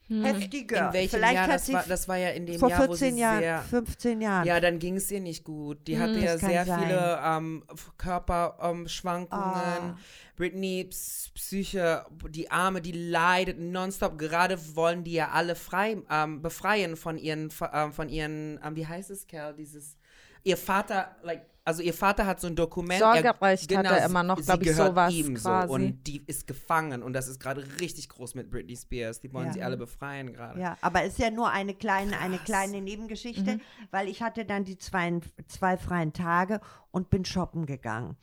Heftiger. 0.09 0.89
in 0.89 0.93
welchem 0.93 1.11
Vielleicht 1.17 1.35
Jahr 1.35 1.47
hat 1.47 1.55
das 1.55 1.67
sie 1.67 1.73
war? 1.73 1.85
Das 1.89 2.07
war 2.09 2.17
ja 2.17 2.29
in 2.31 2.47
dem 2.47 2.59
vor 2.61 2.71
Jahr, 2.71 2.81
wo 2.81 2.95
14 2.95 3.15
sie 3.15 3.21
Jahren, 3.21 3.39
sehr... 3.41 3.63
15 3.63 4.21
Jahren. 4.21 4.47
Ja, 4.47 4.61
dann 4.61 4.79
ging 4.79 4.97
es 4.97 5.11
ihr 5.11 5.21
nicht 5.21 5.43
gut. 5.45 5.87
Die 5.89 5.99
hatte 5.99 6.19
ja 6.21 6.39
sehr 6.39 6.65
sein. 6.65 6.81
viele 6.81 7.21
ähm, 7.25 7.65
Körperschwankungen. 7.99 9.45
Ah. 9.45 9.99
Britney, 10.37 10.85
Ps- 10.85 11.31
Psyche, 11.35 12.05
die 12.31 12.51
Arme, 12.51 12.81
die 12.83 12.93
leidet 12.93 13.59
nonstop. 13.59 14.19
Gerade 14.19 14.59
wollen 14.77 15.03
die 15.03 15.13
ja 15.15 15.31
alle 15.31 15.55
frei 15.55 15.97
ähm, 16.11 16.43
befreien 16.43 16.97
von 16.97 17.17
ihren, 17.19 17.51
ähm, 17.73 17.93
von 17.93 18.09
ihren, 18.09 18.61
ähm, 18.65 18.77
wie 18.77 18.87
heißt 18.87 19.11
es, 19.11 19.27
Kerl, 19.27 19.55
dieses, 19.55 19.97
ihr 20.45 20.57
Vater, 20.57 21.17
like, 21.23 21.47
also 21.67 21.83
ihr 21.83 21.93
Vater 21.93 22.25
hat 22.27 22.41
so 22.41 22.47
ein 22.47 22.57
Dokument. 22.57 23.01
Sorgerecht 23.01 23.77
hat 23.77 23.85
er 23.85 23.99
sie- 24.01 24.05
immer 24.09 24.23
noch, 24.23 24.39
sie 24.39 24.45
glaub 24.45 24.63
ich, 24.63 24.69
gehört 24.69 24.89
sowas 24.89 25.13
ihm 25.13 25.35
quasi. 25.35 25.69
So, 25.69 25.75
und 25.75 26.05
die 26.07 26.25
ist 26.27 26.47
gefangen 26.47 27.03
und 27.03 27.13
das 27.13 27.29
ist 27.29 27.41
gerade 27.41 27.63
richtig 27.81 28.09
groß 28.09 28.35
mit 28.35 28.51
Britney 28.51 28.77
Spears. 28.77 29.21
Die 29.21 29.33
wollen 29.33 29.49
Ja. 29.49 29.53
sie 29.53 29.63
alle 29.63 29.77
befreien 29.77 30.33
gerade. 30.33 30.61
Ja, 30.61 30.79
aber 30.81 31.05
ist 31.05 31.19
ja 31.19 31.31
nur 31.31 31.51
eine 31.51 31.75
kleine, 31.75 32.19
eine 32.21 32.39
kleine 32.39 32.81
Nebengeschichte, 32.81 33.61
weil 33.91 34.09
ich 34.09 34.23
hatte 34.23 34.45
dann 34.45 34.65
die 34.65 34.79
zwei, 34.79 35.21
zwei 35.49 35.77
freien 35.77 36.13
Tage 36.13 36.61
und 36.91 37.11
bin 37.11 37.25
shoppen 37.25 37.67
gegangen. 37.67 38.17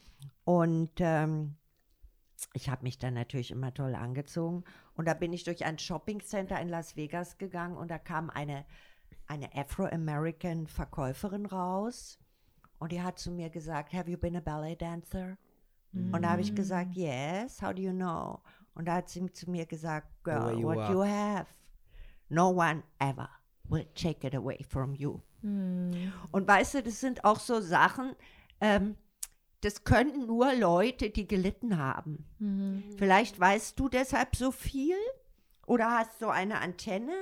Und 0.45 0.91
ähm, 0.99 1.55
ich 2.53 2.69
habe 2.69 2.83
mich 2.83 2.97
dann 2.97 3.13
natürlich 3.13 3.51
immer 3.51 3.73
toll 3.73 3.95
angezogen. 3.95 4.63
Und 4.95 5.05
da 5.07 5.13
bin 5.13 5.33
ich 5.33 5.43
durch 5.43 5.65
ein 5.65 5.79
Shoppingcenter 5.79 6.59
in 6.59 6.69
Las 6.69 6.95
Vegas 6.95 7.37
gegangen 7.37 7.77
und 7.77 7.89
da 7.91 7.97
kam 7.97 8.29
eine, 8.29 8.65
eine 9.27 9.53
Afro-American 9.55 10.67
Verkäuferin 10.67 11.45
raus. 11.45 12.19
Und 12.83 12.91
die 12.91 13.01
hat 13.01 13.17
zu 13.17 13.31
mir 13.31 13.49
gesagt, 13.49 13.93
have 13.93 14.11
you 14.11 14.17
been 14.17 14.35
a 14.35 14.41
ballet 14.41 14.81
dancer? 14.81 15.37
Und 15.93 16.21
da 16.21 16.31
habe 16.31 16.41
ich 16.41 16.53
gesagt, 16.53 16.93
yes, 16.95 17.61
how 17.61 17.73
do 17.73 17.81
you 17.81 17.93
know? 17.93 18.41
Und 18.75 18.89
da 18.89 18.95
hat 18.95 19.07
sie 19.07 19.25
zu 19.31 19.49
mir 19.49 19.65
gesagt, 19.65 20.07
girl, 20.25 20.59
you 20.59 20.67
what 20.67 20.79
are." 20.79 20.91
you 20.91 21.01
have, 21.01 21.45
no 22.27 22.49
one 22.49 22.83
ever 22.99 23.29
will 23.69 23.85
take 23.95 24.27
it 24.27 24.35
away 24.35 24.61
from 24.67 24.93
you. 24.95 25.21
Und 26.31 26.45
weißt 26.45 26.73
du, 26.73 26.83
das 26.83 26.99
sind 26.99 27.23
auch 27.23 27.39
so 27.39 27.61
Sachen, 27.61 28.17
ähm, 28.59 28.97
das 29.61 29.85
können 29.85 30.27
nur 30.27 30.53
Leute, 30.53 31.09
die 31.09 31.25
gelitten 31.25 31.77
haben. 31.77 32.25
Vielleicht 32.97 33.39
weißt 33.39 33.79
du 33.79 33.87
deshalb 33.87 34.35
so 34.35 34.51
viel 34.51 34.97
oder 35.67 35.89
hast 35.89 36.19
so 36.19 36.27
eine 36.27 36.59
Antenne, 36.59 37.15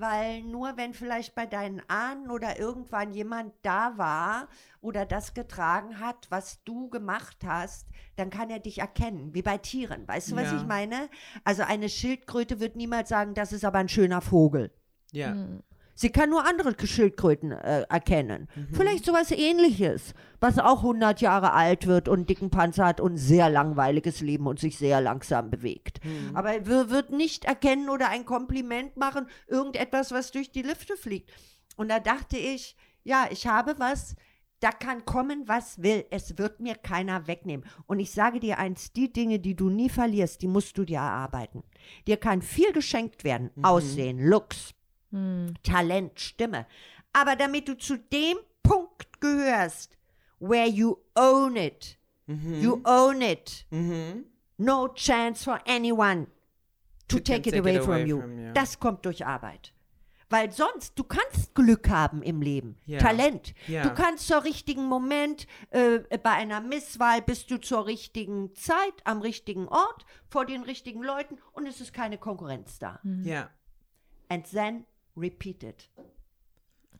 weil 0.00 0.42
nur 0.42 0.76
wenn 0.76 0.94
vielleicht 0.94 1.34
bei 1.34 1.46
deinen 1.46 1.82
Ahnen 1.88 2.30
oder 2.30 2.58
irgendwann 2.58 3.12
jemand 3.12 3.52
da 3.62 3.96
war 3.96 4.48
oder 4.80 5.04
das 5.06 5.34
getragen 5.34 6.00
hat, 6.00 6.26
was 6.30 6.62
du 6.64 6.88
gemacht 6.88 7.38
hast, 7.44 7.86
dann 8.16 8.30
kann 8.30 8.50
er 8.50 8.58
dich 8.60 8.78
erkennen, 8.78 9.34
wie 9.34 9.42
bei 9.42 9.58
Tieren. 9.58 10.08
Weißt 10.08 10.32
du, 10.32 10.36
was 10.36 10.50
Ja. 10.50 10.56
ich 10.56 10.66
meine? 10.66 11.08
Also 11.44 11.62
eine 11.62 11.88
Schildkröte 11.88 12.60
wird 12.60 12.76
niemals 12.76 13.08
sagen, 13.08 13.34
das 13.34 13.52
ist 13.52 13.64
aber 13.64 13.78
ein 13.78 13.88
schöner 13.88 14.20
Vogel. 14.20 14.72
Ja. 15.12 15.34
Sie 16.00 16.08
kann 16.08 16.30
nur 16.30 16.46
andere 16.46 16.74
Schildkröten 16.86 17.52
äh, 17.52 17.82
erkennen. 17.90 18.48
Vielleicht 18.72 19.04
sowas 19.04 19.30
ähnliches, 19.32 20.14
was 20.40 20.58
auch 20.58 20.78
100 20.78 21.20
Jahre 21.20 21.52
alt 21.52 21.86
wird 21.86 22.08
und 22.08 22.20
einen 22.20 22.26
dicken 22.26 22.48
Panzer 22.48 22.86
hat 22.86 23.02
und 23.02 23.12
ein 23.12 23.18
sehr 23.18 23.50
langweiliges 23.50 24.22
Leben 24.22 24.46
und 24.46 24.58
sich 24.58 24.78
sehr 24.78 25.02
langsam 25.02 25.50
bewegt. 25.50 26.00
Aber 26.32 26.54
er 26.54 26.66
wir- 26.66 26.88
wird 26.88 27.10
nicht 27.10 27.44
erkennen 27.44 27.90
oder 27.90 28.08
ein 28.08 28.24
Kompliment 28.24 28.96
machen, 28.96 29.26
irgendetwas, 29.46 30.10
was 30.10 30.30
durch 30.30 30.50
die 30.50 30.62
Lüfte 30.62 30.96
fliegt. 30.96 31.32
Und 31.76 31.90
da 31.90 32.00
dachte 32.00 32.38
ich, 32.38 32.76
ja, 33.04 33.28
ich 33.30 33.46
habe 33.46 33.74
was, 33.76 34.14
da 34.60 34.70
kann 34.70 35.04
kommen, 35.04 35.48
was 35.48 35.82
will. 35.82 36.06
Es 36.10 36.38
wird 36.38 36.60
mir 36.60 36.76
keiner 36.76 37.26
wegnehmen. 37.26 37.66
Und 37.86 38.00
ich 38.00 38.12
sage 38.12 38.40
dir 38.40 38.56
eins, 38.58 38.94
die 38.94 39.12
Dinge, 39.12 39.38
die 39.38 39.54
du 39.54 39.68
nie 39.68 39.90
verlierst, 39.90 40.40
die 40.40 40.48
musst 40.48 40.78
du 40.78 40.86
dir 40.86 41.00
erarbeiten. 41.00 41.62
Dir 42.06 42.16
kann 42.16 42.40
viel 42.40 42.72
geschenkt 42.72 43.22
werden. 43.22 43.50
Aussehen, 43.62 44.18
Looks, 44.18 44.72
Talent, 45.62 46.20
Stimme. 46.20 46.66
Aber 47.12 47.36
damit 47.36 47.68
du 47.68 47.76
zu 47.76 47.96
dem 47.98 48.36
Punkt 48.62 49.20
gehörst, 49.20 49.96
where 50.38 50.68
you 50.68 50.96
own 51.16 51.56
it, 51.56 51.98
you 52.26 52.80
own 52.84 53.20
it, 53.22 53.66
no 54.58 54.88
chance 54.94 55.42
for 55.44 55.58
anyone 55.66 56.26
to 57.08 57.16
You 57.16 57.22
take 57.22 57.48
it 57.48 57.54
away, 57.58 57.80
from, 57.80 58.06
you. 58.06 58.20
from 58.20 58.38
you. 58.38 58.52
Das 58.52 58.78
kommt 58.78 59.04
durch 59.04 59.26
Arbeit. 59.26 59.72
Weil 60.32 60.52
sonst, 60.52 60.96
du 60.96 61.02
kannst 61.02 61.56
Glück 61.56 61.88
haben 61.88 62.22
im 62.22 62.40
Leben, 62.40 62.76
Ja. 62.86 63.00
Talent. 63.00 63.52
Ja. 63.66 63.82
Du 63.82 63.92
kannst 63.92 64.28
zur 64.28 64.44
richtigen 64.44 64.84
Moment, 64.84 65.48
äh, 65.70 65.98
bei 66.22 66.30
einer 66.30 66.60
Misswahl 66.60 67.20
bist 67.20 67.50
du 67.50 67.58
zur 67.58 67.86
richtigen 67.86 68.54
Zeit, 68.54 68.94
am 69.02 69.22
richtigen 69.22 69.66
Ort, 69.66 70.06
vor 70.28 70.46
den 70.46 70.62
richtigen 70.62 71.02
Leuten 71.02 71.36
und 71.52 71.66
es 71.66 71.80
ist 71.80 71.92
keine 71.92 72.16
Konkurrenz 72.16 72.78
da. 72.78 73.00
Ja. 73.24 73.50
And 74.28 74.48
then 74.48 74.86
repeat 75.16 75.62
it. 75.62 75.88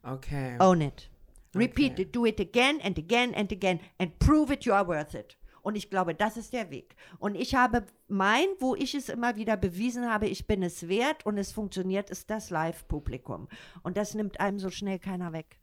Okay. 0.03 0.57
Own 0.59 0.81
it. 0.81 1.09
Repeat 1.53 1.93
Okay. 1.93 2.01
it. 2.03 2.11
Do 2.15 2.25
it 2.25 2.39
again 2.39 2.79
and 2.81 2.97
again 2.97 3.33
and 3.33 3.51
again 3.51 3.79
and 3.99 4.17
prove 4.19 4.51
it 4.51 4.65
you 4.65 4.73
are 4.73 4.87
worth 4.87 5.13
it. 5.15 5.37
Und 5.63 5.75
ich 5.75 5.91
glaube, 5.91 6.15
das 6.15 6.37
ist 6.37 6.53
der 6.53 6.71
Weg. 6.71 6.95
Und 7.19 7.35
ich 7.35 7.53
habe 7.53 7.85
mein, 8.07 8.47
wo 8.59 8.73
ich 8.75 8.95
es 8.95 9.09
immer 9.09 9.35
wieder 9.35 9.57
bewiesen 9.57 10.09
habe, 10.09 10.27
ich 10.27 10.47
bin 10.47 10.63
es 10.63 10.87
wert 10.87 11.23
und 11.25 11.37
es 11.37 11.51
funktioniert, 11.51 12.09
ist 12.09 12.31
das 12.31 12.49
Live-Publikum. 12.49 13.47
Und 13.83 13.95
das 13.95 14.15
nimmt 14.15 14.39
einem 14.39 14.57
so 14.57 14.71
schnell 14.71 14.97
keiner 14.97 15.33
weg. 15.33 15.59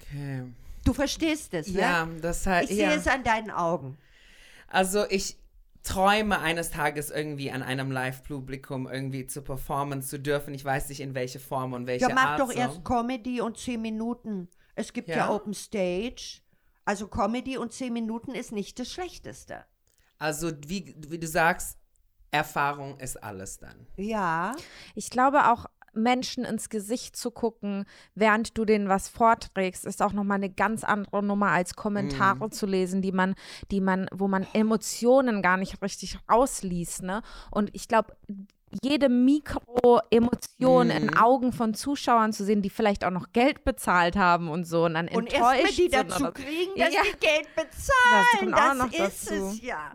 okay. 0.00 0.44
Du 0.84 0.92
verstehst 0.94 1.52
es, 1.52 1.68
ne? 1.68 1.80
Ja, 1.80 2.08
das 2.22 2.46
heißt, 2.46 2.70
Ich 2.70 2.78
ja. 2.78 2.90
sehe 2.90 2.98
es 2.98 3.06
an 3.06 3.22
deinen 3.22 3.50
Augen. 3.50 3.98
Also 4.68 5.04
ich 5.10 5.36
träume 5.82 6.38
eines 6.40 6.70
Tages 6.70 7.10
irgendwie 7.10 7.50
an 7.50 7.62
einem 7.62 7.90
Live-Publikum 7.90 8.86
irgendwie 8.88 9.26
zu 9.26 9.42
performen 9.42 10.02
zu 10.02 10.18
dürfen. 10.18 10.54
Ich 10.54 10.64
weiß 10.64 10.88
nicht 10.90 11.00
in 11.00 11.14
welche 11.14 11.38
Form 11.40 11.72
und 11.72 11.86
welche 11.86 12.08
Ja, 12.08 12.14
mach 12.14 12.24
Art. 12.30 12.40
doch 12.40 12.50
so. 12.52 12.58
erst 12.58 12.84
Comedy 12.84 13.40
und 13.40 13.56
zehn 13.58 13.80
Minuten. 13.80 14.48
Es 14.74 14.92
gibt 14.92 15.08
ja, 15.08 15.16
Ja? 15.16 15.30
Open 15.34 15.54
Stage. 15.54 16.40
Also 16.84 17.08
Comedy 17.08 17.56
und 17.56 17.72
zehn 17.72 17.92
Minuten 17.92 18.34
ist 18.34 18.52
nicht 18.52 18.78
das 18.78 18.90
Schlechteste. 18.92 19.64
Also 20.18 20.50
wie, 20.66 20.94
wie 21.08 21.18
du 21.18 21.26
sagst, 21.26 21.78
Erfahrung 22.30 22.98
ist 22.98 23.22
alles 23.22 23.58
dann. 23.58 23.86
Ja. 23.96 24.54
Ich 24.94 25.10
glaube 25.10 25.50
auch, 25.50 25.66
Menschen 25.92 26.44
ins 26.44 26.68
Gesicht 26.68 27.16
zu 27.16 27.30
gucken, 27.30 27.84
während 28.14 28.56
du 28.58 28.64
denen 28.64 28.88
was 28.88 29.08
vorträgst, 29.08 29.84
ist 29.84 30.02
auch 30.02 30.12
nochmal 30.12 30.36
eine 30.36 30.50
ganz 30.50 30.84
andere 30.84 31.22
Nummer 31.22 31.48
als 31.50 31.74
Kommentare 31.74 32.50
zu 32.50 32.66
lesen, 32.66 33.02
die 33.02 33.12
man, 33.12 33.34
die 33.70 33.80
man, 33.80 34.06
wo 34.12 34.28
man 34.28 34.46
Emotionen 34.52 35.42
gar 35.42 35.56
nicht 35.56 35.82
richtig 35.82 36.18
rausliest, 36.30 37.02
ne? 37.02 37.22
Und 37.50 37.70
ich 37.74 37.88
glaube, 37.88 38.16
jede 38.84 39.08
Mikroemotion 39.08 40.90
in 40.90 41.16
Augen 41.16 41.52
von 41.52 41.74
Zuschauern 41.74 42.32
zu 42.32 42.44
sehen, 42.44 42.62
die 42.62 42.70
vielleicht 42.70 43.04
auch 43.04 43.10
noch 43.10 43.32
Geld 43.32 43.64
bezahlt 43.64 44.16
haben 44.16 44.48
und 44.48 44.64
so 44.64 44.84
und 44.84 44.94
dann 44.94 45.08
Und 45.08 45.32
enttäuscht 45.32 45.60
erst 45.60 45.78
mal 45.78 45.84
die 45.84 45.88
dazu 45.88 46.22
oder- 46.22 46.32
kriegen, 46.32 46.70
dass 46.78 46.94
Ja. 46.94 47.00
die 47.02 47.18
Geld 47.18 47.48
Das 47.56 47.64
bezahlen. 47.66 48.52
Das, 48.52 48.78
noch 48.78 48.92
ist 48.92 49.30
dazu. 49.30 49.34
es 49.48 49.62
ja. 49.62 49.92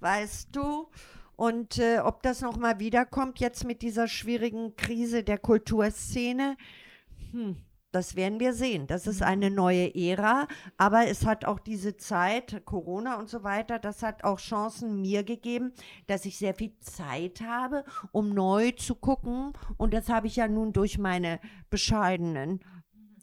Weißt 0.00 0.48
du? 0.54 0.88
Und 1.36 1.78
äh, 1.78 1.98
ob 1.98 2.22
das 2.22 2.40
noch 2.40 2.56
mal 2.56 2.78
wiederkommt 2.78 3.40
jetzt 3.40 3.64
mit 3.64 3.82
dieser 3.82 4.08
schwierigen 4.08 4.76
Krise 4.76 5.24
der 5.24 5.38
Kulturszene, 5.38 6.56
hm, 7.32 7.56
das 7.94 8.16
werden 8.16 8.40
wir 8.40 8.54
sehen. 8.54 8.88
Das 8.88 9.06
ist 9.06 9.22
eine 9.22 9.50
neue 9.50 9.94
Ära, 9.94 10.48
aber 10.76 11.06
es 11.06 11.24
hat 11.24 11.44
auch 11.44 11.60
diese 11.60 11.96
Zeit, 11.96 12.62
Corona 12.64 13.20
und 13.20 13.28
so 13.28 13.44
weiter, 13.44 13.78
das 13.78 14.02
hat 14.02 14.24
auch 14.24 14.40
Chancen 14.40 15.00
mir 15.00 15.22
gegeben, 15.22 15.72
dass 16.08 16.24
ich 16.24 16.36
sehr 16.36 16.54
viel 16.54 16.76
Zeit 16.80 17.40
habe, 17.40 17.84
um 18.10 18.30
neu 18.30 18.72
zu 18.72 18.96
gucken. 18.96 19.52
Und 19.76 19.94
das 19.94 20.08
habe 20.08 20.26
ich 20.26 20.36
ja 20.36 20.48
nun 20.48 20.72
durch 20.72 20.98
meine 20.98 21.38
bescheidenen 21.70 22.60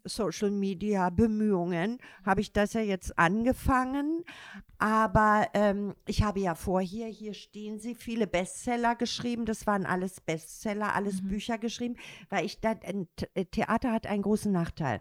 Social 0.04 0.50
Media 0.50 1.10
Bemühungen 1.10 1.98
habe 2.24 2.40
ich 2.40 2.52
das 2.52 2.72
ja 2.72 2.80
jetzt 2.80 3.18
angefangen. 3.18 4.24
Aber 4.78 5.48
ähm, 5.54 5.94
ich 6.06 6.22
habe 6.22 6.40
ja 6.40 6.54
vorher, 6.54 7.08
hier 7.08 7.34
stehen 7.34 7.78
sie, 7.78 7.94
viele 7.94 8.26
Bestseller 8.26 8.96
geschrieben. 8.96 9.46
Das 9.46 9.66
waren 9.66 9.86
alles 9.86 10.20
Bestseller, 10.20 10.94
alles 10.94 11.26
Bücher 11.26 11.58
geschrieben, 11.58 11.96
weil 12.30 12.44
ich 12.44 12.60
da, 12.60 12.72
äh, 12.72 13.44
Theater 13.46 13.92
hat 13.92 14.06
einen 14.06 14.22
großen 14.22 14.50
Nachteil. 14.50 15.00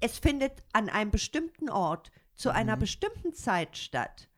Es 0.00 0.18
findet 0.18 0.62
an 0.72 0.88
einem 0.88 1.10
bestimmten 1.10 1.68
Ort 1.70 2.10
zu 2.34 2.50
einer 2.50 2.76
bestimmten 2.76 3.32
Zeit 3.32 3.76
statt 3.76 4.28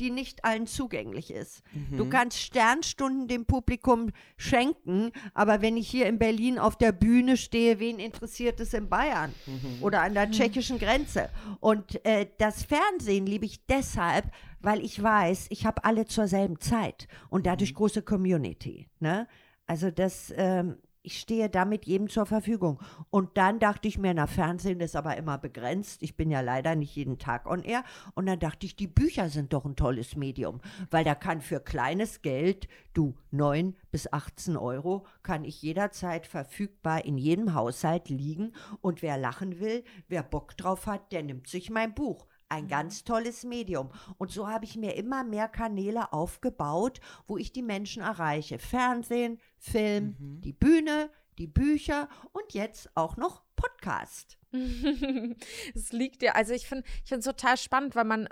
die 0.00 0.10
nicht 0.10 0.44
allen 0.44 0.66
zugänglich 0.66 1.30
ist. 1.30 1.62
Du 1.96 2.08
kannst 2.08 2.38
Sternstunden 2.38 3.28
dem 3.28 3.44
Publikum 3.44 4.10
schenken, 4.36 5.12
aber 5.34 5.60
wenn 5.62 5.76
ich 5.76 5.88
hier 5.88 6.06
in 6.06 6.18
Berlin 6.18 6.58
auf 6.58 6.76
der 6.76 6.92
Bühne 6.92 7.36
stehe, 7.36 7.78
wen 7.78 7.98
interessiert 7.98 8.58
es 8.60 8.74
in 8.74 8.88
Bayern 8.88 9.32
oder 9.80 10.00
an 10.00 10.14
der 10.14 10.30
tschechischen 10.30 10.78
Grenze? 10.78 11.28
Und 11.60 12.04
äh, 12.04 12.26
das 12.38 12.64
Fernsehen 12.64 13.26
liebe 13.26 13.44
ich 13.44 13.66
deshalb, 13.66 14.32
weil 14.60 14.82
ich 14.84 15.02
weiß, 15.02 15.46
ich 15.50 15.66
habe 15.66 15.84
alle 15.84 16.06
zur 16.06 16.26
selben 16.26 16.58
Zeit 16.60 17.06
und 17.28 17.46
dadurch 17.46 17.74
große 17.74 18.02
Community. 18.02 18.88
Ne? 18.98 19.28
Also 19.66 19.90
das, 19.90 20.32
ähm, 20.36 20.78
ich 21.02 21.18
stehe 21.18 21.48
damit 21.48 21.86
jedem 21.86 22.08
zur 22.08 22.26
Verfügung. 22.26 22.78
Und 23.10 23.36
dann 23.36 23.58
dachte 23.58 23.88
ich 23.88 23.98
mir, 23.98 24.12
na, 24.12 24.26
Fernsehen 24.26 24.80
ist 24.80 24.96
aber 24.96 25.16
immer 25.16 25.38
begrenzt. 25.38 26.02
Ich 26.02 26.16
bin 26.16 26.30
ja 26.30 26.40
leider 26.40 26.74
nicht 26.76 26.94
jeden 26.94 27.18
Tag 27.18 27.46
on 27.46 27.62
air. 27.62 27.84
Und 28.14 28.26
dann 28.26 28.38
dachte 28.38 28.66
ich, 28.66 28.76
die 28.76 28.86
Bücher 28.86 29.30
sind 29.30 29.52
doch 29.52 29.64
ein 29.64 29.76
tolles 29.76 30.16
Medium, 30.16 30.60
weil 30.90 31.04
da 31.04 31.14
kann 31.14 31.40
für 31.40 31.60
kleines 31.60 32.22
Geld, 32.22 32.68
du 32.92 33.14
9 33.30 33.76
bis 33.90 34.12
18 34.12 34.56
Euro, 34.56 35.06
kann 35.22 35.44
ich 35.44 35.62
jederzeit 35.62 36.26
verfügbar 36.26 37.04
in 37.04 37.16
jedem 37.16 37.54
Haushalt 37.54 38.08
liegen. 38.08 38.52
Und 38.80 39.02
wer 39.02 39.16
lachen 39.16 39.58
will, 39.60 39.84
wer 40.08 40.22
Bock 40.22 40.56
drauf 40.56 40.86
hat, 40.86 41.12
der 41.12 41.22
nimmt 41.22 41.46
sich 41.46 41.70
mein 41.70 41.94
Buch. 41.94 42.26
Ein 42.50 42.66
ganz 42.66 43.04
tolles 43.04 43.44
Medium. 43.44 43.90
Und 44.18 44.32
so 44.32 44.48
habe 44.48 44.64
ich 44.64 44.76
mir 44.76 44.96
immer 44.96 45.22
mehr 45.22 45.48
Kanäle 45.48 46.12
aufgebaut, 46.12 47.00
wo 47.28 47.38
ich 47.38 47.52
die 47.52 47.62
Menschen 47.62 48.02
erreiche. 48.02 48.58
Fernsehen, 48.58 49.38
Film, 49.56 50.16
die 50.18 50.52
Bühne, 50.52 51.10
die 51.38 51.46
Bücher 51.46 52.08
und 52.32 52.52
jetzt 52.52 52.90
auch 52.96 53.16
noch 53.16 53.42
Podcast. 53.56 54.36
Es 55.74 55.92
liegt 55.92 56.22
ja, 56.22 56.32
also 56.32 56.52
ich 56.52 56.66
finde 56.66 56.84
ich 57.04 57.12
es 57.12 57.24
total 57.24 57.56
spannend, 57.56 57.94
weil 57.94 58.04
man 58.04 58.28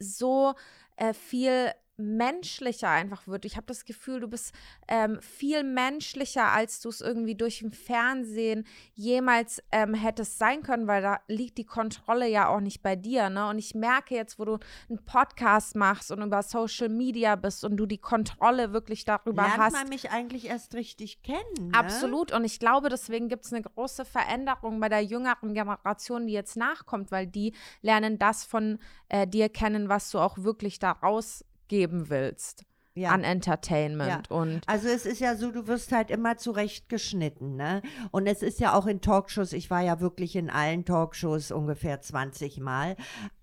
so 0.00 0.54
äh, 0.96 1.14
viel 1.14 1.72
menschlicher 1.98 2.88
einfach 2.88 3.26
wird. 3.26 3.44
Ich 3.44 3.56
habe 3.56 3.66
das 3.66 3.84
Gefühl, 3.84 4.20
du 4.20 4.28
bist 4.28 4.54
ähm, 4.86 5.20
viel 5.20 5.64
menschlicher, 5.64 6.52
als 6.52 6.80
du 6.80 6.88
es 6.88 7.00
irgendwie 7.00 7.34
durch 7.34 7.58
den 7.58 7.72
Fernsehen 7.72 8.66
jemals 8.94 9.62
ähm, 9.72 9.94
hättest 9.94 10.38
sein 10.38 10.62
können, 10.62 10.86
weil 10.86 11.02
da 11.02 11.20
liegt 11.26 11.58
die 11.58 11.64
Kontrolle 11.64 12.28
ja 12.28 12.48
auch 12.48 12.60
nicht 12.60 12.82
bei 12.82 12.96
dir. 12.96 13.28
Ne? 13.30 13.48
Und 13.48 13.58
ich 13.58 13.74
merke 13.74 14.14
jetzt, 14.14 14.38
wo 14.38 14.44
du 14.44 14.58
einen 14.88 15.04
Podcast 15.04 15.76
machst 15.76 16.10
und 16.10 16.22
über 16.22 16.42
Social 16.42 16.88
Media 16.88 17.36
bist 17.36 17.64
und 17.64 17.76
du 17.76 17.86
die 17.86 17.98
Kontrolle 17.98 18.72
wirklich 18.72 19.04
darüber 19.04 19.42
Lernt 19.42 19.58
hast. 19.58 19.72
man 19.72 19.88
mich 19.88 20.10
eigentlich 20.10 20.46
erst 20.46 20.74
richtig 20.74 21.22
kennen. 21.22 21.68
Ne? 21.68 21.74
Absolut. 21.74 22.32
Und 22.32 22.44
ich 22.44 22.60
glaube, 22.60 22.88
deswegen 22.88 23.28
gibt 23.28 23.44
es 23.44 23.52
eine 23.52 23.62
große 23.62 24.04
Veränderung 24.04 24.80
bei 24.80 24.88
der 24.88 25.02
jüngeren 25.02 25.52
Generation, 25.52 26.26
die 26.26 26.32
jetzt 26.32 26.56
nachkommt, 26.56 27.10
weil 27.10 27.26
die 27.26 27.54
lernen 27.82 28.18
das 28.18 28.44
von 28.44 28.78
äh, 29.08 29.26
dir 29.26 29.48
kennen, 29.48 29.88
was 29.88 30.10
du 30.10 30.18
auch 30.18 30.38
wirklich 30.38 30.78
daraus 30.78 31.44
geben 31.68 32.10
willst 32.10 32.64
Ja. 32.94 33.10
an 33.10 33.22
Entertainment. 33.24 34.28
Ja. 34.28 34.36
Und 34.36 34.62
Also 34.66 34.88
es 34.88 35.06
ist 35.06 35.20
ja 35.20 35.36
so, 35.36 35.50
du 35.52 35.66
wirst 35.66 35.92
halt 35.92 36.10
immer 36.10 36.36
zurechtgeschnitten, 36.36 37.56
ne? 37.56 37.82
Und 38.10 38.26
es 38.26 38.42
ist 38.42 38.58
ja 38.60 38.74
auch 38.74 38.86
in 38.86 39.00
Talkshows, 39.00 39.52
ich 39.52 39.70
war 39.70 39.82
ja 39.82 40.00
wirklich 40.00 40.34
in 40.36 40.50
allen 40.50 40.84
Talkshows 40.84 41.50
ungefähr 41.52 42.00
20 42.00 42.58
Mal, 42.60 42.96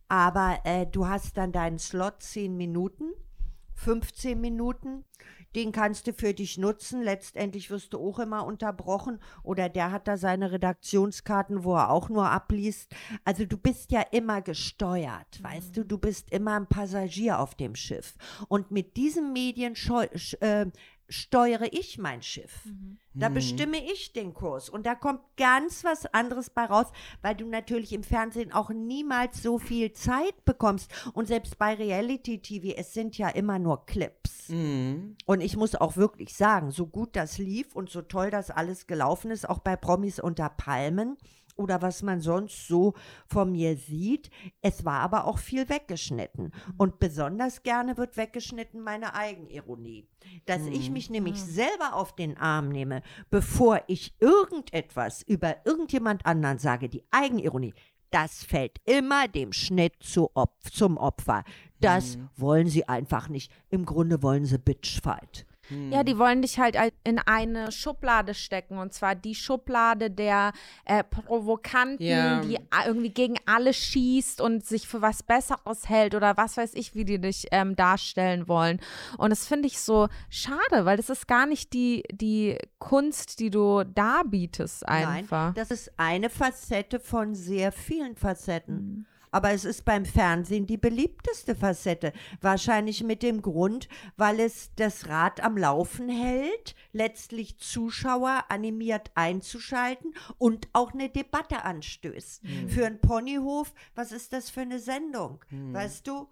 aber 0.08 0.60
äh, 0.66 0.86
du 0.86 1.08
hast 1.08 1.38
dann 1.38 1.52
deinen 1.52 1.80
Slot 1.80 2.22
10 2.22 2.56
Minuten, 2.58 3.12
15 3.74 4.40
Minuten, 4.40 5.04
den 5.56 5.72
kannst 5.72 6.08
du 6.08 6.14
für 6.14 6.34
dich 6.34 6.58
nutzen. 6.58 7.02
Letztendlich 7.02 7.70
wirst 7.72 7.94
du 7.94 8.00
auch 8.00 8.20
immer 8.20 8.46
unterbrochen 8.46 9.20
oder 9.44 9.70
der 9.70 9.92
hat 9.92 10.08
da 10.08 10.18
seine 10.18 10.52
Redaktionskarten, 10.52 11.64
wo 11.64 11.76
er 11.76 11.90
auch 11.90 12.10
nur 12.10 12.30
abliest. 12.30 12.94
Also 13.24 13.46
du 13.46 13.58
bist 13.58 13.92
ja 13.92 14.02
immer 14.12 14.42
gesteuert, 14.42 15.42
weißt 15.42 15.78
du, 15.78 15.86
du 15.86 15.98
bist 15.98 16.32
immer 16.32 16.56
ein 16.56 16.68
Passagier 16.68 17.40
auf 17.40 17.56
dem 17.56 17.76
Schiff. 17.76 18.16
Und 18.48 18.72
mit 18.72 18.98
diesen 18.98 19.34
Medien 19.34 19.76
äh, 20.40 20.66
steuere 21.08 21.68
ich 21.72 21.98
mein 21.98 22.22
Schiff. 22.22 22.68
Da 23.14 23.30
bestimme 23.30 23.78
ich 23.78 24.14
den 24.14 24.34
Kurs. 24.34 24.70
Und 24.70 24.86
da 24.86 24.96
kommt 24.96 25.22
ganz 25.38 25.84
was 25.84 26.06
anderes 26.08 26.50
bei 26.50 26.66
raus, 26.66 26.88
weil 27.22 27.36
du 27.36 27.46
natürlich 27.48 27.94
im 27.94 28.04
Fernsehen 28.04 28.52
auch 28.52 28.70
niemals 28.72 29.42
so 29.42 29.58
viel 29.58 29.94
Zeit 29.94 30.44
bekommst. 30.46 30.92
Und 31.14 31.28
selbst 31.28 31.58
bei 31.58 31.76
Reality 31.76 32.40
TV, 32.40 32.74
es 32.78 32.94
sind 32.94 33.18
ja 33.18 33.30
immer 33.30 33.60
nur 33.60 33.86
Clips. 33.86 34.36
ist. 34.50 35.16
Und 35.26 35.42
ich 35.42 35.58
muss 35.58 35.76
auch 35.76 35.98
wirklich 35.98 36.36
sagen, 36.36 36.72
so 36.72 36.88
gut 36.88 37.16
das 37.16 37.38
lief 37.38 37.76
und 37.76 37.90
so 37.90 38.02
toll 38.02 38.30
das 38.30 38.52
alles 38.52 38.88
gelaufen 38.88 39.32
ist, 39.32 39.48
auch 39.48 39.60
bei 39.60 39.76
Promis 39.76 40.20
unter 40.20 40.50
Palmen 40.50 41.18
oder 41.56 41.82
was 41.82 42.04
man 42.04 42.22
sonst 42.22 42.68
so 42.68 42.94
von 43.28 43.52
mir 43.52 43.78
sieht, 43.78 44.30
es 44.62 44.86
war 44.86 45.00
aber 45.02 45.26
auch 45.26 45.38
viel 45.38 45.70
weggeschnitten. 45.70 46.52
Und 46.78 47.00
besonders 47.00 47.64
gerne 47.64 47.98
wird 47.98 48.18
weggeschnitten 48.18 48.82
meine 48.82 49.16
Eigenironie. 49.16 50.08
Dass 50.46 50.66
ich 50.68 50.90
mich 50.90 51.10
nämlich 51.10 51.42
selber 51.42 51.94
auf 51.94 52.16
den 52.16 52.38
Arm 52.38 52.70
nehme, 52.70 53.02
bevor 53.30 53.82
ich 53.88 54.16
irgendetwas 54.20 55.22
über 55.22 55.66
irgendjemand 55.66 56.26
anderen 56.26 56.60
sage, 56.60 56.90
die 56.90 57.04
Eigenironie, 57.12 57.74
das 58.12 58.44
fällt 58.44 58.80
immer 58.86 59.28
dem 59.28 59.52
Schnitt 59.52 59.96
zu 60.02 60.32
Opf 60.36 60.72
zum 60.72 60.98
Opfer. 60.98 61.44
Das 61.82 62.18
wollen 62.38 62.68
sie 62.68 62.88
einfach 62.88 63.28
nicht. 63.28 63.52
Im 63.70 63.86
Grunde 63.86 64.24
wollen 64.24 64.46
sie 64.46 64.58
Bitchfight. 64.58 65.46
Ja, 65.92 66.04
die 66.04 66.18
wollen 66.18 66.42
dich 66.42 66.60
halt 66.60 66.78
al- 66.78 66.92
in 67.04 67.20
eine 67.20 67.72
Schublade 67.72 68.34
stecken. 68.34 68.78
Und 68.78 68.94
zwar 68.94 69.16
die 69.16 69.36
Schublade 69.36 70.12
der 70.12 70.52
äh, 70.86 71.04
Provokanten, 71.04 72.06
Ja. 72.06 72.42
die 72.42 72.58
a- 72.72 72.86
irgendwie 72.88 73.10
gegen 73.10 73.36
alle 73.46 73.74
schießt 73.74 74.42
und 74.42 74.66
sich 74.66 74.88
für 74.88 75.02
was 75.02 75.24
Besseres 75.24 75.90
hält 75.90 76.16
oder 76.16 76.38
was 76.38 76.58
weiß 76.58 76.74
ich, 76.76 76.96
wie 76.96 77.06
die 77.06 77.20
dich 77.20 77.48
ähm, 77.52 77.76
darstellen 77.76 78.48
wollen. 78.48 78.80
Und 79.18 79.30
das 79.32 79.48
finde 79.48 79.68
ich 79.68 79.80
so 79.80 80.08
schade, 80.30 80.86
weil 80.86 80.98
das 80.98 81.10
ist 81.10 81.28
gar 81.28 81.46
nicht 81.46 81.74
die, 81.74 82.04
die 82.12 82.58
Kunst, 82.80 83.40
die 83.40 83.50
du 83.50 83.84
darbietest 83.84 84.88
einfach. 84.88 85.46
Nein, 85.48 85.54
das 85.56 85.72
ist 85.72 85.92
eine 85.98 86.30
Facette 86.30 87.00
von 87.00 87.36
sehr 87.36 87.72
vielen 87.72 88.16
Facetten. 88.16 88.76
Mhm. 88.76 89.06
Aber 89.36 89.52
es 89.52 89.66
ist 89.66 89.84
beim 89.84 90.06
Fernsehen 90.06 90.66
die 90.66 90.78
beliebteste 90.78 91.56
Facette. 91.56 92.14
Wahrscheinlich 92.40 93.04
mit 93.04 93.22
dem 93.22 93.42
Grund, 93.42 93.90
weil 94.16 94.40
es 94.40 94.72
das 94.78 95.10
Rad 95.10 95.44
am 95.44 95.58
Laufen 95.58 96.08
hält, 96.08 96.74
letztlich 96.94 97.58
Zuschauer 97.58 98.46
animiert 98.48 99.12
einzuschalten 99.14 100.14
und 100.38 100.70
auch 100.72 100.94
eine 100.94 101.10
Debatte 101.10 101.66
anstößt. 101.66 102.46
Mhm. 102.46 102.70
Für 102.70 102.86
einen 102.86 103.02
Ponyhof, 103.02 103.74
was 103.94 104.14
ist 104.14 104.32
das 104.32 104.50
für 104.50 104.62
eine 104.62 104.80
Sendung? 104.80 105.44
Mhm. 105.50 105.74
Weißt 105.74 106.08
du? 106.08 106.30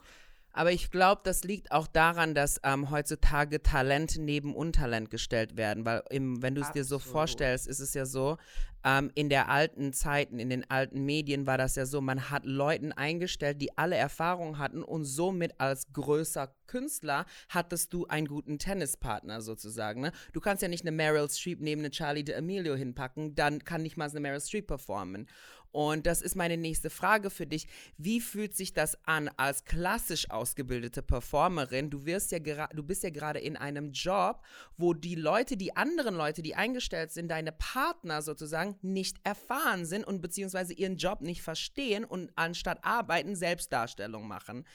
Aber 0.54 0.72
ich 0.72 0.92
glaube, 0.92 1.22
das 1.24 1.44
liegt 1.44 1.72
auch 1.72 1.88
daran, 1.88 2.36
dass 2.36 2.60
ähm, 2.64 2.92
heutzutage 2.92 3.62
Talent 3.64 4.18
neben 4.20 4.56
Untalent 4.56 5.10
gestellt 5.10 5.58
werden. 5.58 5.84
Weil 5.86 6.04
im, 6.12 6.42
wenn 6.44 6.54
du 6.56 6.62
es 6.62 6.72
dir 6.72 6.84
so 6.84 7.00
vorstellst, 7.00 7.68
ist 7.68 7.80
es 7.80 7.96
ja 7.96 8.06
so, 8.06 8.38
ähm, 8.84 9.12
in 9.16 9.30
der 9.30 9.50
alten 9.50 9.94
Zeiten, 9.94 10.40
in 10.40 10.50
den 10.50 10.70
alten 10.70 11.06
Medien 11.06 11.48
war 11.48 11.58
das 11.58 11.76
ja 11.76 11.86
so, 11.86 12.02
man 12.02 12.30
hat 12.30 12.46
Leuten 12.46 12.92
eingestellt, 12.92 13.62
die 13.62 13.78
alle 13.78 13.96
Erfahrung 13.96 14.58
hatten 14.58 14.84
und 14.84 15.06
somit 15.06 15.60
als 15.60 15.92
größer 15.94 16.54
Künstler 16.68 17.26
hattest 17.50 17.94
du 17.94 18.08
einen 18.08 18.28
guten 18.28 18.60
Tennispartner 18.60 19.42
sozusagen. 19.42 20.02
Ne? 20.02 20.12
Du 20.34 20.42
kannst 20.42 20.62
ja 20.62 20.68
nicht 20.68 20.84
eine 20.86 20.92
Meryl 20.92 21.30
Streep 21.30 21.62
neben 21.62 21.82
eine 21.82 21.92
Charlie 21.92 22.24
D'Amelio 22.24 22.76
hinpacken, 22.76 23.36
dann 23.36 23.64
kann 23.64 23.84
nicht 23.84 23.98
mal 23.98 24.10
eine 24.10 24.20
Meryl 24.20 24.42
Streep 24.42 24.68
performen. 24.68 25.28
Und 25.74 26.06
das 26.06 26.22
ist 26.22 26.36
meine 26.36 26.56
nächste 26.56 26.92
Frage 26.92 27.32
für 27.32 27.48
dich. 27.48 27.68
Wie 27.98 28.22
fühlt 28.22 28.56
sich 28.56 28.74
das 28.74 28.96
an 29.06 29.30
als 29.38 29.66
klassisch 29.66 30.30
ausgebildete 30.30 31.02
Performerin? 31.02 31.90
Du 31.90 32.06
wirst 32.06 32.32
ja 32.32 32.40
du 32.40 32.84
bist 32.84 33.04
ja 33.04 33.10
gerade 33.10 33.40
in 33.40 33.58
einem 33.58 33.92
Job, 33.92 34.44
wo 34.78 34.94
die 34.94 35.16
Leute, 35.16 35.58
die 35.58 35.76
anderen 35.76 36.16
Leute, 36.16 36.44
die 36.44 36.54
eingestellt 36.54 37.12
sind, 37.12 37.30
deine 37.30 37.52
Partner 37.52 38.22
sozusagen 38.22 38.78
nicht 38.84 39.18
erfahren 39.24 39.86
sind 39.86 40.06
und 40.06 40.22
beziehungsweise 40.22 40.74
ihren 40.74 40.98
Job 40.98 41.22
nicht 41.22 41.42
verstehen 41.42 42.06
und 42.06 42.32
anstatt 42.36 42.84
arbeiten 42.84 43.36
Selbstdarstellung 43.36 44.28
machen. 44.28 44.66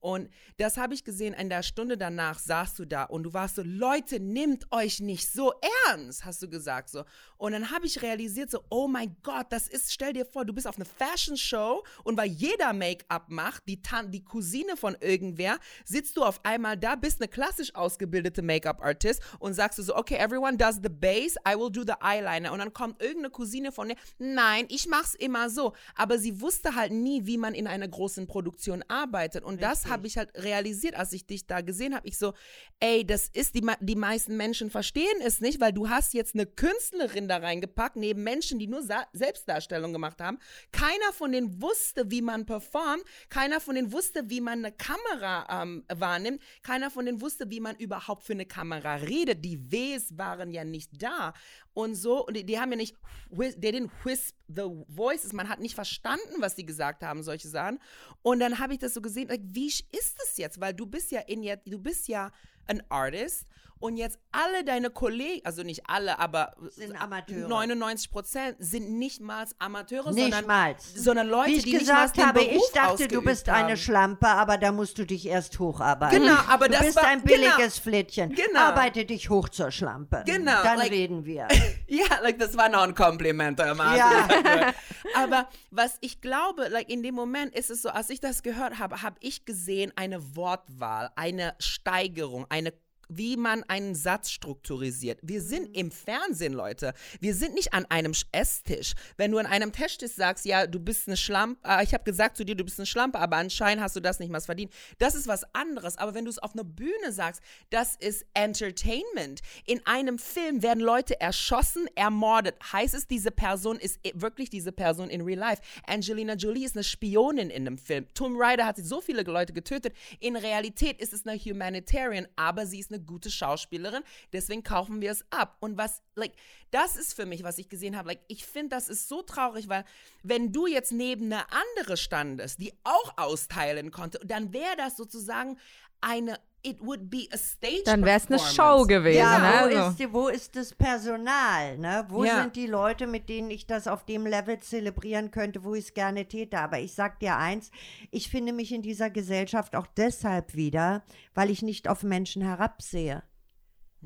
Und 0.00 0.28
das 0.58 0.76
habe 0.76 0.92
ich 0.92 1.04
gesehen, 1.04 1.32
in 1.32 1.48
der 1.48 1.62
Stunde 1.62 1.96
danach 1.96 2.38
saßt 2.38 2.78
du 2.78 2.84
da 2.84 3.04
und 3.04 3.22
du 3.22 3.32
warst 3.32 3.56
so, 3.56 3.62
Leute, 3.62 4.20
nimmt 4.20 4.70
euch 4.70 5.00
nicht 5.00 5.30
so 5.30 5.54
ernst, 5.86 6.26
hast 6.26 6.42
du 6.42 6.48
gesagt 6.48 6.90
so. 6.90 7.04
Und 7.38 7.52
dann 7.52 7.70
habe 7.70 7.86
ich 7.86 8.02
realisiert 8.02 8.50
so, 8.50 8.64
oh 8.68 8.88
mein 8.88 9.16
Gott, 9.22 9.46
das 9.50 9.68
ist, 9.68 9.92
stell 9.92 10.12
dir 10.12 10.26
vor, 10.26 10.41
du 10.44 10.52
bist 10.52 10.66
auf 10.66 10.76
einer 10.76 10.86
Fashion 10.86 11.36
Show 11.36 11.84
und 12.04 12.16
weil 12.16 12.28
jeder 12.28 12.72
Make-up 12.72 13.28
macht, 13.28 13.62
die, 13.66 13.82
Tan 13.82 14.10
die 14.10 14.24
Cousine 14.24 14.76
von 14.76 14.96
irgendwer, 15.00 15.58
sitzt 15.84 16.16
du 16.16 16.24
auf 16.24 16.44
einmal 16.44 16.76
da, 16.76 16.94
bist 16.94 17.20
eine 17.20 17.28
klassisch 17.28 17.74
ausgebildete 17.74 18.42
Make-up-Artist 18.42 19.22
und 19.38 19.54
sagst 19.54 19.78
du 19.78 19.82
so, 19.82 19.96
okay, 19.96 20.16
everyone 20.16 20.56
does 20.56 20.80
the 20.82 20.88
base, 20.88 21.36
I 21.48 21.56
will 21.56 21.70
do 21.70 21.82
the 21.82 21.94
eyeliner. 22.00 22.52
Und 22.52 22.58
dann 22.58 22.72
kommt 22.72 23.00
irgendeine 23.00 23.30
Cousine 23.30 23.72
von 23.72 23.88
dir, 23.88 23.96
nein, 24.18 24.66
ich 24.68 24.86
mach's 24.86 25.14
immer 25.14 25.50
so. 25.50 25.72
Aber 25.94 26.18
sie 26.18 26.40
wusste 26.40 26.74
halt 26.74 26.92
nie, 26.92 27.26
wie 27.26 27.38
man 27.38 27.54
in 27.54 27.66
einer 27.66 27.88
großen 27.88 28.26
Produktion 28.26 28.84
arbeitet. 28.88 29.44
Und 29.44 29.62
das 29.62 29.86
habe 29.86 30.06
ich 30.06 30.16
halt 30.16 30.30
realisiert, 30.36 30.94
als 30.94 31.12
ich 31.12 31.26
dich 31.26 31.46
da 31.46 31.60
gesehen 31.60 31.94
habe. 31.94 32.08
Ich 32.08 32.18
so, 32.18 32.34
ey, 32.80 33.06
das 33.06 33.28
ist, 33.32 33.54
die, 33.54 33.66
die 33.80 33.96
meisten 33.96 34.36
Menschen 34.36 34.70
verstehen 34.70 35.20
es 35.24 35.40
nicht, 35.40 35.60
weil 35.60 35.72
du 35.72 35.88
hast 35.88 36.14
jetzt 36.14 36.34
eine 36.34 36.46
Künstlerin 36.46 37.28
da 37.28 37.38
reingepackt, 37.38 37.96
neben 37.96 38.22
Menschen, 38.22 38.58
die 38.58 38.66
nur 38.66 38.82
Sa 38.82 39.06
Selbstdarstellung 39.12 39.92
gemacht 39.92 40.20
haben. 40.20 40.31
Keiner 40.72 41.12
von 41.12 41.32
denen 41.32 41.60
wusste, 41.60 42.10
wie 42.10 42.22
man 42.22 42.46
performt. 42.46 43.04
Keiner 43.28 43.60
von 43.60 43.74
denen 43.74 43.92
wusste, 43.92 44.28
wie 44.30 44.40
man 44.40 44.64
eine 44.64 44.72
Kamera 44.72 45.62
ähm, 45.62 45.84
wahrnimmt. 45.92 46.42
Keiner 46.62 46.90
von 46.90 47.06
denen 47.06 47.20
wusste, 47.20 47.50
wie 47.50 47.60
man 47.60 47.76
überhaupt 47.76 48.24
für 48.24 48.32
eine 48.32 48.46
Kamera 48.46 48.96
redet. 48.96 49.44
Die 49.44 49.58
Ws 49.70 50.16
waren 50.16 50.50
ja 50.50 50.64
nicht 50.64 51.02
da. 51.02 51.34
Und 51.74 51.94
so, 51.94 52.26
und 52.26 52.36
die, 52.36 52.44
die 52.44 52.60
haben 52.60 52.70
ja 52.72 52.76
nicht, 52.76 52.96
they 53.30 53.72
didn't 53.72 53.90
whisp 54.04 54.36
the 54.48 54.68
voices. 54.88 55.32
Man 55.32 55.48
hat 55.48 55.60
nicht 55.60 55.74
verstanden, 55.74 56.36
was 56.40 56.54
die 56.54 56.66
gesagt 56.66 57.02
haben, 57.02 57.22
solche 57.22 57.48
Sachen. 57.48 57.78
Und 58.22 58.40
dann 58.40 58.58
habe 58.58 58.74
ich 58.74 58.78
das 58.78 58.94
so 58.94 59.00
gesehen, 59.00 59.28
like, 59.28 59.40
wie 59.44 59.68
ist 59.68 60.18
das 60.18 60.36
jetzt? 60.36 60.60
Weil 60.60 60.74
du 60.74 60.86
bist 60.86 61.10
ja 61.10 61.20
in 61.20 61.42
du 61.42 61.78
bist 61.78 62.08
ja 62.08 62.30
ein 62.66 62.82
Artist 62.90 63.46
und 63.82 63.96
jetzt 63.96 64.18
alle 64.30 64.64
deine 64.64 64.90
Kollegen, 64.90 65.44
also 65.44 65.62
nicht 65.62 65.82
alle, 65.88 66.18
aber 66.18 66.54
Sind 66.70 66.94
Amateure. 67.00 67.48
99 67.48 68.10
Prozent 68.10 68.56
sind 68.58 68.98
nicht 68.98 69.20
mal 69.20 69.46
Amateure, 69.58 70.12
Nicht 70.12 70.22
sondern, 70.22 70.46
mal. 70.46 70.76
sondern 70.94 71.28
Leute, 71.28 71.50
Wie 71.50 71.56
ich 71.56 71.64
die 71.64 71.72
gesagt 71.72 72.16
nicht 72.16 72.26
habe, 72.26 72.40
Beruf 72.40 72.62
ich 72.66 72.72
dachte, 72.72 73.08
du 73.08 73.20
bist 73.22 73.42
ausgeübt 73.42 73.48
eine 73.48 73.68
haben. 73.70 73.76
Schlampe, 73.76 74.28
aber 74.28 74.56
da 74.58 74.72
musst 74.72 74.98
du 74.98 75.04
dich 75.04 75.26
erst 75.26 75.58
hocharbeiten. 75.58 76.22
Genau, 76.22 76.38
aber 76.48 76.66
du 76.68 76.74
das 76.74 76.82
bist 76.86 76.96
war- 76.96 77.04
ein 77.06 77.22
genau. 77.24 77.34
billiges 77.56 77.78
Flittchen. 77.78 78.30
Genau. 78.34 78.60
Arbeite 78.60 79.04
dich 79.04 79.28
hoch 79.30 79.48
zur 79.48 79.70
Schlampe. 79.70 80.22
Genau, 80.26 80.62
Dann 80.62 80.78
like- 80.78 80.90
reden 80.92 81.24
wir. 81.24 81.48
Ja, 81.88 82.06
like, 82.22 82.38
das 82.38 82.56
war 82.56 82.70
noch 82.70 82.82
ein 82.84 82.94
Kompliment. 82.94 83.58
Ja. 83.58 84.26
Aber 85.14 85.48
was 85.70 85.98
ich 86.00 86.22
glaube, 86.22 86.68
like, 86.68 86.88
in 86.88 87.02
dem 87.02 87.14
Moment 87.14 87.54
ist 87.54 87.68
es 87.70 87.82
so, 87.82 87.90
als 87.90 88.08
ich 88.08 88.18
das 88.20 88.42
gehört 88.42 88.78
habe, 88.78 89.02
habe 89.02 89.16
ich 89.20 89.44
gesehen 89.44 89.92
eine 89.96 90.34
Wortwahl, 90.36 91.10
eine 91.16 91.54
Steigerung, 91.58 92.46
eine 92.48 92.72
wie 93.16 93.36
man 93.36 93.62
einen 93.64 93.94
Satz 93.94 94.30
strukturisiert. 94.30 95.18
Wir 95.22 95.40
sind 95.42 95.76
im 95.76 95.90
Fernsehen, 95.90 96.52
Leute. 96.52 96.94
Wir 97.20 97.34
sind 97.34 97.54
nicht 97.54 97.72
an 97.74 97.84
einem 97.86 98.12
Sch- 98.12 98.26
Esstisch. 98.32 98.92
Wenn 99.16 99.30
du 99.32 99.38
an 99.38 99.46
einem 99.46 99.72
Esstisch 99.72 100.12
sagst, 100.12 100.44
ja, 100.44 100.66
du 100.66 100.78
bist 100.80 101.06
eine 101.08 101.16
Schlampe, 101.16 101.60
äh, 101.68 101.82
ich 101.84 101.94
habe 101.94 102.04
gesagt 102.04 102.36
zu 102.36 102.44
dir, 102.44 102.54
du 102.54 102.64
bist 102.64 102.78
eine 102.78 102.86
Schlampe, 102.86 103.18
aber 103.18 103.36
anscheinend 103.36 103.82
hast 103.82 103.96
du 103.96 104.00
das 104.00 104.18
nicht 104.18 104.30
mal 104.30 104.40
verdient. 104.40 104.72
Das 104.98 105.14
ist 105.14 105.26
was 105.26 105.44
anderes. 105.54 105.98
Aber 105.98 106.14
wenn 106.14 106.24
du 106.24 106.30
es 106.30 106.38
auf 106.38 106.52
einer 106.54 106.64
Bühne 106.64 107.10
sagst, 107.12 107.42
das 107.70 107.96
ist 107.96 108.24
Entertainment. 108.34 109.40
In 109.66 109.84
einem 109.86 110.18
Film 110.18 110.62
werden 110.62 110.80
Leute 110.80 111.20
erschossen, 111.20 111.86
ermordet. 111.94 112.54
Heißt 112.72 112.94
es, 112.94 113.06
diese 113.06 113.30
Person 113.30 113.78
ist 113.78 113.98
wirklich 114.14 114.50
diese 114.50 114.72
Person 114.72 115.10
in 115.10 115.20
real 115.22 115.38
life? 115.38 115.62
Angelina 115.86 116.34
Jolie 116.34 116.64
ist 116.64 116.76
eine 116.76 116.84
Spionin 116.84 117.50
in 117.50 117.66
einem 117.66 117.78
Film. 117.78 118.06
Tomb 118.14 118.36
Raider 118.38 118.66
hat 118.66 118.76
so 118.78 119.00
viele 119.00 119.22
Leute 119.22 119.52
getötet. 119.52 119.94
In 120.20 120.36
Realität 120.36 121.00
ist 121.00 121.12
es 121.12 121.26
eine 121.26 121.38
Humanitarian, 121.38 122.26
aber 122.36 122.66
sie 122.66 122.78
ist 122.80 122.90
eine 122.92 123.01
gute 123.02 123.30
Schauspielerin. 123.30 124.02
Deswegen 124.32 124.62
kaufen 124.62 125.00
wir 125.00 125.10
es 125.10 125.24
ab. 125.30 125.56
Und 125.60 125.76
was, 125.76 126.02
like, 126.14 126.32
das 126.70 126.96
ist 126.96 127.14
für 127.14 127.26
mich, 127.26 127.42
was 127.42 127.58
ich 127.58 127.68
gesehen 127.68 127.96
habe. 127.96 128.08
Like, 128.08 128.20
ich 128.28 128.44
finde, 128.46 128.70
das 128.70 128.88
ist 128.88 129.08
so 129.08 129.22
traurig, 129.22 129.68
weil 129.68 129.84
wenn 130.22 130.52
du 130.52 130.66
jetzt 130.66 130.92
neben 130.92 131.26
eine 131.26 131.44
andere 131.52 131.96
standest, 131.96 132.60
die 132.60 132.72
auch 132.84 133.18
austeilen 133.18 133.90
konnte, 133.90 134.20
dann 134.24 134.52
wäre 134.52 134.76
das 134.76 134.96
sozusagen 134.96 135.58
eine, 136.02 136.36
it 136.64 136.78
would 136.80 137.10
be 137.10 137.26
a 137.32 137.36
stage 137.36 137.82
Dann 137.86 138.04
wäre 138.04 138.18
es 138.18 138.26
eine. 138.28 138.38
Show 138.38 138.84
gewesen. 138.84 139.18
Ja, 139.18 139.38
ne? 139.38 139.44
wo, 139.74 139.78
Also. 139.78 139.90
ist, 139.90 139.98
die- 139.98 140.12
wo 140.12 140.28
ist 140.28 140.54
das 140.56 140.74
Personal? 140.74 141.78
Ne? 141.78 142.04
Wo 142.08 142.24
Ja. 142.24 142.42
sind 142.42 142.54
die 142.56 142.66
Leute, 142.66 143.06
mit 143.06 143.28
denen 143.28 143.50
ich 143.50 143.66
das 143.66 143.86
auf 143.88 144.04
dem 144.04 144.26
Level 144.26 144.60
zelebrieren 144.60 145.30
könnte, 145.30 145.64
wo 145.64 145.74
ich 145.74 145.86
es 145.86 145.94
gerne 145.94 146.26
täte? 146.26 146.58
Aber 146.58 146.78
ich 146.78 146.94
sag 146.94 147.18
dir 147.20 147.36
eins, 147.36 147.70
ich 148.10 148.28
finde 148.30 148.52
mich 148.52 148.72
in 148.72 148.82
dieser 148.82 149.10
Gesellschaft 149.10 149.74
auch 149.74 149.86
deshalb 149.96 150.54
wieder, 150.54 151.02
weil 151.34 151.50
ich 151.50 151.62
nicht 151.62 151.88
auf 151.88 152.02
Menschen 152.04 152.42
herabsehe. 152.42 153.22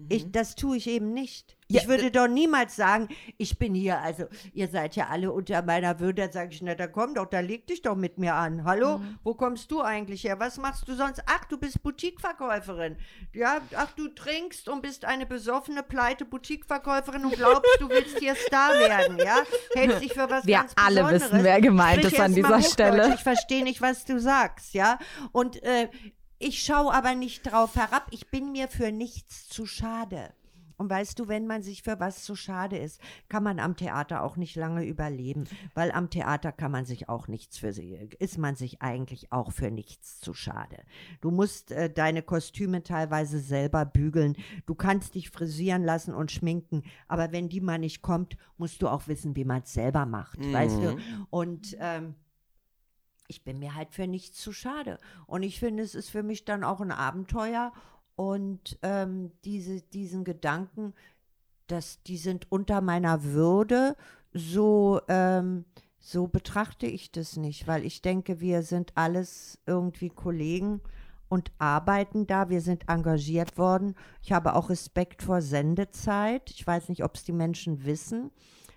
Ich, 0.09 0.31
das 0.31 0.55
tue 0.55 0.77
ich 0.77 0.87
eben 0.89 1.15
nicht. 1.15 1.57
Ja, 1.69 1.81
ich 1.81 1.89
würde 1.89 2.11
doch 2.11 2.29
niemals 2.29 2.77
sagen, 2.77 3.09
ich 3.39 3.59
bin 3.59 3.75
hier, 3.75 3.99
also 3.99 4.27
ihr 4.53 4.69
seid 4.69 4.95
ja 4.95 5.09
alle 5.09 5.33
unter 5.33 5.63
meiner 5.63 5.99
Würde, 5.99 6.23
dann 6.23 6.33
sage 6.33 6.51
ich, 6.53 6.63
na 6.63 6.75
da 6.75 6.87
komm 6.87 7.15
doch, 7.15 7.27
da 7.27 7.41
leg 7.41 7.67
dich 7.67 7.83
doch 7.83 7.97
mit 7.97 8.19
mir 8.19 8.35
an. 8.35 8.65
Hallo, 8.65 9.01
wo 9.25 9.35
kommst 9.35 9.71
du 9.73 9.81
eigentlich 9.81 10.23
her? 10.25 10.39
Was 10.39 10.59
machst 10.59 10.87
du 10.87 10.95
sonst? 10.95 11.23
Ach, 11.27 11.45
du 11.47 11.59
bist 11.59 11.83
Boutiqueverkäuferin. 11.83 12.97
Ja, 13.33 13.61
ach, 13.75 13.91
du 13.93 14.09
trinkst 14.09 14.69
und 14.69 14.83
bist 14.83 15.05
eine 15.07 15.27
besoffene, 15.27 15.83
pleite 15.83 16.25
Boutiqueverkäuferin 16.25 17.25
und 17.25 17.33
glaubst, 17.33 17.77
du 17.81 17.89
willst 17.89 18.19
hier 18.19 18.35
Star 18.37 18.75
werden, 18.75 19.19
ja? 19.19 19.39
Hältst 19.75 20.03
dich 20.03 20.13
für 20.13 20.31
was 20.31 20.47
Wir 20.47 20.59
ganz 20.59 20.73
alle 20.77 21.01
Besonderes. 21.03 21.33
wissen, 21.33 21.45
wer 21.45 21.61
gemeint 21.61 21.99
Sprich 22.01 22.13
ist 22.13 22.21
an 22.21 22.35
dieser. 22.35 22.63
Stelle. 22.63 23.15
Ich 23.15 23.23
verstehe 23.23 23.65
nicht, 23.65 23.81
was 23.81 24.05
du 24.05 24.21
sagst, 24.21 24.75
ja? 24.75 24.99
Und 25.33 25.63
äh, 25.63 25.89
Ich 26.39 26.63
schaue 26.63 26.93
aber 26.93 27.15
nicht 27.15 27.51
drauf 27.51 27.77
herab. 27.77 28.09
Ich 28.11 28.31
bin 28.31 28.53
mir 28.53 28.69
für 28.69 28.93
nichts 28.93 29.49
zu 29.49 29.67
schade. 29.67 30.33
Und 30.77 30.91
weißt 30.91 31.19
du, 31.19 31.29
wenn 31.29 31.47
man 31.47 31.63
sich 31.63 31.83
für 31.83 32.01
was 32.01 32.25
zu 32.25 32.37
schade 32.37 32.77
ist, 32.77 33.01
kann 33.29 33.43
man 33.43 33.59
am 33.59 33.77
Theater 33.77 34.23
auch 34.23 34.37
nicht 34.37 34.57
lange 34.57 34.85
überleben, 34.85 35.45
weil 35.75 35.91
am 35.91 36.11
Theater 36.11 36.53
kann 36.53 36.71
man 36.71 36.85
sich 36.85 37.09
auch 37.09 37.29
nichts 37.29 37.59
für 37.59 37.69
ist 37.69 38.39
man 38.39 38.57
sich 38.57 38.83
eigentlich 38.83 39.33
auch 39.33 39.53
für 39.53 39.71
nichts 39.71 40.21
zu 40.21 40.35
schade. 40.35 40.77
Du 41.21 41.31
musst 41.31 41.73
äh, 41.73 41.91
deine 41.91 42.23
Kostüme 42.23 42.83
teilweise 42.83 43.39
selber 43.39 43.85
bügeln, 43.85 44.37
du 44.67 44.75
kannst 44.75 45.15
dich 45.15 45.31
frisieren 45.31 45.83
lassen 45.83 46.15
und 46.15 46.31
schminken, 46.31 46.83
aber 47.09 47.33
wenn 47.33 47.49
die 47.49 47.61
mal 47.61 47.79
nicht 47.79 48.03
kommt, 48.03 48.37
musst 48.59 48.83
du 48.83 48.89
auch 48.89 49.09
wissen, 49.09 49.35
wie 49.35 49.45
man 49.45 49.63
es 49.63 49.73
selber 49.73 50.07
macht, 50.07 50.41
mhm. 50.41 50.53
weißt 50.53 50.77
du? 50.77 50.99
Und 51.31 51.77
ähm, 51.81 52.15
ich 53.29 53.45
bin 53.45 53.59
mir 53.59 53.75
halt 53.75 53.95
für 53.95 54.07
nichts 54.07 54.41
zu 54.41 54.53
schade. 54.53 54.99
Und 55.27 55.43
ich 55.43 55.59
finde, 55.59 55.83
es 55.83 55.95
ist 55.95 56.11
für 56.11 56.23
mich 56.23 56.45
dann 56.45 56.65
auch 56.65 56.81
ein 56.81 56.93
Abenteuer. 56.93 57.73
Und 58.15 58.79
ähm, 58.83 59.33
diese, 59.45 59.83
diesen 59.83 60.25
Gedanken, 60.25 60.95
dass 61.67 62.03
die 62.03 62.17
sind 62.17 62.51
unter 62.51 62.81
meiner 62.81 63.25
Würde, 63.25 63.97
so, 64.33 65.01
ähm, 65.09 65.65
so 65.99 66.27
betrachte 66.27 66.87
ich 66.87 67.11
das 67.11 67.37
nicht, 67.37 67.67
weil 67.67 67.85
ich 67.85 68.03
denke, 68.03 68.41
wir 68.41 68.63
sind 68.63 68.93
alles 68.95 69.59
irgendwie 69.67 70.11
Kollegen 70.11 70.81
und 71.29 71.51
arbeiten 71.59 72.27
da. 72.27 72.49
Wir 72.49 72.61
sind 72.61 72.89
engagiert 72.89 73.59
worden. 73.59 73.95
Ich 74.23 74.33
habe 74.33 74.55
auch 74.55 74.71
Respekt 74.71 75.23
vor 75.23 75.43
Sendezeit. 75.43 76.51
Ich 76.51 76.67
weiß 76.67 76.89
nicht, 76.89 77.03
ob 77.03 77.17
es 77.17 77.25
die 77.25 77.33
Menschen 77.33 77.85
wissen, 77.85 78.31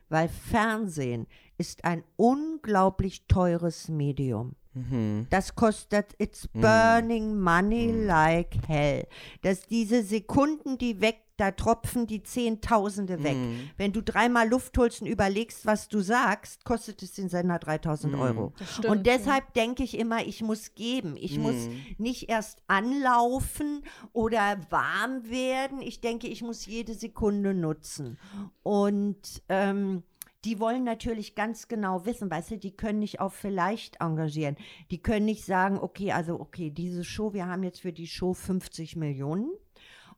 weil 0.10 0.28
Fernsehen 0.28 1.28
ist 1.57 1.86
ein 1.86 2.03
unglaublich 2.16 3.28
teures 3.28 3.88
Medium. 3.88 4.55
Mhm. 4.74 5.28
Das 5.30 5.55
kostet, 5.55 6.13
it's 6.17 6.47
mhm. 6.53 6.61
burning 6.61 7.36
mhm. 7.36 7.41
money 7.41 7.91
like 7.91 8.55
hell. 8.67 9.07
Dass 9.41 9.61
diese 9.61 10.03
Sekunden, 10.03 10.78
die 10.78 11.01
weg, 11.01 11.17
da 11.38 11.51
tropfen 11.51 12.05
die 12.05 12.22
Zehntausende 12.22 13.24
weg. 13.24 13.38
Mhm. 13.38 13.70
Wenn 13.78 13.93
du 13.93 14.03
dreimal 14.03 14.47
Luft 14.49 14.78
holst 14.78 15.01
und 15.01 15.07
überlegst, 15.07 15.65
was 15.65 15.88
du 15.88 16.01
sagst, 16.01 16.65
kostet 16.65 17.01
es 17.01 17.13
den 17.13 17.30
Sender 17.30 17.59
3000 17.59 18.13
mhm. 18.13 18.20
Euro. 18.20 18.53
Stimmt, 18.74 18.88
und 18.88 19.07
deshalb 19.07 19.45
ja. 19.55 19.63
denke 19.63 19.84
ich 19.84 19.97
immer, 19.97 20.26
ich 20.26 20.41
muss 20.41 20.76
geben. 20.76 21.15
Ich 21.17 21.39
muss 21.39 21.55
mhm. 21.55 21.82
nicht 21.97 22.30
erst 22.30 22.61
anlaufen 22.67 23.84
oder 24.11 24.57
warm 24.70 25.30
werden. 25.30 25.82
Ich 25.82 26.01
denke, 26.01 26.28
ich 26.28 26.41
muss 26.41 26.65
jede 26.65 26.93
Sekunde 26.93 27.53
nutzen. 27.53 28.20
Und 28.61 29.41
ähm, 29.47 30.03
die 30.45 30.59
wollen 30.59 30.83
natürlich 30.83 31.35
ganz 31.35 31.67
genau 31.67 32.05
wissen, 32.05 32.31
weißt 32.31 32.51
du, 32.51 32.57
die 32.57 32.75
können 32.75 32.99
nicht 32.99 33.19
auf 33.19 33.33
vielleicht 33.33 33.99
engagieren. 33.99 34.55
Die 34.89 35.01
können 35.01 35.25
nicht 35.25 35.45
sagen, 35.45 35.77
okay, 35.77 36.11
also 36.11 36.39
okay, 36.39 36.69
diese 36.69 37.03
Show, 37.03 37.33
wir 37.33 37.47
haben 37.47 37.63
jetzt 37.63 37.81
für 37.81 37.93
die 37.93 38.07
Show 38.07 38.33
50 38.33 38.95
Millionen 38.95 39.51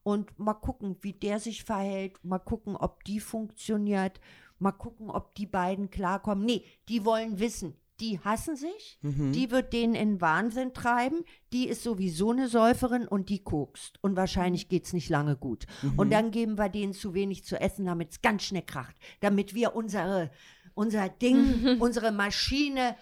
und 0.03 0.38
mal 0.38 0.53
gucken, 0.53 0.97
wie 1.01 1.13
der 1.13 1.39
sich 1.39 1.63
verhält, 1.63 2.24
mal 2.24 2.39
gucken, 2.39 2.76
ob 2.76 3.03
die 3.03 3.19
funktioniert, 3.19 4.19
mal 4.59 4.72
gucken, 4.72 5.09
ob 5.09 5.34
die 5.36 5.47
beiden 5.47 5.89
klarkommen. 5.89 6.45
Nee, 6.45 6.63
die 6.88 7.03
wollen 7.03 7.39
wissen, 7.39 7.76
die 8.02 8.20
hassen 8.20 8.56
sich, 8.56 8.97
mhm. 9.02 9.32
die 9.32 9.52
wird 9.52 9.74
denen 9.74 9.93
in 9.93 10.20
Wahnsinn 10.20 10.74
treiben, 10.74 11.24
die 11.54 11.68
ist 11.68 11.84
sowieso 11.84 12.32
eine 12.32 12.47
Säuferin 12.47 13.08
und 13.08 13.30
die 13.30 13.43
kokst. 13.43 13.99
Und 14.02 14.16
wahrscheinlich 14.16 14.68
geht 14.68 14.86
es 14.86 14.93
nicht 14.93 15.10
lange 15.10 15.38
gut. 15.38 15.68
Mhm. 15.84 15.99
Und 15.99 16.12
dann 16.12 16.32
geben 16.32 16.58
wir 16.58 16.70
denen 16.70 16.93
zu 16.93 17.14
wenig 17.14 17.45
zu 17.45 17.62
essen, 17.62 17.86
damit 17.86 18.12
es 18.12 18.22
ganz 18.22 18.43
schnell 18.43 18.64
kracht, 18.64 18.95
damit 19.20 19.54
wir 19.54 19.76
unsere, 19.76 20.32
unser 20.74 21.10
Ding, 21.10 21.78
unsere 21.80 22.12
Maschine, 22.12 22.95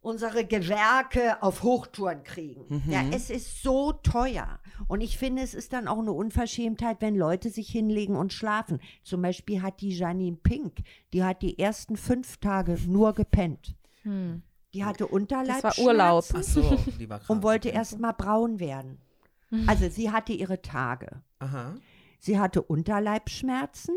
unsere 0.00 0.44
Gewerke 0.46 1.42
auf 1.42 1.62
Hochtouren 1.62 2.24
kriegen. 2.24 2.64
Mhm. 2.68 2.90
Ja, 2.90 3.04
es 3.12 3.28
ist 3.28 3.62
so 3.62 3.92
teuer. 3.92 4.60
Und 4.88 5.02
ich 5.02 5.18
finde, 5.18 5.42
es 5.42 5.54
ist 5.54 5.74
dann 5.74 5.86
auch 5.88 5.98
eine 5.98 6.12
Unverschämtheit, 6.12 7.00
wenn 7.00 7.16
Leute 7.16 7.50
sich 7.50 7.68
hinlegen 7.68 8.16
und 8.16 8.32
schlafen. 8.32 8.80
Zum 9.04 9.22
Beispiel 9.22 9.62
hat 9.62 9.80
die 9.80 9.96
Janine 9.96 10.38
Pink, 10.42 10.78
die 11.12 11.22
hat 11.22 11.42
die 11.42 11.58
ersten 11.58 11.96
fünf 11.96 12.38
Tage 12.38 12.78
nur 12.88 13.12
gepennt. 13.12 13.76
Hm. 14.02 14.42
Die 14.74 14.84
hatte 14.84 15.06
Unterleibsschmerzen. 15.06 15.68
Das 15.68 15.78
war 15.78 15.84
Urlaub. 15.84 16.24
Ach 16.34 16.42
so, 16.42 16.76
die 16.98 17.08
war 17.08 17.20
und 17.28 17.42
wollte 17.42 17.68
erst 17.68 17.98
mal 17.98 18.12
braun 18.12 18.58
werden. 18.58 18.98
Hm. 19.50 19.68
Also 19.68 19.88
sie 19.88 20.10
hatte 20.10 20.32
ihre 20.32 20.62
Tage. 20.62 21.22
Aha. 21.40 21.74
Sie 22.18 22.38
hatte 22.38 22.62
Unterleibsschmerzen. 22.62 23.94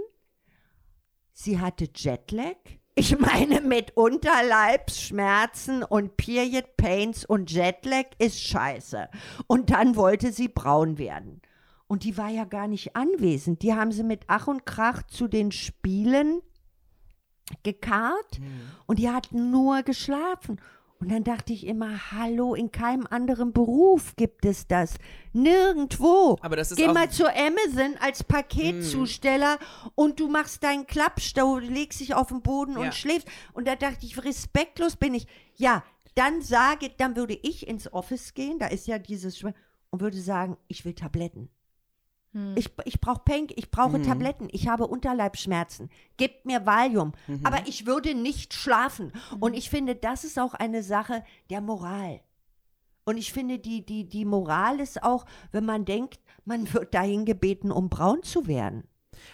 Sie 1.32 1.60
hatte 1.60 1.90
Jetlag. 1.96 2.58
Ich 2.96 3.18
meine, 3.20 3.62
mit 3.62 3.96
Unterleibsschmerzen 3.96 5.84
und 5.84 6.18
Period 6.18 6.78
Pains 6.78 7.26
und 7.26 7.52
Jetlag 7.52 8.06
ist 8.18 8.42
scheiße. 8.42 9.10
Und 9.48 9.70
dann 9.70 9.96
wollte 9.96 10.32
sie 10.32 10.48
braun 10.48 10.98
werden. 10.98 11.42
Und 11.88 12.04
die 12.04 12.18
war 12.18 12.30
ja 12.30 12.46
gar 12.46 12.68
nicht 12.68 12.96
anwesend. 12.96 13.62
Die 13.62 13.74
haben 13.74 13.92
sie 13.92 14.04
mit 14.04 14.24
Ach 14.28 14.48
und 14.48 14.66
Krach 14.66 15.04
zu 15.04 15.28
den 15.28 15.52
Spielen 15.52 16.42
gekarrt 17.64 18.40
mhm. 18.40 18.62
und 18.86 19.00
die 19.00 19.10
hat 19.10 19.32
nur 19.32 19.84
geschlafen. 19.84 20.60
Und 21.00 21.12
dann 21.12 21.26
dachte 21.26 21.52
ich 21.52 21.68
immer, 21.68 22.12
hallo, 22.12 22.56
in 22.56 22.72
keinem 22.72 23.06
anderen 23.10 23.52
Beruf 23.52 24.16
gibt 24.16 24.46
es 24.46 24.66
das. 24.66 24.96
Nirgendwo. 25.34 26.38
Aber 26.42 26.56
das 26.56 26.72
ist 26.72 26.78
Geh 26.78 26.88
mal 26.88 27.10
zu 27.10 27.28
Amazon 27.28 27.98
als 28.00 28.24
Paketzusteller 28.24 29.58
mm. 29.58 29.88
und 29.96 30.22
du 30.22 30.30
machst 30.30 30.64
deinen 30.64 30.88
Klappstau, 30.88 31.58
legst 31.58 32.00
dich 32.00 32.16
auf 32.16 32.30
den 32.30 32.42
Boden 32.42 32.74
ja. 32.74 32.80
und 32.80 32.96
schläfst. 32.96 33.28
Und 33.52 33.68
da 33.68 33.76
dachte 33.76 34.06
ich, 34.06 34.24
respektlos 34.24 34.96
bin 34.96 35.14
ich. 35.14 35.28
Ja, 35.58 35.84
dann 36.16 36.42
sage, 36.42 36.90
dann 36.98 37.18
würde 37.18 37.38
ich 37.44 37.68
ins 37.68 37.92
Office 37.92 38.34
gehen, 38.34 38.58
da 38.58 38.68
ist 38.68 38.88
ja 38.88 38.98
dieses 38.98 39.44
und 39.44 40.02
würde 40.02 40.20
sagen, 40.20 40.58
ich 40.68 40.86
will 40.86 40.94
Tabletten. 40.94 41.50
Hm. 42.36 42.54
Ich, 42.58 42.70
ich 42.84 43.00
brauche 43.00 43.22
Pank, 43.24 43.54
ich 43.56 43.72
brauche 43.72 43.98
mhm. 43.98 44.04
Tabletten, 44.04 44.50
ich 44.52 44.68
habe 44.68 44.88
Unterleibsschmerzen. 44.88 45.90
Gebt 46.18 46.46
mir 46.46 46.66
Valium. 46.66 47.14
Mhm. 47.28 47.46
Aber 47.46 47.66
ich 47.66 47.86
würde 47.86 48.14
nicht 48.14 48.54
schlafen. 48.54 49.14
Mhm. 49.32 49.38
Und 49.40 49.54
ich 49.54 49.70
finde, 49.70 49.96
das 49.96 50.26
ist 50.26 50.38
auch 50.38 50.54
eine 50.54 50.84
Sache 50.84 51.24
der 51.50 51.62
Moral. 51.62 52.20
Und 53.06 53.18
ich 53.18 53.32
finde, 53.32 53.58
die, 53.58 53.86
die, 53.86 54.10
die 54.10 54.26
Moral 54.26 54.82
ist 54.82 55.02
auch, 55.02 55.26
wenn 55.54 55.64
man 55.64 55.86
denkt, 55.86 56.20
man 56.44 56.72
wird 56.74 56.94
dahin 56.94 57.24
gebeten, 57.24 57.72
um 57.72 57.90
braun 57.90 58.22
zu 58.22 58.48
werden. 58.48 58.84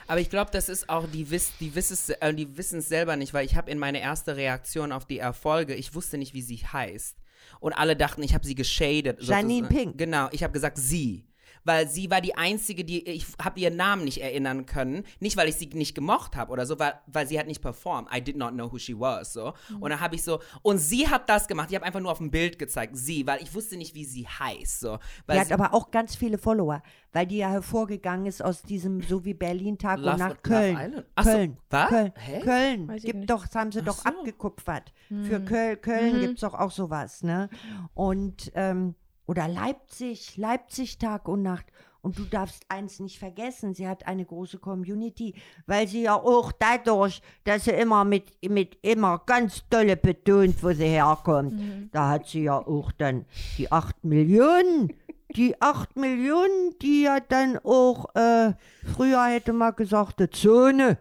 Aber 0.05 0.19
ich 0.19 0.29
glaube, 0.29 0.51
das 0.51 0.69
ist 0.69 0.87
auch, 0.87 1.07
die, 1.11 1.31
wiss, 1.31 1.53
die, 1.59 1.73
äh, 1.75 2.33
die 2.35 2.55
wissen 2.55 2.79
es 2.79 2.87
selber 2.87 3.15
nicht, 3.15 3.33
weil 3.33 3.47
ich 3.47 3.55
habe 3.55 3.71
in 3.71 3.79
meine 3.79 3.99
erste 3.99 4.35
Reaktion 4.35 4.91
auf 4.91 5.05
die 5.05 5.17
Erfolge, 5.17 5.73
ich 5.73 5.95
wusste 5.95 6.19
nicht, 6.19 6.35
wie 6.35 6.43
sie 6.43 6.57
heißt. 6.57 7.17
Und 7.59 7.73
alle 7.73 7.95
dachten, 7.95 8.21
ich 8.21 8.35
habe 8.35 8.45
sie 8.45 8.53
geschadet. 8.53 9.23
Janine 9.23 9.67
Pink. 9.67 9.97
Genau, 9.97 10.27
ich 10.31 10.43
habe 10.43 10.53
gesagt, 10.53 10.77
sie 10.77 11.25
weil 11.63 11.87
sie 11.87 12.09
war 12.09 12.21
die 12.21 12.35
einzige, 12.35 12.83
die 12.83 13.07
ich 13.07 13.25
habe 13.41 13.59
ihren 13.59 13.75
Namen 13.75 14.03
nicht 14.03 14.21
erinnern 14.21 14.65
können, 14.65 15.03
nicht 15.19 15.37
weil 15.37 15.49
ich 15.49 15.55
sie 15.55 15.67
nicht 15.67 15.95
gemocht 15.95 16.35
habe 16.35 16.51
oder 16.51 16.65
so, 16.65 16.79
weil, 16.79 16.93
weil 17.07 17.27
sie 17.27 17.39
hat 17.39 17.47
nicht 17.47 17.61
performt. 17.61 18.09
I 18.15 18.21
did 18.21 18.37
not 18.37 18.51
know 18.51 18.71
who 18.71 18.77
she 18.77 18.99
was 18.99 19.33
so. 19.33 19.53
Mhm. 19.69 19.81
Und 19.81 19.89
dann 19.91 19.99
habe 19.99 20.15
ich 20.15 20.23
so 20.23 20.39
und 20.61 20.77
sie 20.77 21.07
hat 21.07 21.29
das 21.29 21.47
gemacht. 21.47 21.69
Ich 21.69 21.75
habe 21.75 21.85
einfach 21.85 21.99
nur 21.99 22.11
auf 22.11 22.17
dem 22.17 22.31
Bild 22.31 22.59
gezeigt, 22.59 22.95
sie, 22.97 23.25
weil 23.27 23.41
ich 23.41 23.53
wusste 23.53 23.77
nicht, 23.77 23.95
wie 23.95 24.05
sie 24.05 24.27
heißt 24.27 24.79
so. 24.79 24.99
Weil 25.25 25.37
die 25.37 25.41
hat 25.41 25.51
aber 25.51 25.73
auch 25.73 25.91
ganz 25.91 26.15
viele 26.15 26.37
Follower, 26.37 26.81
weil 27.11 27.27
die 27.27 27.37
ja 27.37 27.49
hervorgegangen 27.49 28.25
ist 28.25 28.43
aus 28.43 28.61
diesem 28.63 29.01
so 29.01 29.25
wie 29.25 29.33
Berlin 29.33 29.77
Tag 29.77 29.99
Love, 29.99 30.11
und 30.11 30.19
Nacht 30.19 30.43
Köln. 30.43 31.03
Ach 31.15 31.23
Köln. 31.23 31.57
So, 31.57 31.77
was? 31.77 31.89
Köln. 31.89 32.13
Hä? 32.15 32.39
Köln. 32.41 32.97
Gibt 32.97 33.29
doch, 33.29 33.45
das 33.45 33.55
haben 33.55 33.71
sie 33.71 33.79
Ach 33.81 33.85
doch 33.85 33.97
so. 33.97 34.09
abgekupfert. 34.09 34.93
Hm. 35.09 35.25
Für 35.25 35.39
Köl 35.41 35.77
Köln 35.77 36.17
mhm. 36.17 36.21
gibt 36.21 36.35
es 36.35 36.41
doch 36.41 36.53
auch 36.53 36.71
sowas, 36.71 37.23
ne? 37.23 37.49
Und 37.93 38.51
ähm, 38.55 38.95
oder 39.31 39.47
Leipzig, 39.47 40.35
Leipzig 40.35 40.97
Tag 40.97 41.29
und 41.29 41.41
Nacht. 41.41 41.65
Und 42.01 42.19
du 42.19 42.25
darfst 42.25 42.65
eins 42.67 42.99
nicht 42.99 43.17
vergessen, 43.17 43.73
sie 43.73 43.87
hat 43.87 44.05
eine 44.05 44.25
große 44.25 44.57
Community, 44.57 45.35
weil 45.67 45.87
sie 45.87 46.01
ja 46.01 46.15
auch 46.15 46.51
dadurch, 46.51 47.21
dass 47.45 47.63
sie 47.63 47.71
immer 47.71 48.03
mit, 48.03 48.25
mit 48.49 48.77
immer 48.81 49.21
ganz 49.25 49.63
dolle 49.69 49.95
betont, 49.95 50.61
wo 50.61 50.73
sie 50.73 50.83
herkommt, 50.83 51.53
mhm. 51.53 51.89
da 51.93 52.09
hat 52.09 52.27
sie 52.27 52.43
ja 52.43 52.57
auch 52.57 52.91
dann 52.91 53.25
die 53.57 53.71
acht 53.71 54.03
Millionen. 54.03 54.93
Die 55.37 55.61
acht 55.61 55.95
Millionen, 55.95 56.75
die 56.81 57.03
ja 57.03 57.21
dann 57.21 57.57
auch, 57.63 58.13
äh, 58.15 58.51
früher 58.93 59.27
hätte 59.27 59.53
man 59.53 59.73
gesagt, 59.77 60.19
die 60.19 60.29
Zone. 60.29 60.97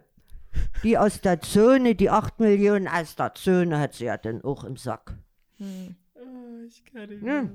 Die 0.85 0.97
aus 0.97 1.21
der 1.21 1.41
Zone, 1.41 1.97
die 1.97 2.11
acht 2.11 2.39
Millionen 2.39 2.87
aus 2.87 3.17
der 3.17 3.35
Zone 3.35 3.81
hat 3.81 3.95
sie 3.95 4.05
ja 4.05 4.19
dann 4.19 4.45
auch 4.45 4.63
im 4.63 4.77
Sack. 4.77 5.17
Mhm. 5.59 5.97
Oh, 6.15 6.65
ich 6.69 6.85
kann 6.85 7.09
nicht 7.09 7.23
mehr. 7.23 7.35
Ja. 7.43 7.49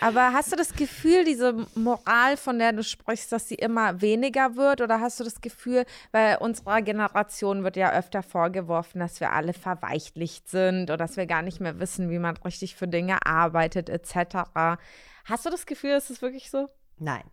Aber 0.00 0.32
hast 0.32 0.52
du 0.52 0.56
das 0.56 0.72
Gefühl, 0.74 1.24
diese 1.24 1.66
Moral, 1.74 2.36
von 2.36 2.58
der 2.58 2.72
du 2.72 2.82
sprichst, 2.82 3.32
dass 3.32 3.48
sie 3.48 3.54
immer 3.54 4.00
weniger 4.00 4.56
wird? 4.56 4.80
Oder 4.80 5.00
hast 5.00 5.20
du 5.20 5.24
das 5.24 5.40
Gefühl, 5.40 5.84
weil 6.12 6.36
unserer 6.36 6.82
Generation 6.82 7.64
wird 7.64 7.76
ja 7.76 7.92
öfter 7.92 8.22
vorgeworfen, 8.22 9.00
dass 9.00 9.20
wir 9.20 9.32
alle 9.32 9.52
verweichlicht 9.52 10.48
sind 10.48 10.84
oder 10.84 10.96
dass 10.96 11.16
wir 11.16 11.26
gar 11.26 11.42
nicht 11.42 11.60
mehr 11.60 11.78
wissen, 11.78 12.10
wie 12.10 12.18
man 12.18 12.36
richtig 12.38 12.76
für 12.76 12.88
Dinge 12.88 13.24
arbeitet, 13.24 13.88
etc. 13.88 14.76
Hast 15.24 15.46
du 15.46 15.50
das 15.50 15.66
Gefühl, 15.66 15.92
ist 15.92 16.10
es 16.10 16.22
wirklich 16.22 16.50
so? 16.50 16.68
Nein. 16.98 17.24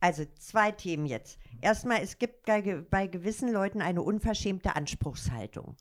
Also 0.00 0.24
zwei 0.38 0.72
Themen 0.72 1.04
jetzt. 1.06 1.38
Erstmal, 1.60 2.02
es 2.02 2.18
gibt 2.18 2.46
bei, 2.46 2.62
bei 2.90 3.06
gewissen 3.06 3.52
Leuten 3.52 3.82
eine 3.82 4.00
unverschämte 4.02 4.74
Anspruchshaltung. 4.74 5.76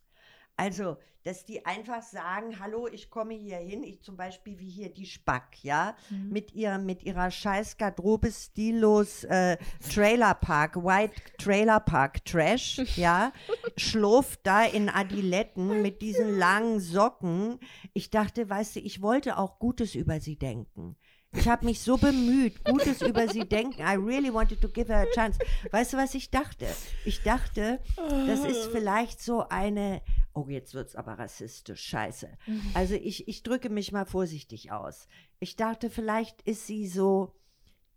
Also, 0.59 0.97
dass 1.23 1.45
die 1.45 1.65
einfach 1.65 2.01
sagen, 2.01 2.59
hallo, 2.59 2.87
ich 2.91 3.09
komme 3.09 3.33
hier 3.33 3.57
hin, 3.57 3.81
ich 3.83 4.01
zum 4.01 4.17
Beispiel 4.17 4.59
wie 4.59 4.69
hier 4.69 4.89
die 4.93 5.05
Spack, 5.05 5.63
ja, 5.63 5.95
Mhm. 6.09 6.29
mit, 6.29 6.53
ihr, 6.53 6.77
mit 6.77 7.03
ihrer 7.03 7.31
scheiß 7.31 7.77
Garderobe 7.77 8.29
stillos 8.31 9.23
äh, 9.25 9.57
Trailerpark, 9.93 10.75
White 10.77 11.13
Trailerpark 11.37 12.25
Trash, 12.25 12.77
ja, 12.97 13.31
schlurft 13.77 14.41
da 14.43 14.63
in 14.65 14.89
Adiletten 14.89 15.81
mit 15.81 16.01
diesen 16.01 16.37
langen 16.37 16.79
Socken. 16.79 17.59
Ich 17.93 18.09
dachte, 18.09 18.49
weißt 18.49 18.75
du, 18.77 18.79
ich 18.81 19.01
wollte 19.01 19.37
auch 19.37 19.59
Gutes 19.59 19.95
über 19.95 20.19
sie 20.19 20.37
denken. 20.37 20.97
Ich 21.31 21.47
habe 21.47 21.65
mich 21.65 21.81
so 21.81 21.97
bemüht, 21.97 22.65
Gutes 22.65 23.01
über 23.01 23.27
sie 23.27 23.47
denken. 23.47 23.81
I 23.81 23.95
really 23.95 24.33
wanted 24.33 24.61
to 24.61 24.67
give 24.67 24.91
her 24.91 25.07
a 25.07 25.13
chance. 25.13 25.37
Weißt 25.71 25.93
du, 25.93 25.97
was 25.97 26.15
ich 26.15 26.31
dachte? 26.31 26.67
Ich 27.05 27.21
dachte, 27.21 27.79
das 28.27 28.43
ist 28.45 28.67
vielleicht 28.71 29.21
so 29.21 29.47
eine. 29.47 30.01
Oh, 30.33 30.45
jetzt 30.49 30.73
wird's 30.73 30.95
aber 30.95 31.19
rassistisch. 31.19 31.81
Scheiße. 31.81 32.29
Also 32.73 32.95
ich, 32.95 33.27
ich 33.27 33.43
drücke 33.43 33.69
mich 33.69 33.91
mal 33.91 34.05
vorsichtig 34.05 34.71
aus. 34.71 35.07
Ich 35.39 35.55
dachte, 35.55 35.89
vielleicht 35.89 36.41
ist 36.43 36.65
sie 36.65 36.87
so 36.87 37.35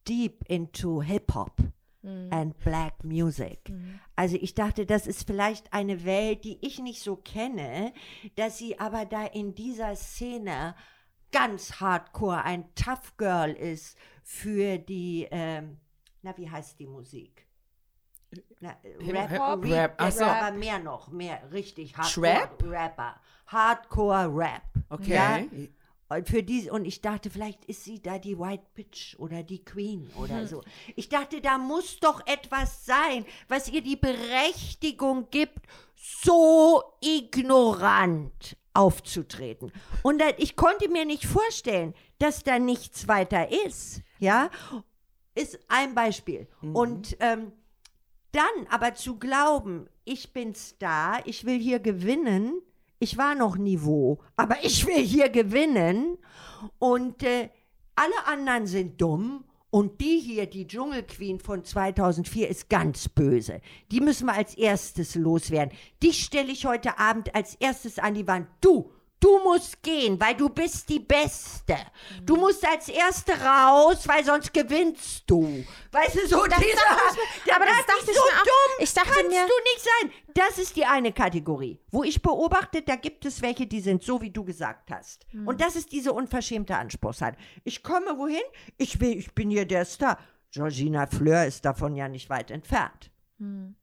deep 0.07 0.45
into 0.49 1.03
Hip-Hop 1.03 1.57
and 2.31 2.59
Black 2.59 3.05
Music. 3.05 3.73
Also 4.17 4.37
ich 4.37 4.55
dachte, 4.55 4.87
das 4.87 5.07
ist 5.07 5.27
vielleicht 5.27 5.73
eine 5.73 6.05
Welt, 6.05 6.45
die 6.45 6.59
ich 6.61 6.81
nicht 6.81 7.01
so 7.01 7.17
kenne, 7.17 7.93
dass 8.35 8.59
sie 8.59 8.79
aber 8.79 9.07
da 9.07 9.25
in 9.25 9.55
dieser 9.55 9.95
Szene 9.97 10.75
ganz 11.33 11.81
hardcore 11.81 12.45
ein 12.45 12.73
Tough 12.75 13.17
Girl 13.17 13.51
ist 13.51 13.99
für 14.23 14.79
die, 14.79 15.27
ähm, 15.31 15.79
na 16.23 16.37
wie 16.37 16.49
heißt 16.49 16.79
die 16.79 16.87
Musik? 16.87 17.47
Na, 18.61 18.77
äh, 18.83 19.11
Rap, 19.11 19.31
Hip-Hop? 19.31 19.65
Rap, 19.65 19.71
Rap, 19.71 19.95
ach 19.99 20.13
so. 20.13 20.25
aber 20.25 20.57
mehr 20.57 20.79
noch, 20.79 21.09
mehr 21.09 21.41
richtig 21.53 21.97
Hardcore 21.97 22.27
Trap? 22.27 22.63
Rapper, 22.63 23.21
Hardcore 23.47 24.31
Rap. 24.35 24.63
Okay. 24.89 25.15
Ja? 25.15 25.41
Und 26.17 26.29
für 26.29 26.43
die, 26.43 26.69
und 26.69 26.85
ich 26.85 27.01
dachte, 27.01 27.31
vielleicht 27.31 27.65
ist 27.65 27.85
sie 27.85 28.01
da 28.01 28.19
die 28.19 28.39
White 28.39 28.67
Bitch 28.75 29.17
oder 29.19 29.43
die 29.43 29.65
Queen 29.65 30.11
oder 30.17 30.47
so. 30.47 30.63
Ich 30.95 31.09
dachte, 31.09 31.41
da 31.41 31.57
muss 31.57 32.01
doch 32.01 32.27
etwas 32.27 32.85
sein, 32.85 33.25
was 33.49 33.71
ihr 33.71 33.83
die 33.83 33.97
Berechtigung 33.97 35.29
gibt, 35.31 35.67
so 35.95 36.83
ignorant 37.01 38.57
aufzutreten. 38.75 39.73
Und 40.03 40.21
da, 40.21 40.27
ich 40.39 40.57
konnte 40.57 40.89
mir 40.89 41.05
nicht 41.05 41.27
vorstellen, 41.27 41.95
dass 42.19 42.43
da 42.43 42.59
nichts 42.59 43.09
weiter 43.09 43.51
ist. 43.67 44.03
Ja, 44.19 44.51
ist 45.35 45.59
ein 45.69 45.95
Beispiel. 45.95 46.47
Und 46.73 47.17
ähm, 47.21 47.53
dann 48.33 48.67
aber 48.71 48.95
zu 48.95 49.19
glauben, 49.19 49.89
ich 50.05 50.33
bin 50.33 50.55
Star, 50.55 51.21
ich 51.27 51.45
will 51.45 51.59
hier 51.59 51.81
gewinnen, 51.81 52.61
ich 52.99 53.19
war 53.19 53.35
noch 53.35 53.57
Niveau, 53.57 54.21
aber 54.37 54.57
ich 54.63 54.87
will 54.87 55.05
hier 55.05 55.29
gewinnen 55.29 56.19
und 56.79 57.23
äh, 57.23 57.51
alle 57.95 58.27
anderen 58.27 58.67
sind 58.67 59.01
dumm 59.01 59.45
und 59.73 60.03
die 60.03 60.19
hier, 60.19 60.45
die 60.45 60.67
Dschungelqueen 60.67 61.41
von 61.41 61.65
2004, 61.65 62.47
ist 62.47 62.69
ganz 62.69 63.09
böse. 63.09 63.63
Die 63.91 64.03
müssen 64.03 64.27
wir 64.27 64.35
als 64.35 64.55
erstes 64.55 65.15
loswerden. 65.15 65.75
Dich 66.03 66.25
stelle 66.25 66.53
ich 66.53 66.67
heute 66.67 66.99
Abend 66.99 67.35
als 67.35 67.55
erstes 67.55 67.99
an 67.99 68.13
die 68.13 68.27
Wand. 68.27 68.49
Du, 68.61 68.93
du 69.23 69.39
musst 69.45 69.83
gehen, 69.83 70.21
weil 70.21 70.35
du 70.35 70.49
bist 70.49 70.89
die 70.89 71.01
Beste. 71.01 71.77
Du 72.23 72.37
musst 72.37 72.67
als 72.67 72.89
Erste 72.89 73.33
raus, 73.41 74.07
weil 74.07 74.25
sonst 74.25 74.53
gewinnst 74.53 75.25
du. 75.27 75.65
Weißt 75.93 76.15
du, 76.17 76.27
so 76.29 76.45
Das 76.47 76.59
dieser, 76.59 76.67
mir- 76.67 77.55
aber 77.57 77.65
das 77.67 77.87
dachte 77.87 78.11
ich 78.11 78.17
so 78.17 78.23
mir 78.25 78.41
auch. 78.41 78.45
dumm 78.45 78.75
Ich 78.81 78.93
dachte 78.95 79.09
kannst 79.11 79.31
mir- 79.31 79.47
du 79.47 79.63
nicht 79.65 79.81
sein. 79.83 80.11
Das 80.35 80.59
ist 80.59 80.77
die 80.77 80.85
eine 80.85 81.13
Kategorie, 81.13 81.79
wo 81.91 82.03
ich 82.05 82.21
beobachte, 82.23 82.83
da 82.83 82.97
gibt 82.97 83.25
es 83.25 83.41
welche, 83.43 83.67
die 83.67 83.81
sind 83.81 84.03
so, 84.03 84.21
wie 84.21 84.31
du 84.31 84.45
gesagt 84.45 84.91
hast. 84.91 85.27
Hm. 85.31 85.47
Und 85.47 85.61
das 85.61 85.77
ist 85.77 85.93
diese 85.93 86.13
unverschämte 86.13 86.77
Anspruchshaltung. 86.77 87.41
Ich 87.65 87.83
komme 87.83 88.17
wohin, 88.19 88.41
ich 88.79 88.99
will, 89.01 89.17
ich 89.19 89.35
bin 89.35 89.51
hier 89.51 89.67
der 89.67 89.85
Star. 89.85 90.19
Georgina 90.51 91.07
Fleur 91.07 91.47
ist 91.47 91.65
davon 91.65 91.95
ja 91.97 92.09
nicht 92.09 92.29
weit 92.31 92.51
entfernt. 92.51 93.11
Hm. 93.39 93.77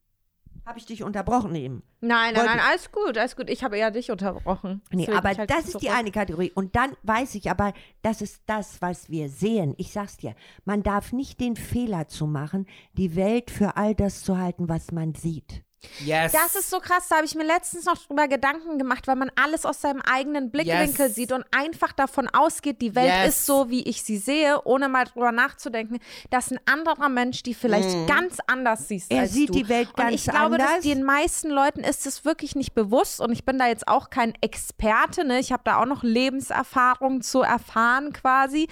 Habe 0.66 0.78
ich 0.78 0.86
dich 0.86 1.02
unterbrochen 1.02 1.54
eben? 1.54 1.82
Nein, 2.00 2.34
nein, 2.34 2.36
Wollte- 2.36 2.48
nein, 2.56 2.60
alles 2.60 2.92
gut, 2.92 3.18
alles 3.18 3.36
gut. 3.36 3.50
Ich 3.50 3.64
habe 3.64 3.76
eher 3.78 3.90
dich 3.90 4.10
unterbrochen. 4.10 4.82
Nee, 4.90 5.06
Deswegen 5.06 5.18
aber 5.18 5.28
halt 5.36 5.50
das 5.50 5.66
ist 5.68 5.82
die 5.82 5.90
eine 5.90 6.10
Kategorie. 6.10 6.52
Und 6.54 6.76
dann 6.76 6.96
weiß 7.02 7.34
ich 7.34 7.50
aber, 7.50 7.72
das 8.02 8.22
ist 8.22 8.42
das, 8.46 8.80
was 8.80 9.10
wir 9.10 9.28
sehen. 9.28 9.74
Ich 9.78 9.92
sag's 9.92 10.16
dir, 10.16 10.34
man 10.64 10.82
darf 10.82 11.12
nicht 11.12 11.40
den 11.40 11.56
Fehler 11.56 12.08
zu 12.08 12.26
machen, 12.26 12.66
die 12.94 13.16
Welt 13.16 13.50
für 13.50 13.76
all 13.76 13.94
das 13.94 14.22
zu 14.22 14.38
halten, 14.38 14.68
was 14.68 14.92
man 14.92 15.14
sieht. 15.14 15.64
Yes. 16.04 16.32
Das 16.32 16.54
ist 16.56 16.68
so 16.70 16.78
krass, 16.78 17.08
da 17.08 17.16
habe 17.16 17.24
ich 17.26 17.34
mir 17.34 17.44
letztens 17.44 17.86
noch 17.86 17.96
drüber 17.96 18.28
Gedanken 18.28 18.78
gemacht, 18.78 19.06
weil 19.08 19.16
man 19.16 19.30
alles 19.42 19.64
aus 19.64 19.80
seinem 19.80 20.02
eigenen 20.02 20.50
Blickwinkel 20.50 21.06
Yes. 21.06 21.14
sieht 21.14 21.32
und 21.32 21.44
einfach 21.56 21.92
davon 21.92 22.28
ausgeht, 22.28 22.82
die 22.82 22.94
Welt 22.94 23.06
Yes. 23.24 23.28
ist 23.38 23.46
so, 23.46 23.70
wie 23.70 23.82
ich 23.84 24.02
sie 24.02 24.18
sehe, 24.18 24.60
ohne 24.64 24.88
mal 24.90 25.04
drüber 25.04 25.32
nachzudenken, 25.32 25.98
dass 26.28 26.50
ein 26.50 26.60
anderer 26.66 27.08
Mensch 27.08 27.42
die 27.42 27.54
vielleicht 27.54 28.06
ganz 28.06 28.38
anders 28.46 28.88
sieht. 28.88 29.04
Er 29.08 29.20
als 29.22 29.32
sieht 29.32 29.48
du. 29.48 29.54
die 29.54 29.68
Welt 29.70 29.88
und 29.88 29.96
ganz 29.96 30.14
ich 30.14 30.24
glaube, 30.24 30.58
dass 30.58 30.68
anders. 30.68 30.84
den 30.84 31.02
meisten 31.02 31.48
Leuten 31.50 31.80
ist 31.80 32.06
es 32.06 32.24
wirklich 32.26 32.54
nicht 32.54 32.74
bewusst 32.74 33.20
und 33.20 33.32
ich 33.32 33.44
bin 33.46 33.58
da 33.58 33.66
jetzt 33.66 33.88
auch 33.88 34.10
kein 34.10 34.34
Experte, 34.42 35.24
ne? 35.24 35.38
ich 35.38 35.50
habe 35.52 35.62
da 35.64 35.80
auch 35.80 35.86
noch 35.86 36.02
Lebenserfahrung 36.02 37.22
zu 37.22 37.40
erfahren 37.42 38.12
quasi, 38.12 38.68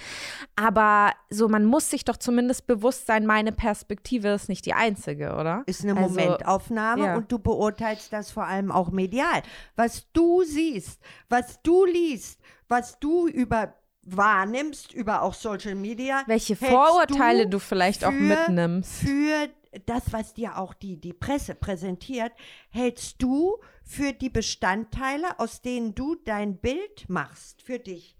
aber 0.55 1.11
so, 1.29 1.47
man 1.47 1.65
muss 1.65 1.89
sich 1.89 2.05
doch 2.05 2.17
zumindest 2.17 2.67
bewusst 2.67 3.07
sein, 3.07 3.25
meine 3.25 3.51
Perspektive 3.51 4.29
ist 4.29 4.49
nicht 4.49 4.65
die 4.65 4.73
einzige, 4.73 5.33
oder? 5.35 5.63
Ist 5.65 5.83
eine 5.83 5.95
Also, 5.97 6.09
Momentaufnahme 6.19 6.98
ja. 7.03 7.17
und 7.17 7.31
du 7.31 7.39
beurteilst 7.39 8.11
das 8.13 8.31
vor 8.31 8.45
allem 8.45 8.71
auch 8.71 8.91
medial. 8.91 9.41
Was 9.75 10.11
du 10.13 10.43
siehst, 10.43 10.99
was 11.29 11.61
du 11.61 11.85
liest, 11.85 12.39
was 12.67 12.99
du 12.99 13.27
über 13.27 13.75
wahrnimmst, 14.03 14.93
über 14.93 15.21
auch 15.21 15.33
Social 15.33 15.75
Media. 15.75 16.23
Welche 16.25 16.55
Vorurteile 16.55 17.47
du 17.47 17.59
vielleicht 17.59 18.03
auch 18.05 18.11
für- 18.11 18.17
mitnimmst. 18.19 18.91
Für 19.01 19.49
das, 19.85 20.11
was 20.11 20.33
dir 20.33 20.57
auch 20.57 20.73
die, 20.73 20.99
die 20.99 21.13
Presse 21.13 21.53
präsentiert, 21.53 22.31
hältst 22.69 23.21
du 23.21 23.57
für 23.83 24.13
die 24.13 24.29
Bestandteile, 24.29 25.39
aus 25.39 25.61
denen 25.61 25.93
du 25.95 26.15
dein 26.15 26.57
Bild 26.57 27.07
machst, 27.07 27.61
für 27.61 27.77
dich. 27.79 28.15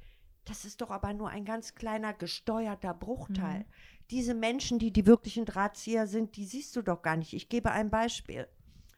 Das 0.46 0.66
ist 0.66 0.82
doch 0.82 0.92
aber 0.92 1.14
nur 1.14 1.30
ein 1.30 1.46
ganz 1.46 1.76
kleiner 1.76 2.14
gesteuerter 2.14 2.94
Bruchteil. 2.94 3.66
Diese 4.10 4.34
Menschen, 4.34 4.80
die 4.80 4.92
die 4.92 5.06
wirklichen 5.06 5.46
Drahtzieher 5.46 6.08
sind, 6.08 6.36
die 6.36 6.46
siehst 6.46 6.76
du 6.76 6.82
doch 6.82 7.02
gar 7.04 7.16
nicht. 7.16 7.34
Ich 7.34 7.50
gebe 7.50 7.72
ein 7.72 7.92
Beispiel. 7.92 8.48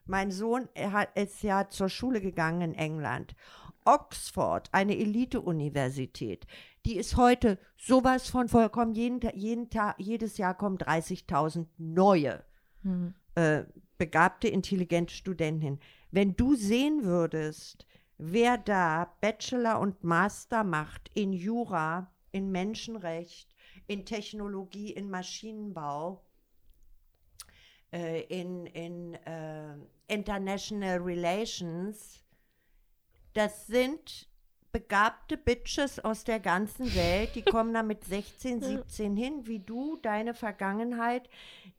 Mein 0.06 0.32
Sohn 0.32 0.68
er 0.74 0.92
hat, 0.92 1.18
ist 1.18 1.44
ja 1.44 1.70
zur 1.70 1.90
Schule 1.90 2.22
gegangen 2.22 2.62
in 2.62 2.74
England. 2.74 3.36
Oxford, 3.86 4.70
eine 4.72 4.98
Elite-Universität, 4.98 6.46
die 6.86 6.98
ist 6.98 7.18
heute 7.18 7.58
sowas 7.78 8.30
von 8.30 8.48
vollkommen. 8.48 8.94
Jeden, 8.94 9.20
jeden 9.36 9.70
Tag, 9.70 9.96
jedes 9.98 10.38
Jahr 10.38 10.56
kommen 10.56 10.78
30.000 10.78 11.66
neue 11.78 12.44
äh, 13.36 13.64
begabte, 13.98 14.48
intelligente 14.48 15.14
Studenten 15.14 15.62
hin. 15.62 15.80
Wenn 16.12 16.36
du 16.36 16.56
sehen 16.56 17.04
würdest, 17.04 17.86
wer 18.18 18.58
da 18.58 19.16
Bachelor 19.22 19.80
und 19.80 20.04
Master 20.04 20.64
macht 20.64 21.10
in 21.14 21.34
Jura, 21.34 22.12
in 22.32 22.52
Menschenrecht, 22.52 23.56
in 23.88 24.06
Technologie, 24.06 24.92
in 24.92 25.10
Maschinenbau, 25.10 26.24
äh, 27.92 28.22
in, 28.24 28.66
in 28.68 29.16
äh, 29.16 29.76
International 30.08 30.98
Relations, 31.00 32.24
das 33.34 33.68
sind 33.68 34.28
begabte 34.72 35.38
Bitches 35.38 36.00
aus 36.00 36.24
der 36.24 36.40
ganzen 36.40 36.94
Welt, 36.96 37.36
die 37.36 37.42
kommen 37.42 37.74
da 37.74 37.84
mit 37.84 38.04
16, 38.06 38.62
17 38.62 39.16
hin, 39.18 39.46
wie 39.48 39.60
du, 39.60 39.98
deine 40.02 40.34
Vergangenheit, 40.34 41.30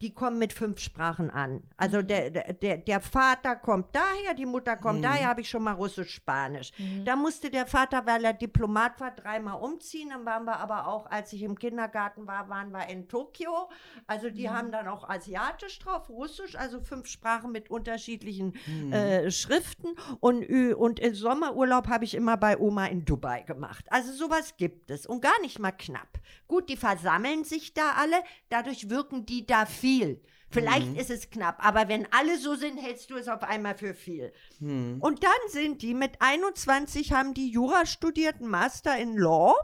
die 0.01 0.12
kommen 0.12 0.38
mit 0.38 0.53
fünf 0.53 0.80
Sprachen 0.80 1.30
an. 1.30 1.62
Also 1.76 2.03
der, 2.03 2.30
der- 2.30 2.53
der, 2.53 2.76
der 2.78 3.01
Vater 3.01 3.57
kommt 3.57 3.95
daher, 3.95 4.34
die 4.36 4.47
Mutter 4.47 4.76
kommt 4.76 5.05
daher, 5.05 5.28
habe 5.28 5.40
ich 5.43 5.49
schon 5.49 5.62
mal 5.62 5.72
Russisch, 5.72 6.14
Spanisch. 6.14 6.72
Da 7.05 7.16
musste 7.16 7.51
der 7.51 7.66
Vater, 7.66 8.05
weil 8.05 8.24
er 8.24 8.32
Diplomat 8.32 9.01
war, 9.01 9.11
dreimal 9.12 9.61
umziehen. 9.61 10.11
Dann 10.11 10.24
waren 10.24 10.45
wir 10.45 10.59
aber 10.59 10.86
auch, 10.88 11.07
als 11.11 11.32
ich 11.32 11.43
im 11.43 11.59
Kindergarten 11.59 12.26
war, 12.26 12.49
waren 12.49 12.70
wir 12.72 12.88
in 12.88 13.09
Tokio. 13.09 13.68
Also 14.07 14.28
die 14.30 14.51
haben 14.51 14.70
dann 14.72 14.88
auch 14.88 15.09
Asiatisch 15.09 15.78
drauf, 15.78 16.09
Russisch, 16.11 16.57
also 16.57 16.80
fünf 16.80 17.07
Sprachen 17.07 17.53
mit 17.53 17.70
unterschiedlichen 17.70 18.55
äh, 18.93 19.30
Schriften. 19.30 19.88
Und, 20.20 20.45
und 20.74 20.99
im 21.01 21.14
Sommerurlaub 21.14 21.88
habe 21.88 22.05
ich 22.05 22.14
immer 22.14 22.36
bei 22.36 22.59
Oma 22.59 22.82
in 22.87 23.05
Dubai 23.05 23.43
gemacht. 23.43 23.85
Also 23.91 24.12
sowas 24.12 24.57
gibt 24.57 24.91
es 24.91 25.07
und 25.07 25.20
gar 25.20 25.41
nicht 25.41 25.59
mal 25.59 25.72
knapp. 25.72 26.20
Gut, 26.49 26.68
die 26.68 26.76
versammeln 26.76 27.45
sich 27.45 27.74
da 27.74 27.93
alle, 27.93 28.22
dadurch 28.49 28.89
wirken 28.91 29.26
die 29.26 29.47
da 29.47 29.66
viel. 29.66 30.22
Vielleicht 30.51 30.97
ist 30.99 31.11
es 31.11 31.30
knapp, 31.30 31.64
aber 31.64 31.89
wenn 31.89 32.07
alle 32.12 32.37
so 32.37 32.55
sind, 32.55 32.76
hältst 32.76 33.11
du 33.11 33.16
es 33.16 33.26
auf 33.26 33.43
einmal 33.43 33.74
für 33.74 33.95
viel. 33.95 34.35
Und 34.61 35.24
dann 35.24 35.30
sind 35.49 35.80
die 35.80 35.95
mit 35.95 36.20
21 36.20 37.12
haben 37.12 37.33
die 37.33 37.51
Jura 37.51 37.87
studiert, 37.87 38.43
Master 38.43 38.99
in 38.99 39.16
Law, 39.16 39.55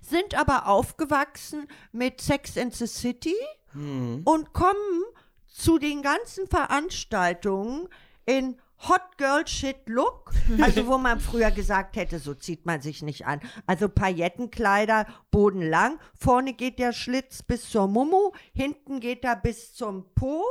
sind 0.00 0.34
aber 0.34 0.68
aufgewachsen 0.68 1.68
mit 1.92 2.22
Sex 2.22 2.56
and 2.56 2.74
the 2.74 2.86
City 2.86 3.36
und 3.74 4.52
kommen 4.54 5.02
zu 5.46 5.78
den 5.78 6.00
ganzen 6.00 6.46
Veranstaltungen 6.46 7.88
in 8.24 8.58
Hot 8.88 9.16
Girl 9.16 9.46
Shit 9.46 9.88
Look, 9.88 10.32
also 10.60 10.86
wo 10.88 10.98
man 10.98 11.20
früher 11.20 11.52
gesagt 11.52 11.94
hätte, 11.96 12.18
so 12.18 12.34
zieht 12.34 12.66
man 12.66 12.80
sich 12.82 13.00
nicht 13.02 13.26
an. 13.26 13.40
Also 13.66 13.88
Paillettenkleider, 13.88 15.06
bodenlang, 15.30 16.00
vorne 16.18 16.52
geht 16.52 16.80
der 16.80 16.92
Schlitz 16.92 17.42
bis 17.44 17.70
zur 17.70 17.86
Mumu, 17.86 18.32
hinten 18.52 18.98
geht 18.98 19.22
er 19.24 19.36
bis 19.36 19.72
zum 19.74 20.12
Po 20.14 20.44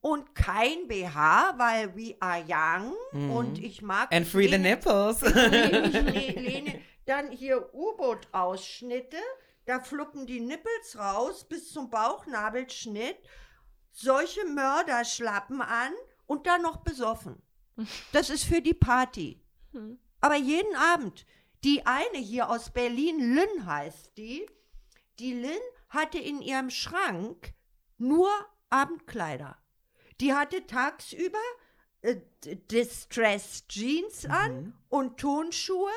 und 0.00 0.32
kein 0.36 0.86
BH, 0.86 1.54
weil 1.58 1.96
we 1.96 2.14
are 2.20 2.44
young 2.46 2.94
und 3.34 3.58
ich 3.58 3.82
mag 3.82 4.14
And 4.14 4.28
free 4.28 4.44
the 4.46 4.54
lehne- 4.54 4.76
nipples. 4.76 5.20
lehne, 5.22 5.86
ich 6.14 6.34
le- 6.36 6.40
lehne. 6.40 6.80
Dann 7.06 7.32
hier 7.32 7.68
U-Boot-Ausschnitte, 7.74 9.16
da 9.66 9.80
fluppen 9.80 10.24
die 10.26 10.38
Nippels 10.40 10.96
raus 10.96 11.44
bis 11.48 11.72
zum 11.72 11.90
Bauchnabelschnitt, 11.90 13.16
solche 13.90 14.44
Mörderschlappen 14.46 15.60
an 15.62 15.92
und 16.26 16.46
dann 16.46 16.62
noch 16.62 16.76
besoffen. 16.78 17.42
Das 18.12 18.30
ist 18.30 18.44
für 18.44 18.60
die 18.60 18.74
Party. 18.74 19.40
Aber 20.20 20.36
jeden 20.36 20.74
Abend. 20.76 21.26
Die 21.64 21.86
eine 21.86 22.18
hier 22.18 22.50
aus 22.50 22.70
Berlin, 22.70 23.34
Lynn 23.34 23.66
heißt 23.66 24.16
die, 24.16 24.46
die 25.18 25.34
Lynn 25.34 25.60
hatte 25.88 26.18
in 26.18 26.42
ihrem 26.42 26.70
Schrank 26.70 27.54
nur 27.98 28.30
Abendkleider. 28.68 29.56
Die 30.20 30.34
hatte 30.34 30.66
tagsüber 30.66 31.38
äh, 32.00 32.16
D- 32.44 32.56
Distressed 32.56 33.68
Jeans 33.68 34.26
an 34.26 34.74
und 34.88 35.20
Tonschuhe, 35.20 35.90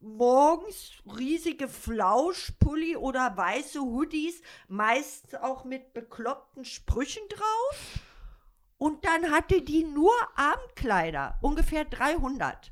morgens 0.00 0.92
riesige 1.18 1.68
Flauschpulli 1.68 2.96
oder 2.96 3.36
weiße 3.36 3.80
Hoodies, 3.80 4.40
meist 4.68 5.38
auch 5.42 5.64
mit 5.64 5.92
bekloppten 5.92 6.64
Sprüchen 6.64 7.22
drauf. 7.28 7.98
Und 8.84 9.02
dann 9.06 9.30
hatte 9.30 9.62
die 9.62 9.82
nur 9.82 10.12
Abendkleider, 10.36 11.38
ungefähr 11.40 11.86
300. 11.86 12.70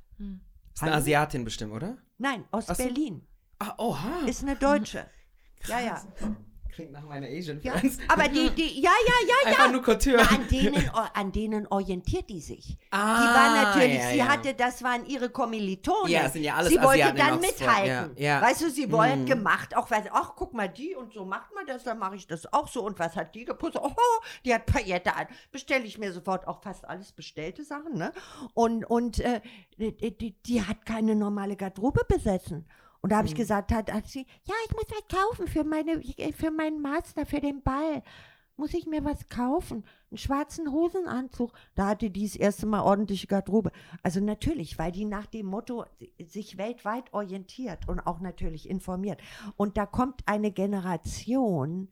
Ist 0.74 0.82
eine 0.82 0.92
Asiatin 0.92 1.42
bestimmt, 1.42 1.72
oder? 1.72 1.96
Nein, 2.18 2.44
aus 2.50 2.68
Ach 2.68 2.74
so. 2.74 2.84
Berlin. 2.84 3.26
Ah, 3.58 3.72
oha. 3.78 4.26
Ist 4.26 4.42
eine 4.42 4.56
Deutsche. 4.56 5.06
Ja, 5.66 5.80
ja. 5.80 6.02
Klingt 6.72 6.92
nach 6.92 7.02
meiner 7.04 7.26
Asian 7.26 7.60
ja. 7.62 7.72
Friends. 7.72 7.98
Aber 8.08 8.28
die, 8.28 8.48
die, 8.50 8.80
ja, 8.80 8.90
ja, 9.06 9.12
ja, 9.28 9.34
ja. 9.42 9.48
Einfach 9.50 9.72
nur 9.72 9.82
Couture. 9.82 10.16
Na, 10.18 10.36
an, 10.36 10.48
denen, 10.48 10.90
an 11.14 11.32
denen 11.32 11.66
orientiert 11.66 12.30
die 12.30 12.40
sich. 12.40 12.78
Ah, 12.90 13.20
die 13.20 13.26
war 13.34 13.62
natürlich, 13.74 13.98
ja, 13.98 14.10
sie 14.10 14.16
ja. 14.18 14.28
hatte, 14.28 14.54
das 14.54 14.82
waren 14.82 15.04
ihre 15.06 15.28
Kommilitonen. 15.28 16.10
Ja, 16.10 16.28
sind 16.30 16.44
ja 16.44 16.54
alles 16.54 16.70
Sie 16.70 16.76
wollte 16.80 17.04
Asiaten 17.04 17.18
in 17.18 17.26
dann 17.26 17.40
mithalten. 17.40 18.16
ja, 18.16 18.36
ja. 18.36 18.40
Weißt 18.42 18.62
du, 18.62 18.70
sie 18.70 18.90
wollte 18.90 19.16
Mhm. 19.16 19.26
gemacht, 19.26 19.76
auch 19.76 19.90
weil, 19.90 20.08
ach, 20.12 20.32
guck 20.34 20.54
mal, 20.54 20.68
die 20.68 20.94
und 20.94 21.12
so 21.12 21.24
macht 21.26 21.54
man 21.54 21.66
das, 21.66 21.84
dann 21.84 21.98
mache 21.98 22.16
ich 22.16 22.26
das 22.26 22.50
auch 22.52 22.68
so. 22.68 22.82
Und 22.82 22.98
was 22.98 23.16
hat 23.16 23.34
die 23.34 23.44
geputzt? 23.44 23.78
Oh, 23.82 23.92
die 24.44 24.54
hat 24.54 24.64
Paillette 24.64 25.14
an. 25.14 25.26
Bestelle 25.50 25.84
ich 25.84 25.98
mir 25.98 26.12
sofort 26.12 26.48
auch 26.48 26.62
fast 26.62 26.88
alles 26.88 27.12
bestellte 27.12 27.64
Sachen, 27.64 27.94
ne? 27.98 28.12
Und, 28.54 28.84
und 28.86 29.20
äh, 29.20 29.42
die, 29.78 30.16
die, 30.16 30.32
die 30.42 30.62
hat 30.62 30.86
keine 30.86 31.14
normale 31.14 31.56
Garderobe 31.56 32.02
besessen. 32.08 32.66
Und 33.02 33.10
da 33.10 33.16
habe 33.16 33.26
Mhm. 33.26 33.32
ich 33.32 33.34
gesagt, 33.36 33.72
hat, 33.72 33.92
hat 33.92 34.06
sie, 34.06 34.26
ja, 34.44 34.54
ich 34.66 34.72
muss 34.72 34.86
was 34.88 35.08
kaufen 35.08 35.46
für, 35.48 35.64
meine, 35.64 36.00
für 36.34 36.50
meinen 36.50 36.80
Master, 36.80 37.26
für 37.26 37.40
den 37.40 37.62
Ball. 37.62 38.02
Muss 38.56 38.74
ich 38.74 38.86
mir 38.86 39.04
was 39.04 39.28
kaufen? 39.28 39.84
Einen 40.10 40.18
schwarzen 40.18 40.70
Hosenanzug. 40.70 41.52
Da 41.74 41.86
hatte 41.88 42.10
die 42.10 42.24
das 42.24 42.36
erste 42.36 42.66
Mal 42.66 42.82
ordentliche 42.82 43.26
Garderobe. 43.26 43.72
Also 44.02 44.20
natürlich, 44.20 44.78
weil 44.78 44.92
die 44.92 45.04
nach 45.04 45.26
dem 45.26 45.46
Motto 45.46 45.84
sich 46.24 46.58
weltweit 46.58 47.12
orientiert 47.12 47.88
und 47.88 48.00
auch 48.00 48.20
natürlich 48.20 48.68
informiert. 48.68 49.20
Und 49.56 49.76
da 49.76 49.86
kommt 49.86 50.20
eine 50.26 50.52
Generation, 50.52 51.88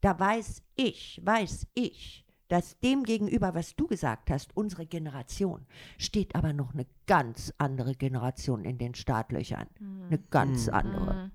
da 0.00 0.18
weiß 0.18 0.62
ich, 0.76 1.20
weiß 1.24 1.66
ich, 1.74 2.24
dass 2.52 2.78
dem 2.80 3.04
gegenüber, 3.04 3.54
was 3.54 3.76
du 3.76 3.86
gesagt 3.86 4.30
hast, 4.30 4.54
unsere 4.54 4.84
Generation, 4.84 5.64
steht 5.96 6.34
aber 6.34 6.52
noch 6.52 6.74
eine 6.74 6.84
ganz 7.06 7.50
andere 7.56 7.94
Generation 7.94 8.66
in 8.66 8.76
den 8.76 8.94
Startlöchern. 8.94 9.68
Eine 9.80 10.18
ganz 10.18 10.68
andere. 10.68 11.30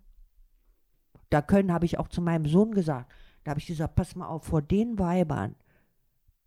Da 1.32 1.41
können, 1.41 1.74
habe 1.74 1.86
ich 1.86 1.97
auch 1.97 2.07
zu 2.07 2.22
meinem 2.22 2.45
Sohn 2.45 2.72
gesagt, 2.72 3.11
da 3.43 3.49
habe 3.49 3.59
ich 3.59 3.65
gesagt, 3.65 3.95
pass 3.95 4.15
mal 4.15 4.28
auf, 4.28 4.43
vor 4.43 4.61
den 4.61 4.99
Weibern, 4.99 5.55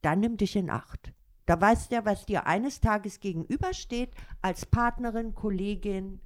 dann 0.02 0.20
nimm 0.20 0.36
dich 0.36 0.54
in 0.54 0.70
Acht. 0.70 1.12
Da 1.46 1.60
weißt 1.60 1.90
du, 1.90 2.04
was 2.04 2.24
dir 2.26 2.46
eines 2.46 2.80
Tages 2.80 3.18
gegenübersteht, 3.18 4.14
als 4.40 4.66
Partnerin, 4.66 5.34
Kollegin. 5.34 6.20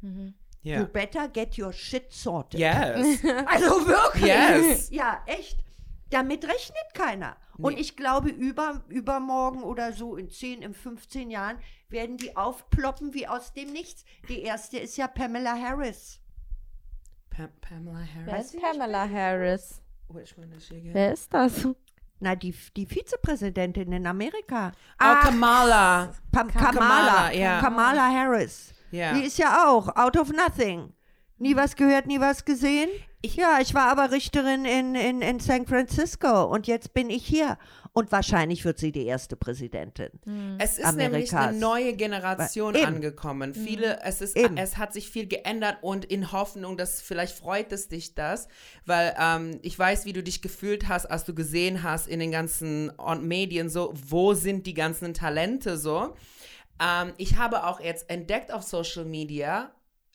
You 0.00 0.30
Ja. 0.62 0.84
better 0.84 1.28
get 1.28 1.58
your 1.58 1.72
shit 1.72 2.12
sorted. 2.12 2.60
Yes. 2.60 3.20
Also 3.46 3.84
wirklich. 3.84 4.26
Yes. 4.26 4.90
Ja, 4.90 5.22
echt. 5.26 5.64
Damit 6.10 6.44
rechnet 6.44 6.94
keiner. 6.94 7.36
Und 7.58 7.74
Nee. 7.74 7.80
ich 7.80 7.96
glaube, 7.96 8.28
über, 8.30 8.82
übermorgen 8.88 9.62
oder 9.62 9.92
so 9.92 10.16
in 10.16 10.28
10, 10.30 10.62
in 10.62 10.74
15 10.74 11.30
Jahren 11.30 11.58
werden 11.88 12.16
die 12.16 12.36
aufploppen 12.36 13.14
wie 13.14 13.26
aus 13.28 13.52
dem 13.52 13.72
Nichts. 13.72 14.04
Die 14.28 14.42
erste 14.42 14.78
ist 14.78 14.96
ja 14.96 15.06
Pamela 15.08 15.56
Harris. 15.60 16.20
Pa 17.30 17.48
Pamela 17.60 17.98
Harris. 17.98 18.26
Wer 18.26 18.38
ist 18.38 18.60
Pamela 18.60 19.08
Harris? 19.08 19.82
Which 20.08 20.36
one 20.38 20.54
is 20.54 20.66
she 20.66 20.76
again? 20.76 20.94
Wer 20.94 21.12
ist 21.12 21.32
das? 21.32 21.66
Na, 22.20 22.34
die, 22.36 22.54
die 22.76 22.86
Vizepräsidentin 22.86 23.92
in 23.92 24.06
Amerika. 24.06 24.72
Oh, 25.02 25.14
Kamala. 25.22 26.12
Pam 26.30 26.48
Kamala, 26.48 26.72
Kamala. 26.72 27.32
ja. 27.32 27.60
Kamala 27.60 28.08
Harris. 28.12 28.72
Ja. 28.90 29.12
Die 29.14 29.24
ist 29.24 29.38
ja 29.38 29.66
auch 29.68 29.88
out 29.96 30.16
of 30.16 30.30
nothing. 30.32 30.92
Nie 31.38 31.56
was 31.56 31.74
gehört, 31.74 32.06
nie 32.06 32.20
was 32.20 32.44
gesehen. 32.44 32.88
Ja, 33.32 33.58
ich 33.60 33.74
war 33.74 33.90
aber 33.90 34.10
Richterin 34.10 34.64
in, 34.64 34.94
in, 34.94 35.22
in 35.22 35.40
San 35.40 35.66
Francisco 35.66 36.44
und 36.44 36.66
jetzt 36.66 36.92
bin 36.92 37.10
ich 37.10 37.24
hier. 37.26 37.58
Und 37.96 38.10
wahrscheinlich 38.10 38.64
wird 38.64 38.78
sie 38.78 38.90
die 38.90 39.06
erste 39.06 39.36
Präsidentin. 39.36 40.10
Es 40.58 40.78
ist 40.78 40.96
nämlich 40.96 41.32
eine 41.32 41.40
Amerikas. 41.40 41.60
neue 41.60 41.94
Generation 41.94 42.74
Eben. 42.74 42.86
angekommen. 42.86 43.54
Viele, 43.54 44.00
es 44.02 44.20
ist, 44.20 44.36
Eben. 44.36 44.56
es 44.56 44.78
hat 44.78 44.92
sich 44.92 45.08
viel 45.08 45.28
geändert 45.28 45.78
und 45.80 46.04
in 46.04 46.32
Hoffnung, 46.32 46.76
dass 46.76 47.00
vielleicht 47.00 47.38
freut 47.38 47.70
es 47.70 47.86
dich 47.86 48.16
das, 48.16 48.48
weil 48.84 49.14
ähm, 49.16 49.60
ich 49.62 49.78
weiß, 49.78 50.06
wie 50.06 50.12
du 50.12 50.24
dich 50.24 50.42
gefühlt 50.42 50.88
hast, 50.88 51.06
als 51.06 51.24
du 51.24 51.34
gesehen 51.34 51.84
hast 51.84 52.08
in 52.08 52.18
den 52.18 52.32
ganzen 52.32 52.90
Medien 53.20 53.68
so, 53.68 53.94
wo 53.94 54.34
sind 54.34 54.66
die 54.66 54.74
ganzen 54.74 55.14
Talente 55.14 55.78
so. 55.78 56.16
Ähm, 56.82 57.12
ich 57.16 57.36
habe 57.36 57.64
auch 57.64 57.78
jetzt 57.78 58.10
entdeckt 58.10 58.52
auf 58.52 58.64
Social 58.64 59.04
Media 59.04 59.70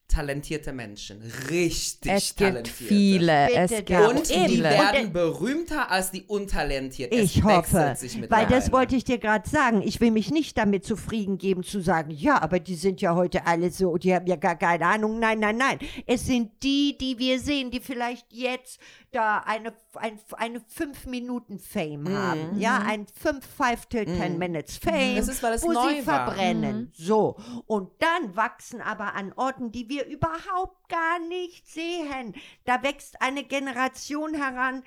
talentierte 0.09 0.73
Menschen, 0.73 1.21
richtig 1.49 2.11
Es 2.11 2.35
gibt 2.35 2.39
talentierte. 2.49 2.71
viele. 2.83 3.47
Bitte 3.47 3.59
Es 3.59 3.69
gibt. 3.85 3.89
Und 3.91 4.31
Eben. 4.31 4.47
die 4.47 4.55
viele. 4.55 4.69
werden 4.71 5.05
Und- 5.05 5.13
berühmter 5.13 5.89
als 5.91 6.11
die 6.11 6.23
untalentierten. 6.23 7.17
Ich 7.17 7.37
es 7.37 7.43
hoffe, 7.43 7.95
weil 8.29 8.47
das 8.47 8.71
wollte 8.71 8.95
ich 8.95 9.03
dir 9.03 9.17
gerade 9.19 9.47
sagen. 9.49 9.81
Ich 9.81 10.01
will 10.01 10.11
mich 10.11 10.31
nicht 10.31 10.57
damit 10.57 10.83
zufrieden 10.83 11.37
geben 11.37 11.63
zu 11.63 11.79
sagen, 11.79 12.11
ja, 12.11 12.41
aber 12.41 12.59
die 12.59 12.75
sind 12.75 12.99
ja 13.01 13.15
heute 13.15 13.45
alle 13.45 13.69
so, 13.71 13.95
die 13.97 14.13
haben 14.13 14.27
ja 14.27 14.35
gar 14.35 14.57
keine 14.57 14.85
Ahnung. 14.85 15.19
Nein, 15.19 15.39
nein, 15.39 15.57
nein. 15.57 15.79
Es 16.05 16.25
sind 16.25 16.51
die, 16.63 16.97
die 16.99 17.17
wir 17.17 17.39
sehen, 17.39 17.71
die 17.71 17.79
vielleicht 17.79 18.25
jetzt 18.31 18.79
da 19.11 19.39
eine, 19.39 19.73
ein, 19.95 20.19
eine 20.37 20.61
5 20.61 21.05
Minuten 21.07 21.59
Fame 21.59 22.09
haben. 22.09 22.59
Ja, 22.59 22.79
ein 22.79 23.07
5, 23.07 23.45
5 23.45 23.85
till 23.87 24.05
10 24.05 24.37
Minutes 24.37 24.77
Fame, 24.77 25.15
Das 25.15 25.27
ist, 25.27 25.41
weil 25.43 25.53
es 25.53 25.63
wo 25.63 25.71
neu 25.71 25.95
sie 25.95 26.07
war. 26.07 26.25
verbrennen. 26.25 26.91
So. 26.95 27.37
Und 27.65 27.91
dann 27.99 28.35
wachsen 28.35 28.81
aber 28.81 29.15
an 29.15 29.33
Orten, 29.35 29.71
die 29.71 29.89
wir 29.89 30.05
überhaupt 30.05 30.89
gar 30.89 31.19
nicht 31.27 31.67
sehen. 31.67 32.35
Da 32.65 32.83
wächst 32.83 33.21
eine 33.21 33.43
Generation 33.43 34.33
heran, 34.33 34.83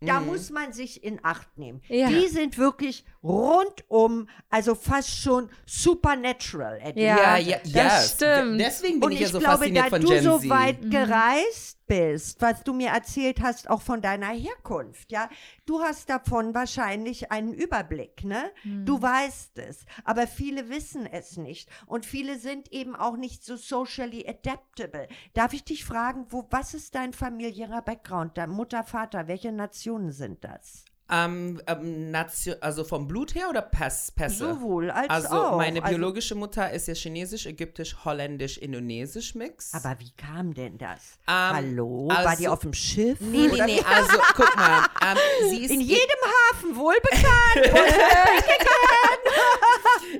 da 0.00 0.20
muss 0.20 0.50
man 0.50 0.72
sich 0.72 1.02
in 1.02 1.24
Acht 1.24 1.56
nehmen. 1.56 1.80
Ja. 1.88 2.08
Die 2.08 2.28
sind 2.28 2.58
wirklich 2.58 3.04
rundum, 3.24 4.28
also 4.50 4.74
fast 4.74 5.08
schon 5.08 5.48
supernatural. 5.64 6.78
Eddie. 6.82 7.02
Ja, 7.02 7.36
ja, 7.36 7.38
ja, 7.38 7.58
das 7.64 7.74
yes. 7.74 8.12
stimmt. 8.14 8.60
Deswegen 8.60 9.00
bin 9.00 9.04
Und 9.04 9.12
ich 9.12 9.20
ich 9.20 9.26
ja 9.26 9.32
so 9.32 9.38
glaube, 9.38 9.56
fasziniert 9.58 9.86
da 9.86 9.90
von 9.90 10.00
du 10.02 10.08
Gen 10.08 10.22
so 10.24 10.38
Z. 10.38 10.50
weit 10.50 10.90
gereist 10.90 11.78
bist, 11.86 12.40
was 12.40 12.62
du 12.64 12.72
mir 12.72 12.90
erzählt 12.90 13.40
hast, 13.42 13.68
auch 13.68 13.82
von 13.82 14.00
deiner 14.00 14.30
Herkunft, 14.30 15.12
ja, 15.12 15.28
du 15.66 15.80
hast 15.80 16.08
davon 16.08 16.54
wahrscheinlich 16.54 17.30
einen 17.30 17.52
Überblick, 17.52 18.24
ne? 18.24 18.50
Du 18.84 19.00
weißt 19.02 19.58
es, 19.58 19.84
aber 20.04 20.26
viele 20.26 20.70
wissen 20.70 21.06
es 21.06 21.36
nicht 21.36 21.68
und 21.86 22.06
viele 22.06 22.38
sind 22.38 22.72
eben 22.72 22.96
auch 22.96 23.16
nicht 23.16 23.44
so 23.44 23.56
socially 23.56 24.26
adaptable. 24.26 25.08
Darf 25.34 25.52
ich 25.52 25.64
dich 25.64 25.84
fragen, 25.84 26.26
wo, 26.30 26.46
was 26.50 26.74
ist 26.74 26.94
dein 26.94 27.12
familiärer 27.12 27.82
Background, 27.82 28.38
dein 28.38 28.50
Mutter, 28.50 28.84
Vater, 28.84 29.28
welche 29.28 29.52
Nationen 29.52 30.10
sind 30.10 30.42
das? 30.44 30.84
Ähm, 31.14 31.60
ähm, 31.66 32.14
also 32.60 32.84
vom 32.84 33.06
Blut 33.06 33.34
her 33.34 33.48
oder 33.50 33.62
Pass, 33.62 34.10
Pässe? 34.10 34.54
Sowohl 34.54 34.90
als 34.90 35.08
also 35.10 35.28
auch. 35.36 35.56
meine 35.56 35.82
Also- 35.82 35.94
biologische 35.96 36.34
Mutter 36.34 36.72
ist 36.72 36.88
ja 36.88 36.94
chinesisch, 36.94 37.46
ägyptisch, 37.46 37.96
holländisch, 38.04 38.58
indonesisch 38.58 39.34
Mix. 39.34 39.72
Aber 39.74 39.96
wie 40.00 40.10
kam 40.16 40.54
denn 40.54 40.78
das? 40.78 41.18
Ähm, 41.28 41.34
Hallo? 41.34 42.08
War 42.08 42.22
die 42.36 42.46
also- 42.46 42.50
auf 42.50 42.60
dem 42.60 42.72
Schiff? 42.72 43.20
nee, 43.20 43.48
nee, 43.48 43.62
nee, 43.64 43.80
also 43.84 44.18
guck 44.34 44.56
mal, 44.56 44.86
ähm, 45.06 45.18
sie 45.50 45.64
ist 45.64 45.70
In 45.70 45.80
jedem 45.80 46.20
Hafen 46.52 46.76
wohlbekannt. 46.76 47.84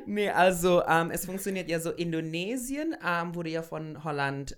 Nee, 0.06 0.30
also 0.30 0.82
ähm, 0.86 1.10
es 1.10 1.24
funktioniert 1.24 1.68
ja 1.68 1.80
so, 1.80 1.90
Indonesien 1.90 2.94
ähm, 3.04 3.34
wurde 3.34 3.50
ja 3.50 3.62
von 3.62 4.02
Holland 4.04 4.56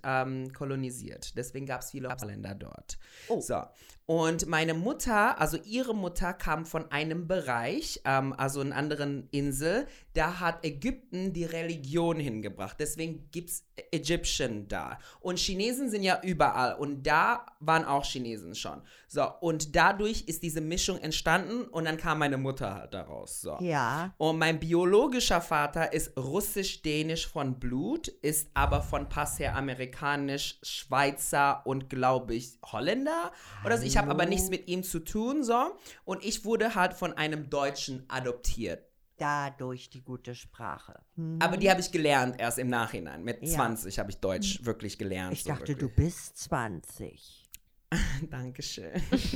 kolonisiert. 0.52 1.36
Deswegen 1.36 1.66
gab 1.66 1.80
es 1.82 1.90
viele 1.92 2.08
Holländer 2.20 2.54
dort. 2.54 2.98
Oh. 3.28 3.40
So. 3.40 3.62
Und 4.06 4.46
meine 4.46 4.74
Mutter, 4.74 5.40
also 5.40 5.56
ihre 5.64 5.94
Mutter 5.94 6.25
Vater 6.26 6.38
kam 6.38 6.66
von 6.66 6.90
einem 6.90 7.28
Bereich, 7.28 8.00
ähm, 8.04 8.34
also 8.36 8.60
einer 8.60 8.76
anderen 8.76 9.28
Insel, 9.30 9.86
da 10.16 10.40
hat 10.40 10.64
Ägypten 10.64 11.32
die 11.32 11.44
Religion 11.44 12.18
hingebracht. 12.18 12.76
Deswegen 12.80 13.28
gibt 13.30 13.50
es 13.50 13.64
Egyptian 13.90 14.66
da. 14.66 14.98
Und 15.20 15.38
Chinesen 15.38 15.90
sind 15.90 16.02
ja 16.02 16.20
überall. 16.22 16.74
Und 16.74 17.06
da 17.06 17.44
waren 17.60 17.84
auch 17.84 18.04
Chinesen 18.04 18.54
schon. 18.54 18.80
So, 19.08 19.26
und 19.40 19.76
dadurch 19.76 20.22
ist 20.26 20.42
diese 20.42 20.62
Mischung 20.62 20.98
entstanden 20.98 21.64
und 21.64 21.84
dann 21.84 21.98
kam 21.98 22.18
meine 22.18 22.38
Mutter 22.38 22.74
halt 22.74 22.94
daraus. 22.94 23.40
So. 23.42 23.58
Ja. 23.60 24.14
Und 24.16 24.38
mein 24.38 24.58
biologischer 24.58 25.42
Vater 25.42 25.92
ist 25.92 26.16
russisch-dänisch 26.16 27.26
von 27.26 27.58
Blut, 27.60 28.08
ist 28.08 28.48
aber 28.54 28.80
von 28.80 29.08
Pass 29.08 29.38
her 29.38 29.54
amerikanisch, 29.54 30.58
Schweizer 30.62 31.62
und 31.66 31.90
glaube 31.90 32.34
ich 32.34 32.58
Holländer. 32.64 33.32
Oder 33.64 33.76
so. 33.76 33.84
Ich 33.84 33.98
habe 33.98 34.10
aber 34.10 34.24
nichts 34.24 34.48
mit 34.48 34.66
ihm 34.68 34.82
zu 34.82 35.00
tun, 35.00 35.44
so. 35.44 35.76
Und 36.06 36.24
ich 36.24 36.44
wurde 36.44 36.74
halt 36.76 36.94
von 36.94 37.12
einem 37.14 37.50
Deutschen 37.50 38.04
adoptiert. 38.08 38.84
Dadurch 39.18 39.90
die 39.90 40.02
gute 40.02 40.34
Sprache. 40.34 41.00
Hm. 41.16 41.38
Aber 41.42 41.56
die 41.56 41.68
habe 41.68 41.80
ich 41.80 41.90
gelernt 41.90 42.36
erst 42.38 42.58
im 42.58 42.68
Nachhinein. 42.68 43.24
Mit 43.24 43.42
Ja. 43.42 43.54
20 43.56 43.98
habe 43.98 44.10
ich 44.10 44.18
Deutsch 44.18 44.64
wirklich 44.64 44.98
gelernt. 44.98 45.32
Ich 45.32 45.42
so 45.42 45.50
dachte, 45.50 45.74
du 45.74 45.82
wirklich. 45.88 46.06
bist 46.06 46.38
20. 46.38 47.42
Dankeschön. 48.30 48.92
ich 49.10 49.32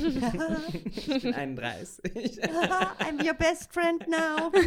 bin 1.21 1.33
31. 1.33 2.41
I'm 2.43 3.25
your 3.25 3.33
best 3.33 3.71
friend 3.73 4.07
now. 4.07 4.51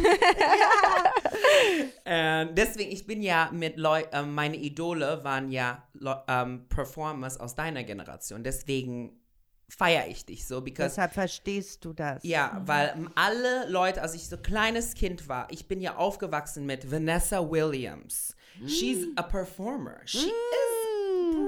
Ähm, 2.07 2.49
deswegen, 2.53 2.91
ich 2.91 3.07
bin 3.07 3.21
ja 3.23 3.49
mit 3.51 3.77
Leu 3.77 4.03
ähm, 4.11 4.33
meine 4.35 4.57
Idole 4.57 5.23
waren 5.23 5.49
ja 5.51 5.87
Leu 5.93 6.13
ähm, 6.27 6.67
Performers 6.69 7.39
aus 7.39 7.55
deiner 7.55 7.83
Generation. 7.83 8.43
Deswegen 8.43 9.19
feiere 9.67 10.07
ich 10.07 10.25
dich 10.25 10.45
so, 10.47 10.61
because 10.61 10.89
Deshalb 10.89 11.13
verstehst 11.13 11.83
du 11.83 11.93
das. 11.93 12.23
ja, 12.23 12.61
weil 12.65 12.93
ähm, 12.95 13.09
alle 13.15 13.69
Leute, 13.69 14.01
als 14.01 14.13
ich 14.13 14.27
so 14.27 14.37
kleines 14.37 14.93
Kind 14.93 15.27
war, 15.27 15.47
ich 15.51 15.67
bin 15.67 15.81
ja 15.81 15.95
aufgewachsen 15.95 16.65
mit 16.65 16.89
Vanessa 16.91 17.49
Williams. 17.49 18.35
She's 18.67 19.07
a 19.17 19.21
performer. 19.23 19.97
She 20.05 20.19
is 20.19 20.74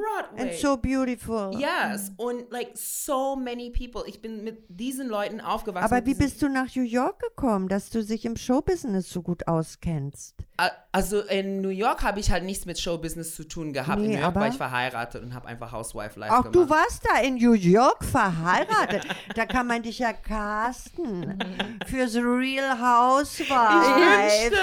Broadway. 0.02 0.41
And 0.50 0.54
so 0.60 0.78
beautiful. 0.78 1.52
Yes, 1.58 2.12
und 2.18 2.50
like 2.52 2.72
so 2.76 3.36
many 3.36 3.70
people. 3.72 4.04
Ich 4.08 4.22
bin 4.22 4.43
mit 4.43 4.64
diesen 4.70 5.08
Leuten 5.08 5.41
aufgewachsen. 5.41 5.93
Aber 5.93 6.06
wie 6.06 6.14
bist 6.16 6.41
du 6.41 6.50
nach 6.50 6.76
New 6.76 6.84
York 6.84 7.20
gekommen, 7.20 7.68
dass 7.68 7.89
du 7.89 8.04
dich 8.04 8.26
im 8.26 8.36
Showbusiness 8.38 9.10
so 9.10 9.22
gut 9.22 9.48
auskennst? 9.48 10.36
Also 10.91 11.22
in 11.22 11.62
New 11.62 11.70
York 11.70 12.02
habe 12.04 12.20
ich 12.20 12.32
halt 12.32 12.43
nichts 12.43 12.66
mit 12.66 12.80
Showbusiness 12.80 13.36
zu 13.36 13.43
tun 13.48 13.74
gehabt. 13.74 14.00
in 14.00 14.08
Nee, 14.08 14.16
New 14.16 14.22
York 14.22 14.36
war 14.36 14.48
ich 14.48 14.56
verheiratet 14.56 15.22
und 15.22 15.36
habe 15.36 15.48
einfach 15.48 15.72
Housewife 15.72 16.20
Life 16.20 16.34
Auch 16.34 16.43
gemacht. 16.52 16.56
du 16.56 16.70
warst 16.70 17.04
da 17.14 17.20
in 17.22 17.36
New 17.36 17.54
York 17.54 18.04
verheiratet. 18.04 19.06
da 19.36 19.45
kann 19.45 19.68
man 19.68 19.84
dich 19.84 20.00
ja 20.00 20.14
casten. 20.14 21.38
Für 21.86 22.08
The 22.08 22.20
Real 22.22 22.80
Housewives. 22.80 24.58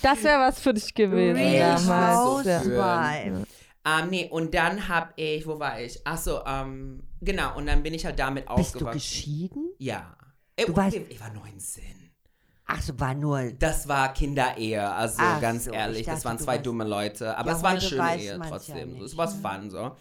Das 0.00 0.22
wäre 0.24 0.40
was 0.40 0.60
für 0.60 0.72
dich 0.72 0.94
gewesen 0.94 1.36
Real 1.36 1.76
damals. 1.86 2.46
Ja. 2.46 3.30
Ähm, 3.86 4.08
nee, 4.10 4.28
und 4.30 4.54
dann 4.54 4.88
habe 4.88 5.12
ich, 5.16 5.46
wo 5.46 5.58
war 5.58 5.80
ich? 5.80 6.04
Achso, 6.06 6.40
ähm, 6.46 7.02
genau, 7.20 7.56
und 7.56 7.66
dann 7.66 7.82
bin 7.82 7.92
ich 7.94 8.04
halt 8.06 8.18
damit 8.18 8.46
Bist 8.46 8.74
du 8.74 8.78
aufgewachsen. 8.78 8.92
geschieden? 8.98 9.70
Ja. 9.78 10.16
Ich, 10.56 10.66
Du 10.66 10.76
warst- 10.76 10.96
ich 10.96 11.20
war 11.20 11.30
19. 11.32 11.82
Ach 12.66 12.80
so, 12.80 12.98
war 12.98 13.12
nur. 13.14 13.52
Das 13.58 13.86
war 13.88 14.14
Kinderehe, 14.14 14.90
also 14.90 15.18
Ach 15.20 15.38
ganz 15.40 15.64
so, 15.64 15.70
ich 15.72 15.76
ehrlich, 15.76 16.06
das 16.06 16.14
dachte, 16.16 16.24
waren 16.24 16.36
du 16.38 16.44
zwei 16.44 16.52
warst- 16.54 16.66
dumme 16.66 16.84
Leute, 16.84 17.36
aber 17.36 17.50
Ja, 17.50 17.56
es 17.56 17.62
war 17.62 17.70
eine 17.70 17.78
heute 17.80 17.88
schöne 17.90 18.02
weiß 18.02 18.22
Ehe 18.22 18.38
man's 18.38 18.44
ja 18.50 18.50
trotzdem. 18.56 18.88
so, 18.90 18.94
nicht. 18.96 19.04
es 19.04 19.16
war 19.18 19.28
fun 19.28 19.70
so. 19.70 19.96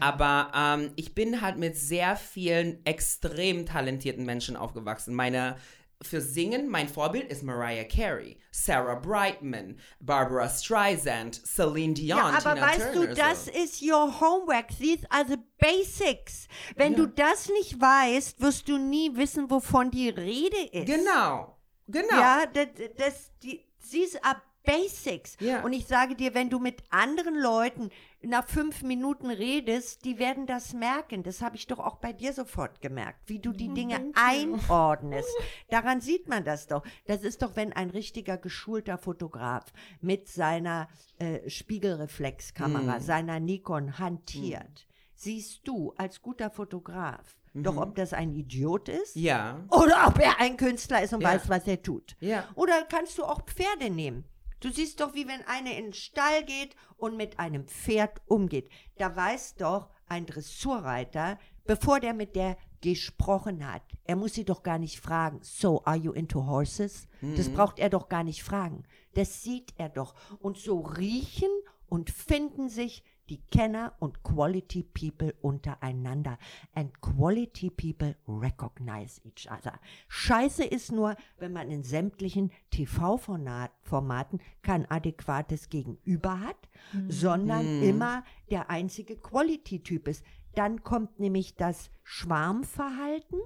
Aber 0.00 0.50
ähm, 0.56 0.90
ich 0.96 1.14
bin 1.14 1.42
halt 1.42 1.58
mit 1.58 1.76
sehr 1.76 2.16
vielen 2.16 2.84
extrem 2.84 3.66
talentierten 3.66 4.24
Menschen 4.24 4.56
aufgewachsen. 4.56 5.14
Meine 5.14 5.56
für 6.02 6.20
Singen, 6.20 6.68
mein 6.68 6.88
Vorbild 6.88 7.30
ist 7.30 7.42
Mariah 7.42 7.84
Carey, 7.84 8.38
Sarah 8.50 8.96
Brightman, 8.96 9.78
Barbara 10.00 10.48
Streisand, 10.48 11.34
Celine 11.46 11.94
Dion, 11.94 12.18
Ja, 12.18 12.24
aber 12.24 12.54
Tina 12.54 12.66
weißt 12.66 12.92
Turner. 12.92 13.06
du, 13.06 13.14
das 13.14 13.44
so. 13.46 13.50
ist 13.52 13.82
your 13.82 14.20
homework. 14.20 14.68
These 14.68 15.06
are 15.10 15.24
the 15.26 15.38
basics. 15.58 16.48
Wenn 16.76 16.94
du 16.94 17.06
das 17.06 17.48
nicht 17.48 17.80
weißt, 17.80 18.40
wirst 18.40 18.68
du 18.68 18.78
nie 18.78 19.16
wissen, 19.16 19.50
wovon 19.50 19.90
die 19.90 20.10
Rede 20.10 20.64
ist. 20.72 20.86
Genau, 20.86 21.56
genau. 21.86 22.08
Ja, 22.18 22.44
das, 22.46 22.66
das, 22.96 23.30
die, 23.42 23.64
these 23.90 24.22
are 24.22 24.42
basics. 24.64 25.36
Ja. 25.40 25.62
Und 25.62 25.72
ich 25.72 25.86
sage 25.86 26.14
dir, 26.14 26.34
wenn 26.34 26.50
du 26.50 26.58
mit 26.58 26.82
anderen 26.90 27.36
Leuten 27.40 27.90
nach 28.26 28.46
fünf 28.46 28.82
Minuten 28.82 29.30
redest, 29.30 30.04
die 30.04 30.18
werden 30.18 30.46
das 30.46 30.72
merken. 30.72 31.22
Das 31.22 31.42
habe 31.42 31.56
ich 31.56 31.66
doch 31.66 31.78
auch 31.78 31.96
bei 31.96 32.12
dir 32.12 32.32
sofort 32.32 32.80
gemerkt, 32.80 33.20
wie 33.28 33.38
du 33.38 33.52
die 33.52 33.68
Dinge 33.72 34.12
einordnest. 34.14 35.28
Daran 35.68 36.00
sieht 36.00 36.28
man 36.28 36.44
das 36.44 36.66
doch. 36.66 36.82
Das 37.06 37.22
ist 37.22 37.42
doch, 37.42 37.56
wenn 37.56 37.72
ein 37.72 37.90
richtiger 37.90 38.36
geschulter 38.36 38.98
Fotograf 38.98 39.64
mit 40.00 40.28
seiner 40.28 40.88
äh, 41.18 41.48
Spiegelreflexkamera, 41.48 43.00
seiner 43.00 43.40
Nikon 43.40 43.98
hantiert. 43.98 44.86
Siehst 45.14 45.66
du 45.66 45.92
als 45.96 46.20
guter 46.22 46.50
Fotograf 46.50 47.36
doch, 47.54 47.78
ob 47.78 47.94
das 47.94 48.12
ein 48.12 48.32
Idiot 48.34 48.90
ist 48.90 49.16
Ja. 49.16 49.64
oder 49.70 50.06
ob 50.08 50.18
er 50.18 50.38
ein 50.40 50.58
Künstler 50.58 51.02
ist 51.02 51.14
und 51.14 51.22
Ja. 51.22 51.28
weiß, 51.30 51.48
was 51.48 51.66
er 51.66 51.82
tut. 51.82 52.14
Ja. 52.20 52.44
Oder 52.54 52.82
kannst 52.86 53.16
du 53.16 53.24
auch 53.24 53.40
Pferde 53.46 53.88
nehmen. 53.88 54.24
Du 54.66 54.72
siehst 54.72 54.98
doch, 54.98 55.14
wie 55.14 55.28
wenn 55.28 55.46
eine 55.46 55.78
in 55.78 55.84
den 55.84 55.92
Stall 55.92 56.44
geht 56.44 56.74
und 56.96 57.16
mit 57.16 57.38
einem 57.38 57.68
Pferd 57.68 58.20
umgeht. 58.26 58.68
Da 58.98 59.14
weiß 59.14 59.54
doch 59.54 59.90
ein 60.08 60.26
Dressurreiter, 60.26 61.38
bevor 61.66 62.00
der 62.00 62.14
mit 62.14 62.34
der 62.34 62.56
gesprochen 62.80 63.64
hat, 63.72 63.84
er 64.02 64.16
muss 64.16 64.34
sie 64.34 64.44
doch 64.44 64.64
gar 64.64 64.80
nicht 64.80 64.98
fragen, 64.98 65.38
so, 65.40 65.84
are 65.84 65.96
you 65.96 66.10
into 66.10 66.46
horses? 66.46 67.06
Das 67.36 67.48
braucht 67.48 67.78
er 67.78 67.90
doch 67.90 68.08
gar 68.08 68.24
nicht 68.24 68.42
fragen. 68.42 68.82
Das 69.14 69.44
sieht 69.44 69.72
er 69.76 69.88
doch. 69.88 70.16
Und 70.40 70.58
so 70.58 70.80
riechen 70.80 71.50
und 71.88 72.10
finden 72.10 72.68
sich 72.68 73.04
die 73.28 73.40
Kenner 73.50 73.94
und 73.98 74.22
Quality 74.22 74.82
People 74.82 75.34
untereinander. 75.42 76.38
And 76.74 77.00
Quality 77.00 77.70
People 77.70 78.16
recognize 78.26 79.20
each 79.24 79.50
other. 79.50 79.78
Scheiße 80.08 80.64
ist 80.64 80.92
nur, 80.92 81.16
wenn 81.38 81.52
man 81.52 81.70
in 81.70 81.82
sämtlichen 81.82 82.52
TV-Formaten 82.70 84.40
kein 84.62 84.90
adäquates 84.90 85.68
Gegenüber 85.68 86.40
hat, 86.40 86.68
sondern 87.08 87.82
immer 87.82 88.24
der 88.50 88.70
einzige 88.70 89.16
Quality-Typ 89.16 90.08
ist. 90.08 90.24
Dann 90.54 90.84
kommt 90.84 91.18
nämlich 91.20 91.56
das 91.56 91.90
Schwarmverhalten, 92.02 93.40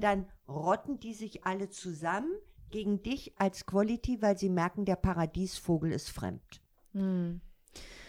dann 0.00 0.26
rotten 0.46 1.00
die 1.00 1.14
sich 1.14 1.44
alle 1.44 1.68
zusammen 1.68 2.32
gegen 2.70 3.02
dich 3.02 3.32
als 3.40 3.64
Quality, 3.64 4.20
weil 4.22 4.36
sie 4.36 4.50
merken, 4.50 4.84
der 4.84 4.96
Paradiesvogel 4.96 5.90
ist 5.92 6.10
fremd. 6.10 6.60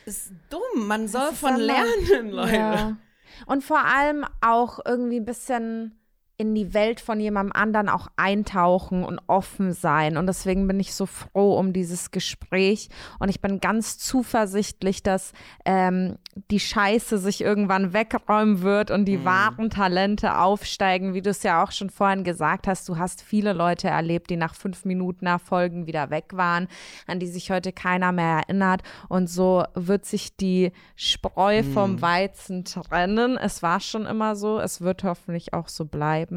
Ist 0.10 0.32
dumm, 0.49 0.88
man 0.88 1.07
soll 1.07 1.34
von 1.34 1.55
lernen, 1.55 2.32
Leute. 2.32 2.55
Ja. 2.55 2.97
Und 3.45 3.64
vor 3.64 3.86
allem 3.86 4.26
auch 4.41 4.80
irgendwie 4.84 5.20
ein 5.20 5.26
bisschen 5.26 5.98
in 6.39 6.55
die 6.55 6.73
Welt 6.73 7.01
von 7.01 7.19
jemandem 7.19 7.51
anderen 7.51 7.89
auch 7.89 8.07
eintauchen 8.15 9.03
und 9.03 9.19
offen 9.27 9.73
sein. 9.73 10.15
Und 10.15 10.25
deswegen 10.25 10.67
bin 10.67 10.79
ich 10.79 10.93
so 10.93 11.05
froh 11.05 11.57
um 11.59 11.73
dieses 11.73 12.11
Gespräch. 12.11 12.87
Und 13.19 13.27
ich 13.27 13.41
bin 13.41 13.59
ganz 13.59 13.97
zuversichtlich, 13.97 15.03
dass 15.03 15.33
ähm, 15.65 16.15
die 16.49 16.61
Scheiße 16.61 17.17
sich 17.17 17.41
irgendwann 17.41 17.91
wegräumen 17.91 18.61
wird 18.61 18.89
und 18.89 19.03
die 19.03 19.25
wahren 19.25 19.69
Talente 19.69 20.37
aufsteigen, 20.37 21.13
wie 21.13 21.21
du 21.21 21.29
es 21.29 21.43
ja 21.43 21.61
auch 21.61 21.73
schon 21.73 21.89
vorhin 21.89 22.23
gesagt 22.23 22.67
hast. 22.67 22.87
Du 22.87 22.97
hast 22.97 23.21
viele 23.21 23.51
Leute 23.51 23.89
erlebt, 23.89 24.29
die 24.29 24.37
nach 24.37 24.55
fünf 24.55 24.85
Minuten 24.85 25.25
Erfolgen 25.25 25.87
wieder 25.87 26.09
weg 26.09 26.27
waren, 26.31 26.69
an 27.05 27.19
die 27.19 27.27
sich 27.27 27.51
heute 27.51 27.73
keiner 27.73 28.13
mehr 28.13 28.43
erinnert. 28.47 28.83
Und 29.09 29.29
so 29.29 29.65
wird 29.73 30.05
sich 30.05 30.37
die 30.37 30.71
Spreu 30.95 31.63
vom 31.63 32.01
Weizen 32.01 32.63
trennen. 32.63 33.37
Es 33.37 33.61
war 33.61 33.81
schon 33.81 34.05
immer 34.05 34.37
so. 34.37 34.57
Es 34.61 34.79
wird 34.79 35.03
hoffentlich 35.03 35.53
auch 35.53 35.67
so 35.67 35.83
bleiben. 35.83 36.28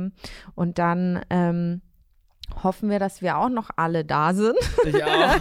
Und 0.54 0.78
dann 0.78 1.24
ähm, 1.30 1.82
hoffen 2.62 2.90
wir, 2.90 2.98
dass 2.98 3.22
wir 3.22 3.38
auch 3.38 3.48
noch 3.48 3.70
alle 3.76 4.04
da 4.04 4.34
sind. 4.34 4.56
Ich 4.84 5.02
auch. 5.02 5.36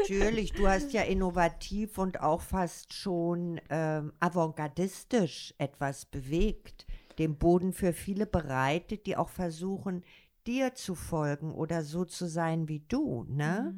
Natürlich, 0.00 0.52
du 0.52 0.68
hast 0.68 0.92
ja 0.92 1.02
innovativ 1.02 1.98
und 1.98 2.20
auch 2.20 2.40
fast 2.40 2.92
schon 2.92 3.60
ähm, 3.70 4.12
avantgardistisch 4.20 5.54
etwas 5.58 6.06
bewegt, 6.06 6.86
den 7.18 7.36
Boden 7.36 7.72
für 7.72 7.92
viele 7.92 8.26
bereitet, 8.26 9.06
die 9.06 9.16
auch 9.16 9.28
versuchen, 9.28 10.04
dir 10.46 10.74
zu 10.74 10.94
folgen 10.94 11.52
oder 11.52 11.82
so 11.82 12.04
zu 12.04 12.26
sein 12.26 12.68
wie 12.68 12.80
du, 12.80 13.24
ne? 13.28 13.74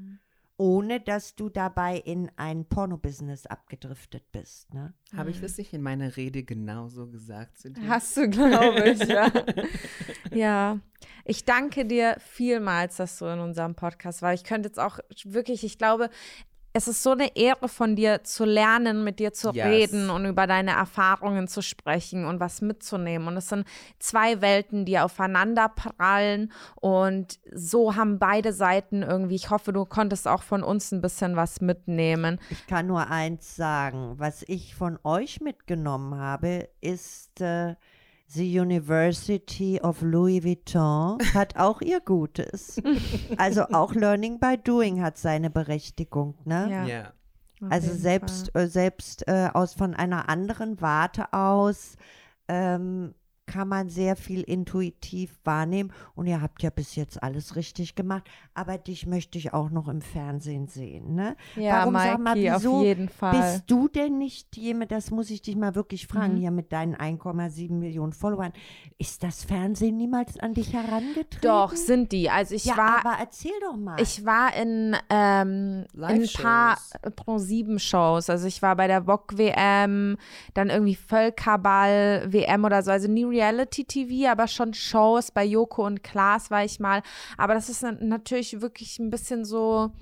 Ohne 0.56 1.00
dass 1.00 1.34
du 1.34 1.48
dabei 1.48 1.96
in 1.96 2.30
ein 2.36 2.64
Pornobusiness 2.64 3.46
abgedriftet 3.46 4.30
bist, 4.30 4.72
ne? 4.72 4.94
Habe 5.16 5.30
ich 5.30 5.40
das 5.40 5.58
nicht 5.58 5.72
in 5.72 5.82
meiner 5.82 6.16
Rede 6.16 6.44
genauso 6.44 7.08
gesagt 7.08 7.58
zu 7.58 7.72
dir? 7.72 7.88
Hast 7.88 8.16
du, 8.16 8.28
glaube 8.30 8.88
ich, 8.90 9.00
ja. 9.00 9.32
ja. 10.32 10.80
Ich 11.24 11.44
danke 11.44 11.84
dir 11.84 12.16
vielmals, 12.20 12.96
dass 12.96 13.18
du 13.18 13.26
in 13.26 13.40
unserem 13.40 13.74
Podcast 13.74 14.22
warst. 14.22 14.44
Ich 14.44 14.48
könnte 14.48 14.68
jetzt 14.68 14.78
auch 14.78 15.00
wirklich, 15.24 15.64
ich 15.64 15.76
glaube, 15.76 16.08
es 16.76 16.88
ist 16.88 17.04
so 17.04 17.12
eine 17.12 17.36
Ehre 17.36 17.68
von 17.68 17.94
dir 17.94 18.24
zu 18.24 18.44
lernen, 18.44 19.04
mit 19.04 19.20
dir 19.20 19.32
zu 19.32 19.52
Yes. 19.52 19.64
reden 19.64 20.10
und 20.10 20.26
über 20.26 20.48
deine 20.48 20.72
Erfahrungen 20.72 21.46
zu 21.46 21.62
sprechen 21.62 22.24
und 22.24 22.40
was 22.40 22.62
mitzunehmen. 22.62 23.28
Und 23.28 23.36
es 23.36 23.48
sind 23.48 23.64
zwei 24.00 24.40
Welten, 24.40 24.84
die 24.84 24.98
aufeinander 24.98 25.68
prallen 25.68 26.50
und 26.74 27.38
so 27.54 27.94
haben 27.94 28.18
beide 28.18 28.52
Seiten 28.52 29.02
irgendwie, 29.02 29.36
ich 29.36 29.50
hoffe, 29.50 29.72
du 29.72 29.84
konntest 29.84 30.26
auch 30.26 30.42
von 30.42 30.64
uns 30.64 30.90
ein 30.90 31.00
bisschen 31.00 31.36
was 31.36 31.60
mitnehmen. 31.60 32.40
Ich 32.50 32.66
kann 32.66 32.88
nur 32.88 33.08
eins 33.08 33.54
sagen, 33.54 34.14
was 34.18 34.42
ich 34.48 34.74
von 34.74 34.98
euch 35.04 35.40
mitgenommen 35.40 36.18
habe, 36.18 36.68
ist 36.80 37.40
äh, 37.40 37.76
The 38.34 38.60
University 38.60 39.80
of 39.80 40.02
Louis 40.02 40.42
Vuitton 40.42 41.18
hat 41.34 41.56
auch 41.56 41.80
ihr 41.80 42.00
Gutes. 42.00 42.82
also 43.36 43.62
auch 43.72 43.94
Learning 43.94 44.40
by 44.40 44.56
Doing 44.62 45.00
hat 45.02 45.18
seine 45.18 45.50
Berechtigung, 45.50 46.34
ne? 46.44 46.68
Ja. 46.68 46.84
Ja. 46.84 47.12
Also 47.70 47.94
selbst, 47.94 48.54
äh, 48.56 48.66
selbst 48.66 49.28
äh, 49.28 49.48
aus 49.52 49.74
von 49.74 49.94
einer 49.94 50.28
anderen 50.28 50.80
Warte 50.80 51.32
aus 51.32 51.96
ähm, 52.48 53.14
kann 53.46 53.68
man 53.68 53.88
sehr 53.88 54.16
viel 54.16 54.42
intuitiv 54.42 55.38
wahrnehmen. 55.44 55.92
Und 56.14 56.26
ihr 56.26 56.40
habt 56.40 56.62
ja 56.62 56.70
bis 56.70 56.96
jetzt 56.96 57.22
alles 57.22 57.56
richtig 57.56 57.94
gemacht. 57.94 58.24
Aber 58.54 58.78
dich 58.78 59.06
möchte 59.06 59.36
ich 59.38 59.52
auch 59.52 59.70
noch 59.70 59.88
im 59.88 60.00
Fernsehen 60.00 60.66
sehen. 60.66 61.14
Ne? 61.14 61.36
Ja, 61.56 61.80
Warum, 61.80 61.94
sag 61.94 62.18
mal, 62.18 62.34
Maiki, 62.34 62.50
auf 62.50 62.62
wieso 62.62 62.82
jeden 62.82 63.08
Fall. 63.08 63.32
Bist 63.40 63.64
du 63.66 63.88
denn 63.88 64.18
nicht 64.18 64.56
jemand, 64.56 64.90
das 64.92 65.10
muss 65.10 65.30
ich 65.30 65.42
dich 65.42 65.56
mal 65.56 65.74
wirklich 65.74 66.06
fragen, 66.06 66.34
Mhm. 66.34 66.38
hier 66.38 66.50
mit 66.50 66.72
deinen 66.72 66.94
1,7 66.94 67.78
Millionen 67.78 68.12
Followern. 68.12 68.52
Ist 68.98 69.22
das 69.22 69.44
Fernsehen 69.44 69.96
niemals 69.96 70.38
an 70.40 70.54
dich 70.54 70.72
herangetreten? 70.72 71.40
Doch, 71.42 71.74
sind 71.74 72.12
die. 72.12 72.30
Also 72.30 72.54
ich 72.54 72.64
ja, 72.64 72.76
war 72.76 73.04
aber 73.04 73.16
erzähl 73.20 73.52
doch 73.60 73.76
mal. 73.76 74.00
Ich 74.00 74.24
war 74.24 74.54
in, 74.56 74.96
ähm, 75.10 75.84
in 75.94 76.02
ein 76.04 76.28
paar 76.40 76.78
Pro-7-Shows. 77.16 78.30
Also 78.30 78.46
ich 78.46 78.62
war 78.62 78.74
bei 78.76 78.86
der 78.86 79.06
VOG-WM, 79.06 80.16
dann 80.54 80.70
irgendwie 80.70 80.94
Völkerball-WM 80.94 82.64
oder 82.64 82.82
so. 82.82 82.90
Also 82.90 83.08
nie 83.08 83.24
Reality-TV, 83.34 84.30
aber 84.30 84.46
schon 84.48 84.74
Shows. 84.74 85.30
Bei 85.30 85.44
Joko 85.44 85.84
und 85.84 86.02
Klaas 86.02 86.50
war 86.50 86.64
ich 86.64 86.80
mal. 86.80 87.02
Aber 87.36 87.54
das 87.54 87.68
ist 87.68 87.82
na- 87.82 87.92
natürlich 87.92 88.60
wirklich 88.60 88.98
ein 88.98 89.10
bisschen 89.10 89.44
so, 89.44 89.92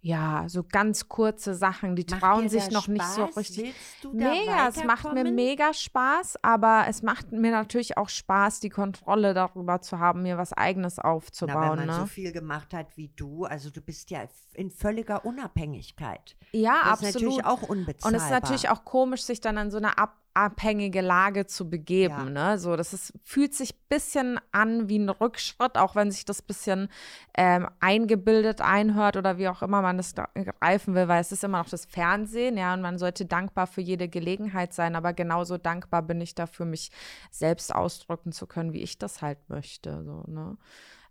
ja, 0.00 0.44
so 0.46 0.62
ganz 0.62 1.08
kurze 1.08 1.54
Sachen. 1.54 1.96
Die 1.96 2.06
Macht 2.08 2.20
trauen 2.20 2.48
sich 2.48 2.70
noch 2.70 2.86
nicht 2.86 3.04
so 3.04 3.24
Spaß? 3.26 3.36
richtig. 3.36 3.64
Willst 3.64 4.04
du 4.04 4.12
da 4.16 4.30
Mega, 4.30 4.68
es 4.68 4.84
macht 4.84 5.12
mir 5.12 5.24
mega 5.24 5.74
Spaß, 5.74 6.36
aber 6.42 6.84
es 6.88 7.02
macht 7.02 7.32
mir 7.32 7.50
natürlich 7.50 7.98
auch 7.98 8.08
Spaß, 8.08 8.60
die 8.60 8.68
Kontrolle 8.70 9.34
darüber 9.34 9.80
zu 9.80 9.98
haben, 9.98 10.22
mir 10.22 10.38
was 10.38 10.52
Eigenes 10.52 10.98
Na, 10.98 11.02
wenn 11.04 11.10
aufzubauen. 11.10 11.76
man 11.78 11.86
ne? 11.88 11.94
so 11.94 12.06
viel 12.06 12.30
gemacht 12.30 12.72
hat 12.72 12.96
wie 12.96 13.08
du, 13.16 13.44
also 13.44 13.70
du 13.70 13.80
bist 13.80 14.10
ja 14.10 14.20
in 14.54 14.70
völliger 14.70 15.24
Unabhängigkeit. 15.24 16.36
ja, 16.52 16.74
Das 16.84 17.00
ist 17.02 17.06
absolut. 17.08 17.14
natürlich 17.14 17.44
auch 17.44 17.62
unbezahlbar. 17.68 18.08
Und 18.12 18.14
es 18.14 18.22
ist 18.24 18.30
natürlich 18.30 18.68
auch 18.68 18.84
komisch, 18.84 19.22
sich 19.22 19.40
dann 19.40 19.56
in 19.56 19.70
so 19.72 19.78
eine 19.78 19.98
ab 19.98 20.16
abhängige 20.38 21.00
Lage 21.00 21.46
zu 21.46 21.68
begeben. 21.68 22.34
Ja. 22.36 22.52
Ne? 22.52 22.58
So, 22.58 22.76
das 22.76 22.92
ist, 22.92 23.12
fühlt 23.24 23.54
sich 23.54 23.74
ein 23.74 23.88
bisschen 23.88 24.40
an 24.52 24.88
wie 24.88 24.98
ein 24.98 25.08
Rückschritt, 25.08 25.76
auch 25.76 25.96
wenn 25.96 26.12
sich 26.12 26.24
das 26.24 26.42
bisschen 26.42 26.88
ähm, 27.36 27.68
eingebildet 27.80 28.60
einhört 28.60 29.16
oder 29.16 29.36
wie 29.36 29.48
auch 29.48 29.62
immer 29.62 29.82
man 29.82 29.96
das 29.96 30.14
da 30.14 30.28
greifen 30.34 30.94
will, 30.94 31.08
weil 31.08 31.20
es 31.20 31.32
ist 31.32 31.42
immer 31.42 31.58
noch 31.58 31.68
das 31.68 31.86
Fernsehen, 31.86 32.56
ja, 32.56 32.72
und 32.72 32.82
man 32.82 32.98
sollte 32.98 33.26
dankbar 33.26 33.66
für 33.66 33.80
jede 33.80 34.08
Gelegenheit 34.08 34.72
sein, 34.72 34.94
aber 34.94 35.12
genauso 35.12 35.58
dankbar 35.58 36.02
bin 36.02 36.20
ich 36.20 36.36
dafür, 36.36 36.66
mich 36.66 36.92
selbst 37.32 37.74
ausdrücken 37.74 38.30
zu 38.30 38.46
können, 38.46 38.72
wie 38.72 38.82
ich 38.82 38.96
das 38.98 39.20
halt 39.20 39.38
möchte. 39.48 40.04
So, 40.04 40.22
ne? 40.28 40.56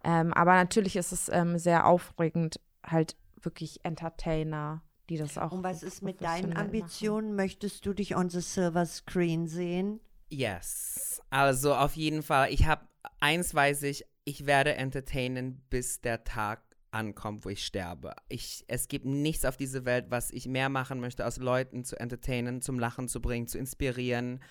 ähm, 0.05 0.33
aber 0.33 0.53
natürlich 0.53 0.95
ist 0.95 1.11
es 1.11 1.27
ähm, 1.27 1.57
sehr 1.57 1.85
aufregend, 1.85 2.61
halt 2.85 3.17
wirklich 3.41 3.83
Entertainer, 3.83 4.81
die 5.09 5.17
das 5.17 5.37
auch 5.37 5.51
Und 5.51 5.63
was 5.63 5.83
ist 5.83 6.01
mit 6.01 6.21
deinen 6.21 6.51
professionell 6.51 6.53
machen. 6.53 6.65
Ambitionen? 6.65 7.35
Möchtest 7.35 7.85
du 7.85 7.93
dich 7.93 8.15
on 8.15 8.29
the 8.29 8.41
silver 8.41 8.85
screen 8.85 9.47
sehen? 9.47 9.99
Yes. 10.29 11.21
Also 11.29 11.75
auf 11.75 11.95
jeden 11.95 12.23
Fall. 12.23 12.51
Ich 12.51 12.65
habe, 12.65 12.87
eins 13.19 13.53
weiß 13.53 13.83
ich, 13.83 14.05
ich 14.25 14.45
werde 14.45 14.75
entertainen, 14.75 15.61
bis 15.69 16.01
der 16.01 16.23
Tag 16.23 16.61
ankommt, 16.91 17.45
wo 17.45 17.49
ich 17.49 17.65
sterbe. 17.65 18.13
Ich, 18.27 18.65
es 18.67 18.87
gibt 18.87 19.05
nichts 19.05 19.45
auf 19.45 19.57
dieser 19.57 19.85
Welt, 19.85 20.07
was 20.09 20.31
ich 20.31 20.47
mehr 20.47 20.69
machen 20.69 20.99
möchte, 20.99 21.23
als 21.23 21.37
Leuten 21.37 21.83
zu 21.83 21.99
entertainen, 21.99 22.61
zum 22.61 22.79
Lachen 22.79 23.07
zu 23.07 23.21
bringen, 23.21 23.47
zu 23.47 23.57
inspirieren. 23.57 24.41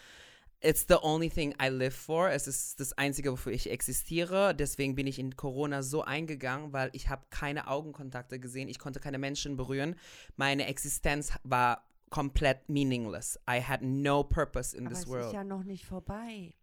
It's 0.60 0.86
the 0.88 0.96
only 1.02 1.28
thing 1.28 1.54
I 1.62 1.68
live 1.68 1.94
for. 1.94 2.30
Es 2.30 2.48
ist 2.48 2.80
das 2.80 2.94
Einzige, 2.94 3.30
wofür 3.32 3.52
ich 3.52 3.70
existiere. 3.70 4.54
Deswegen 4.54 4.94
bin 4.94 5.06
ich 5.06 5.18
in 5.18 5.36
Corona 5.36 5.82
so 5.82 6.02
eingegangen, 6.02 6.72
weil 6.72 6.90
ich 6.92 7.08
habe 7.08 7.26
keine 7.30 7.68
Augenkontakte 7.68 8.40
gesehen. 8.40 8.68
Ich 8.68 8.78
konnte 8.78 8.98
keine 8.98 9.18
Menschen 9.18 9.56
berühren. 9.56 9.96
Meine 10.36 10.66
Existenz 10.66 11.32
war 11.44 11.86
komplett 12.10 12.68
meaningless. 12.68 13.38
I 13.48 13.60
had 13.60 13.82
no 13.82 14.24
purpose 14.24 14.76
in 14.76 14.86
Aber 14.86 14.94
this 14.94 15.04
es 15.04 15.08
world. 15.08 15.26
ist 15.26 15.32
ja 15.34 15.44
noch 15.44 15.64
nicht 15.64 15.84
vorbei. 15.84 16.54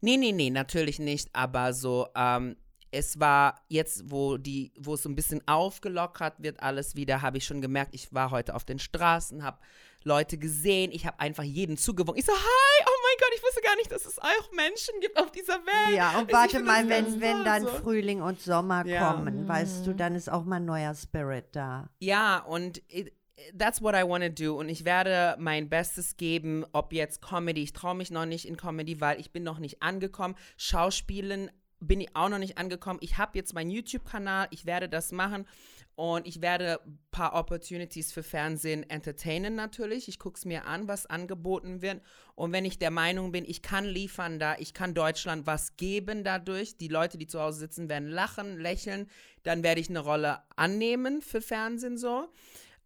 Nee, 0.00 0.16
nee, 0.18 0.32
nee, 0.32 0.50
natürlich 0.50 0.98
nicht, 0.98 1.30
aber 1.32 1.72
so, 1.72 2.08
ähm, 2.14 2.56
es 2.90 3.18
war 3.18 3.62
jetzt, 3.68 4.10
wo 4.10 4.36
die, 4.36 4.72
wo 4.78 4.94
es 4.94 5.02
so 5.02 5.08
ein 5.08 5.14
bisschen 5.14 5.40
aufgelockert 5.48 6.42
wird, 6.42 6.60
alles 6.62 6.94
wieder, 6.94 7.22
habe 7.22 7.38
ich 7.38 7.46
schon 7.46 7.62
gemerkt, 7.62 7.94
ich 7.94 8.12
war 8.12 8.30
heute 8.30 8.54
auf 8.54 8.64
den 8.64 8.78
Straßen, 8.78 9.42
habe 9.42 9.58
Leute 10.04 10.36
gesehen, 10.36 10.92
ich 10.92 11.06
habe 11.06 11.18
einfach 11.20 11.42
jeden 11.42 11.76
zugewunken. 11.78 12.18
Ich 12.20 12.26
so, 12.26 12.32
hi, 12.32 12.84
oh 12.86 12.91
mein 13.12 13.18
Gott, 13.28 13.36
ich 13.36 13.42
wusste 13.42 13.60
gar 13.62 13.76
nicht, 13.76 13.92
dass 13.92 14.06
es 14.06 14.18
auch 14.18 14.52
Menschen 14.52 14.94
gibt 15.00 15.18
auf 15.18 15.30
dieser 15.30 15.54
Welt. 15.66 15.96
Ja, 15.96 16.18
und 16.18 16.32
warte 16.32 16.56
find 16.56 16.66
mal, 16.66 16.88
wenn, 16.88 17.20
wenn 17.20 17.44
dann 17.44 17.62
so. 17.62 17.68
Frühling 17.68 18.22
und 18.22 18.40
Sommer 18.40 18.86
Ja. 18.86 19.12
kommen, 19.12 19.46
weißt 19.46 19.86
du, 19.86 19.94
dann 19.94 20.14
ist 20.14 20.30
auch 20.30 20.44
mal 20.44 20.60
neuer 20.60 20.94
Spirit 20.94 21.46
da. 21.52 21.88
Ja, 22.00 22.38
und 22.38 22.82
it, 22.88 23.12
that's 23.56 23.82
what 23.82 23.94
I 23.94 24.02
want 24.08 24.24
to 24.24 24.30
do. 24.44 24.58
Und 24.58 24.68
ich 24.68 24.84
werde 24.84 25.36
mein 25.38 25.68
Bestes 25.68 26.16
geben, 26.16 26.64
ob 26.72 26.92
jetzt 26.92 27.20
Comedy. 27.22 27.62
Ich 27.62 27.72
traue 27.72 27.94
mich 27.94 28.10
noch 28.10 28.26
nicht 28.26 28.46
in 28.46 28.56
Comedy, 28.56 29.00
weil 29.00 29.20
ich 29.20 29.32
bin 29.32 29.42
noch 29.42 29.58
nicht 29.58 29.82
angekommen. 29.82 30.34
Schauspielen 30.56 31.50
bin 31.80 32.00
ich 32.00 32.14
auch 32.14 32.28
noch 32.28 32.38
nicht 32.38 32.58
angekommen. 32.58 32.98
Ich 33.02 33.18
habe 33.18 33.36
jetzt 33.36 33.54
meinen 33.54 33.70
YouTube-Kanal. 33.70 34.46
Ich 34.50 34.66
werde 34.66 34.88
das 34.88 35.10
machen. 35.12 35.46
Und 35.94 36.26
ich 36.26 36.40
werde 36.40 36.80
ein 36.86 36.98
paar 37.10 37.34
Opportunities 37.34 38.12
für 38.12 38.22
Fernsehen 38.22 38.88
entertainen 38.88 39.54
natürlich. 39.54 40.08
Ich 40.08 40.18
gucke 40.18 40.38
es 40.38 40.44
mir 40.44 40.66
an, 40.66 40.88
was 40.88 41.06
angeboten 41.06 41.82
wird. 41.82 42.00
Und 42.34 42.52
wenn 42.52 42.64
ich 42.64 42.78
der 42.78 42.90
Meinung 42.90 43.30
bin, 43.30 43.44
ich 43.46 43.60
kann 43.60 43.84
liefern 43.84 44.38
da, 44.38 44.56
ich 44.58 44.72
kann 44.72 44.94
Deutschland 44.94 45.46
was 45.46 45.76
geben 45.76 46.24
dadurch, 46.24 46.78
die 46.78 46.88
Leute, 46.88 47.18
die 47.18 47.26
zu 47.26 47.40
Hause 47.40 47.58
sitzen, 47.58 47.90
werden 47.90 48.08
lachen, 48.08 48.58
lächeln, 48.58 49.08
dann 49.42 49.62
werde 49.62 49.80
ich 49.80 49.90
eine 49.90 50.00
Rolle 50.00 50.38
annehmen 50.56 51.20
für 51.20 51.42
Fernsehen 51.42 51.98
so. 51.98 52.28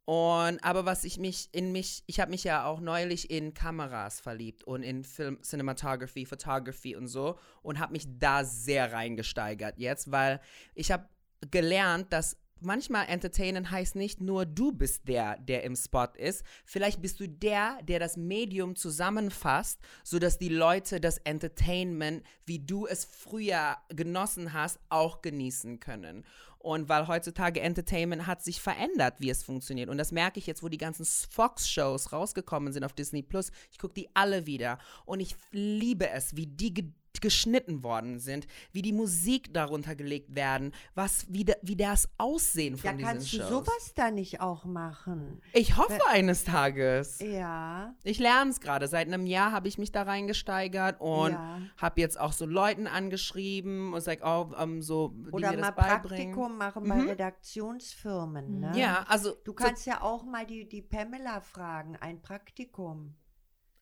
Und 0.07 0.63
aber 0.63 0.87
was 0.87 1.03
ich 1.03 1.19
mich 1.19 1.49
in 1.51 1.73
mich, 1.73 2.05
ich 2.07 2.21
habe 2.21 2.31
mich 2.31 2.45
ja 2.45 2.65
auch 2.65 2.81
neulich 2.81 3.29
in 3.29 3.55
Kameras 3.55 4.21
verliebt 4.21 4.63
und 4.63 4.85
in 4.85 5.03
Film, 5.03 5.43
Cinematography, 5.43 6.25
Photography 6.27 6.95
und 6.95 7.09
so 7.09 7.39
und 7.63 7.81
habe 7.81 7.93
mich 7.93 8.07
da 8.19 8.45
sehr 8.45 8.93
reingesteigert 8.93 9.79
jetzt, 9.79 10.13
weil 10.13 10.41
ich 10.77 10.93
habe 10.93 11.09
gelernt, 11.51 12.13
dass 12.13 12.37
manchmal 12.61 13.07
entertainen 13.09 13.71
heißt 13.71 13.97
nicht 13.97 14.21
nur 14.21 14.47
du 14.47 14.73
bist 14.73 15.09
der, 15.09 15.39
der 15.39 15.65
im 15.65 15.77
Spot 15.77 16.09
ist. 16.17 16.45
Vielleicht 16.65 17.03
bist 17.03 17.21
du 17.21 17.29
der, 17.29 17.79
der 17.83 17.99
das 17.99 18.17
Medium 18.17 18.77
zusammenfasst, 18.77 19.81
sodass 20.05 20.39
die 20.39 20.49
Leute 20.49 21.01
das 21.01 21.19
Entertainment, 21.19 22.25
wie 22.45 22.59
du 22.59 22.87
es 22.87 23.05
früher 23.05 23.77
genossen 23.89 24.53
hast, 24.53 24.79
auch 24.89 25.23
genießen 25.23 25.81
können. 25.81 26.25
Und 26.67 26.89
weil 26.89 27.07
heutzutage 27.07 27.61
Entertainment 27.61 28.27
hat 28.27 28.43
sich 28.43 28.61
verändert, 28.61 29.15
wie 29.19 29.31
es 29.31 29.45
funktioniert. 29.45 29.89
Und 29.89 29.99
das 29.99 30.11
merke 30.11 30.41
ich 30.41 30.49
jetzt, 30.49 30.65
wo 30.65 30.69
die 30.69 30.79
ganzen 30.79 31.05
Fox-Shows 31.05 32.13
rausgekommen 32.13 32.73
sind 32.73 32.83
auf 32.83 32.93
Disney 32.93 33.23
Plus. 33.23 33.53
Ich 33.71 33.79
gucke 33.79 33.95
die 33.95 34.09
alle 34.15 34.47
wieder. 34.47 34.79
Und 35.05 35.21
ich 35.21 35.37
liebe 35.53 36.11
es, 36.11 36.35
wie 36.35 36.49
die 36.49 36.93
geschnitten 37.21 37.83
worden 37.83 38.19
sind, 38.19 38.47
wie 38.73 38.83
die 38.83 38.93
Musik 38.93 39.53
darunter 39.55 39.95
gelegt 39.95 40.35
werden, 40.35 40.73
was, 40.95 41.27
wie, 41.29 41.45
da, 41.45 41.55
wie 41.63 41.77
das 41.77 42.09
Aussehen 42.19 42.77
von 42.77 42.91
Ja, 42.91 42.97
diesen 42.97 43.09
kannst 43.09 43.33
du 43.33 43.37
Shows. 43.39 43.49
sowas 43.49 43.93
da 43.95 44.11
nicht 44.11 44.41
auch 44.41 44.65
machen? 44.65 45.41
Ich 45.53 45.77
hoffe 45.77 45.99
eines 46.11 46.45
Tages. 46.45 47.21
Ja. 47.21 47.95
Ich 48.05 48.19
lerne 48.19 48.51
es 48.51 48.61
gerade. 48.61 48.89
Seit 48.89 49.07
einem 49.09 49.27
Jahr 49.27 49.53
habe 49.53 49.69
ich 49.69 49.79
mich 49.79 49.93
da 49.93 50.03
reingesteigert 50.03 51.01
und 51.01 51.33
Ja. 51.33 51.61
habe 51.77 52.01
jetzt 52.01 52.19
auch 52.21 52.33
so 52.33 52.47
Leuten 52.47 52.87
angeschrieben 52.87 53.93
und 53.95 54.01
sag 54.01 54.23
auch 54.23 54.53
ähm, 54.63 54.83
so, 54.83 55.09
die 55.09 55.31
Oder 55.33 55.51
mir 55.53 55.59
mal 55.59 55.71
das 55.73 55.77
beibringen. 55.77 56.33
Praktikum 56.35 56.59
machen 56.59 56.89
bei 56.89 57.01
Redaktionsfirmen. 57.01 58.61
Ne? 58.61 58.73
Ja, 58.79 59.05
also 59.09 59.35
Du 59.45 59.53
kannst 59.53 59.87
ja 59.87 60.03
auch 60.03 60.25
mal 60.25 60.47
die, 60.47 60.69
die 60.69 60.83
Pamela 60.83 61.41
fragen, 61.41 61.97
ein 61.97 62.21
Praktikum. 62.21 63.15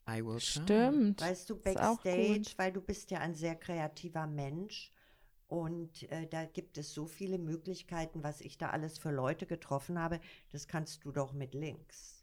I 0.09 0.25
will 0.25 0.39
try. 0.39 0.63
Stimmt. 0.63 1.21
Weißt 1.21 1.49
du, 1.49 1.57
Backstage, 1.57 2.53
weil 2.57 2.73
du 2.73 2.81
bist 2.81 3.11
ja 3.11 3.21
ein 3.21 3.35
sehr 3.35 3.57
kreativer 3.57 4.27
Mensch. 4.27 4.91
Und 5.49 6.11
äh, 6.11 6.27
da 6.27 6.47
gibt 6.47 6.79
es 6.79 6.93
so 6.93 7.07
viele 7.07 7.39
Möglichkeiten, 7.39 8.23
was 8.23 8.41
ich 8.41 8.59
da 8.59 8.71
alles 8.71 8.99
für 8.99 9.11
Leute 9.11 9.47
getroffen 9.47 9.99
habe. 9.99 10.21
Das 10.51 10.69
kannst 10.69 11.05
du 11.05 11.13
doch 11.13 11.33
mit 11.33 11.55
Links. 11.55 12.14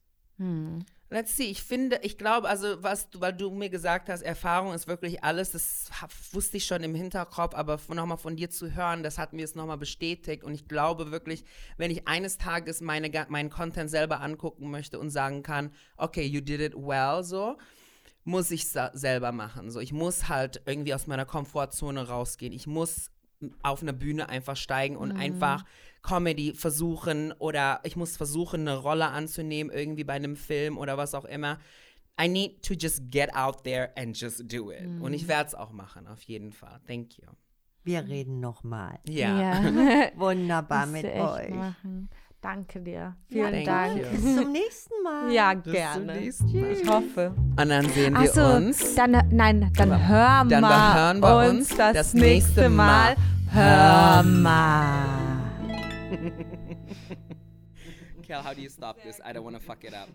Let's 1.10 1.36
see, 1.36 1.52
ich 1.52 1.62
finde, 1.62 2.00
ich 2.04 2.18
glaube, 2.18 2.48
also 2.48 2.82
was 2.82 3.10
du, 3.10 3.20
weil 3.20 3.34
du 3.34 3.52
mir 3.52 3.70
gesagt 3.70 4.08
hast, 4.08 4.22
Erfahrung 4.22 4.74
ist 4.74 4.88
wirklich 4.88 5.26
alles, 5.26 5.52
das 5.52 5.92
wusste 6.32 6.56
ich 6.56 6.66
schon 6.66 6.84
im 6.84 6.96
Hinterkopf, 6.96 7.54
aber 7.54 7.80
nochmal 7.90 8.18
von 8.18 8.38
dir 8.38 8.50
zu 8.50 8.74
hören, 8.74 9.04
das 9.04 9.18
hat 9.18 9.34
mir 9.34 9.44
es 9.44 9.54
nochmal 9.54 9.78
bestätigt 9.78 10.46
und 10.46 10.54
ich 10.54 10.70
glaube 10.70 11.12
wirklich, 11.12 11.44
wenn 11.76 11.92
ich 11.92 12.08
eines 12.08 12.38
Tages 12.38 12.80
meine, 12.80 13.12
meinen 13.28 13.50
Content 13.50 13.90
selber 13.90 14.22
angucken 14.22 14.72
möchte 14.72 15.00
und 15.00 15.10
sagen 15.10 15.44
kann, 15.44 15.74
okay, 15.98 16.24
you 16.24 16.40
did 16.40 16.62
it 16.62 16.76
well, 16.76 17.26
so, 17.26 17.58
muss 18.24 18.50
ich 18.50 18.70
selber 18.70 19.34
machen. 19.34 19.70
So, 19.70 19.82
ich 19.82 19.92
muss 19.92 20.30
halt 20.30 20.62
irgendwie 20.66 20.94
aus 20.94 21.08
meiner 21.08 21.26
Komfortzone 21.26 22.08
rausgehen. 22.08 22.54
Ich 22.54 22.68
muss 22.68 23.12
auf 23.64 23.82
eine 23.82 23.94
Bühne 23.94 24.30
einfach 24.30 24.56
steigen 24.56 24.96
und 24.96 25.12
einfach 25.12 25.66
Comedy 26.04 26.54
versuchen 26.54 27.32
oder 27.34 27.80
ich 27.84 27.96
muss 27.96 28.18
versuchen, 28.18 28.62
eine 28.62 28.78
Rolle 28.78 29.08
anzunehmen, 29.08 29.72
irgendwie 29.72 30.04
bei 30.04 30.14
einem 30.14 30.36
Film 30.36 30.78
oder 30.78 30.98
was 30.98 31.14
auch 31.14 31.26
immer. 31.26 31.60
I 32.20 32.28
need 32.28 32.64
to 32.64 32.74
just 32.74 33.10
get 33.10 33.34
out 33.36 33.64
there 33.64 33.92
and 33.96 34.20
just 34.20 34.52
do 34.52 34.72
it. 34.72 34.86
Und 35.02 35.14
ich 35.14 35.28
werde 35.28 35.48
es 35.48 35.56
auch 35.56 35.72
machen, 35.72 36.08
auf 36.08 36.22
jeden 36.24 36.52
Fall. 36.52 36.80
Thank 36.88 37.18
you. 37.18 37.28
Wir 37.84 38.08
reden 38.08 38.40
nochmal. 38.40 39.00
Ja. 39.08 39.64
Wunderbar 40.16 40.86
Musst 40.86 41.04
mit 41.04 41.14
euch. 41.14 41.50
machen. 41.50 42.10
Danke 42.42 42.82
dir. 42.82 43.16
Ja, 43.30 43.48
Vielen 43.50 43.54
thank 43.54 43.66
Dank. 43.66 43.98
you. 43.98 44.10
Bis 44.10 44.36
zum 44.36 44.52
nächsten 44.52 45.04
Mal. 45.04 45.32
Ja, 45.32 45.54
Bis 45.54 45.64
zum 45.64 45.74
gerne. 45.74 46.20
nächsten 46.20 46.60
Mal. 46.62 46.72
Ich 46.72 46.90
hoffe. 46.90 47.36
Und 47.38 47.70
dann 47.70 47.90
sehen 47.90 48.14
wir 48.14 48.20
Achso, 48.22 48.56
uns. 48.56 48.96
dann, 48.96 49.12
nein, 49.30 49.72
dann 49.78 50.08
hören 50.08 50.50
Dann 50.50 50.64
wir 50.64 50.96
hören 50.96 51.20
wir 51.22 51.36
uns 51.38 51.70
uns 51.70 51.78
das, 51.78 51.94
das 51.94 52.14
nächste 52.16 52.62
nächste 52.62 52.70
Mal. 52.70 53.16
Mal. 53.16 53.18
Hör 53.54 54.24
mal. 54.24 55.42
Kel, 58.24 58.44
how 58.44 58.54
do 58.56 58.62
you 58.62 58.70
stop 58.70 59.02
this? 59.04 59.20
I 59.20 59.34
don't 59.34 59.44
want 59.44 59.56
to 59.56 59.62
fuck 59.62 59.84
it 59.84 59.94
up. 59.94 60.08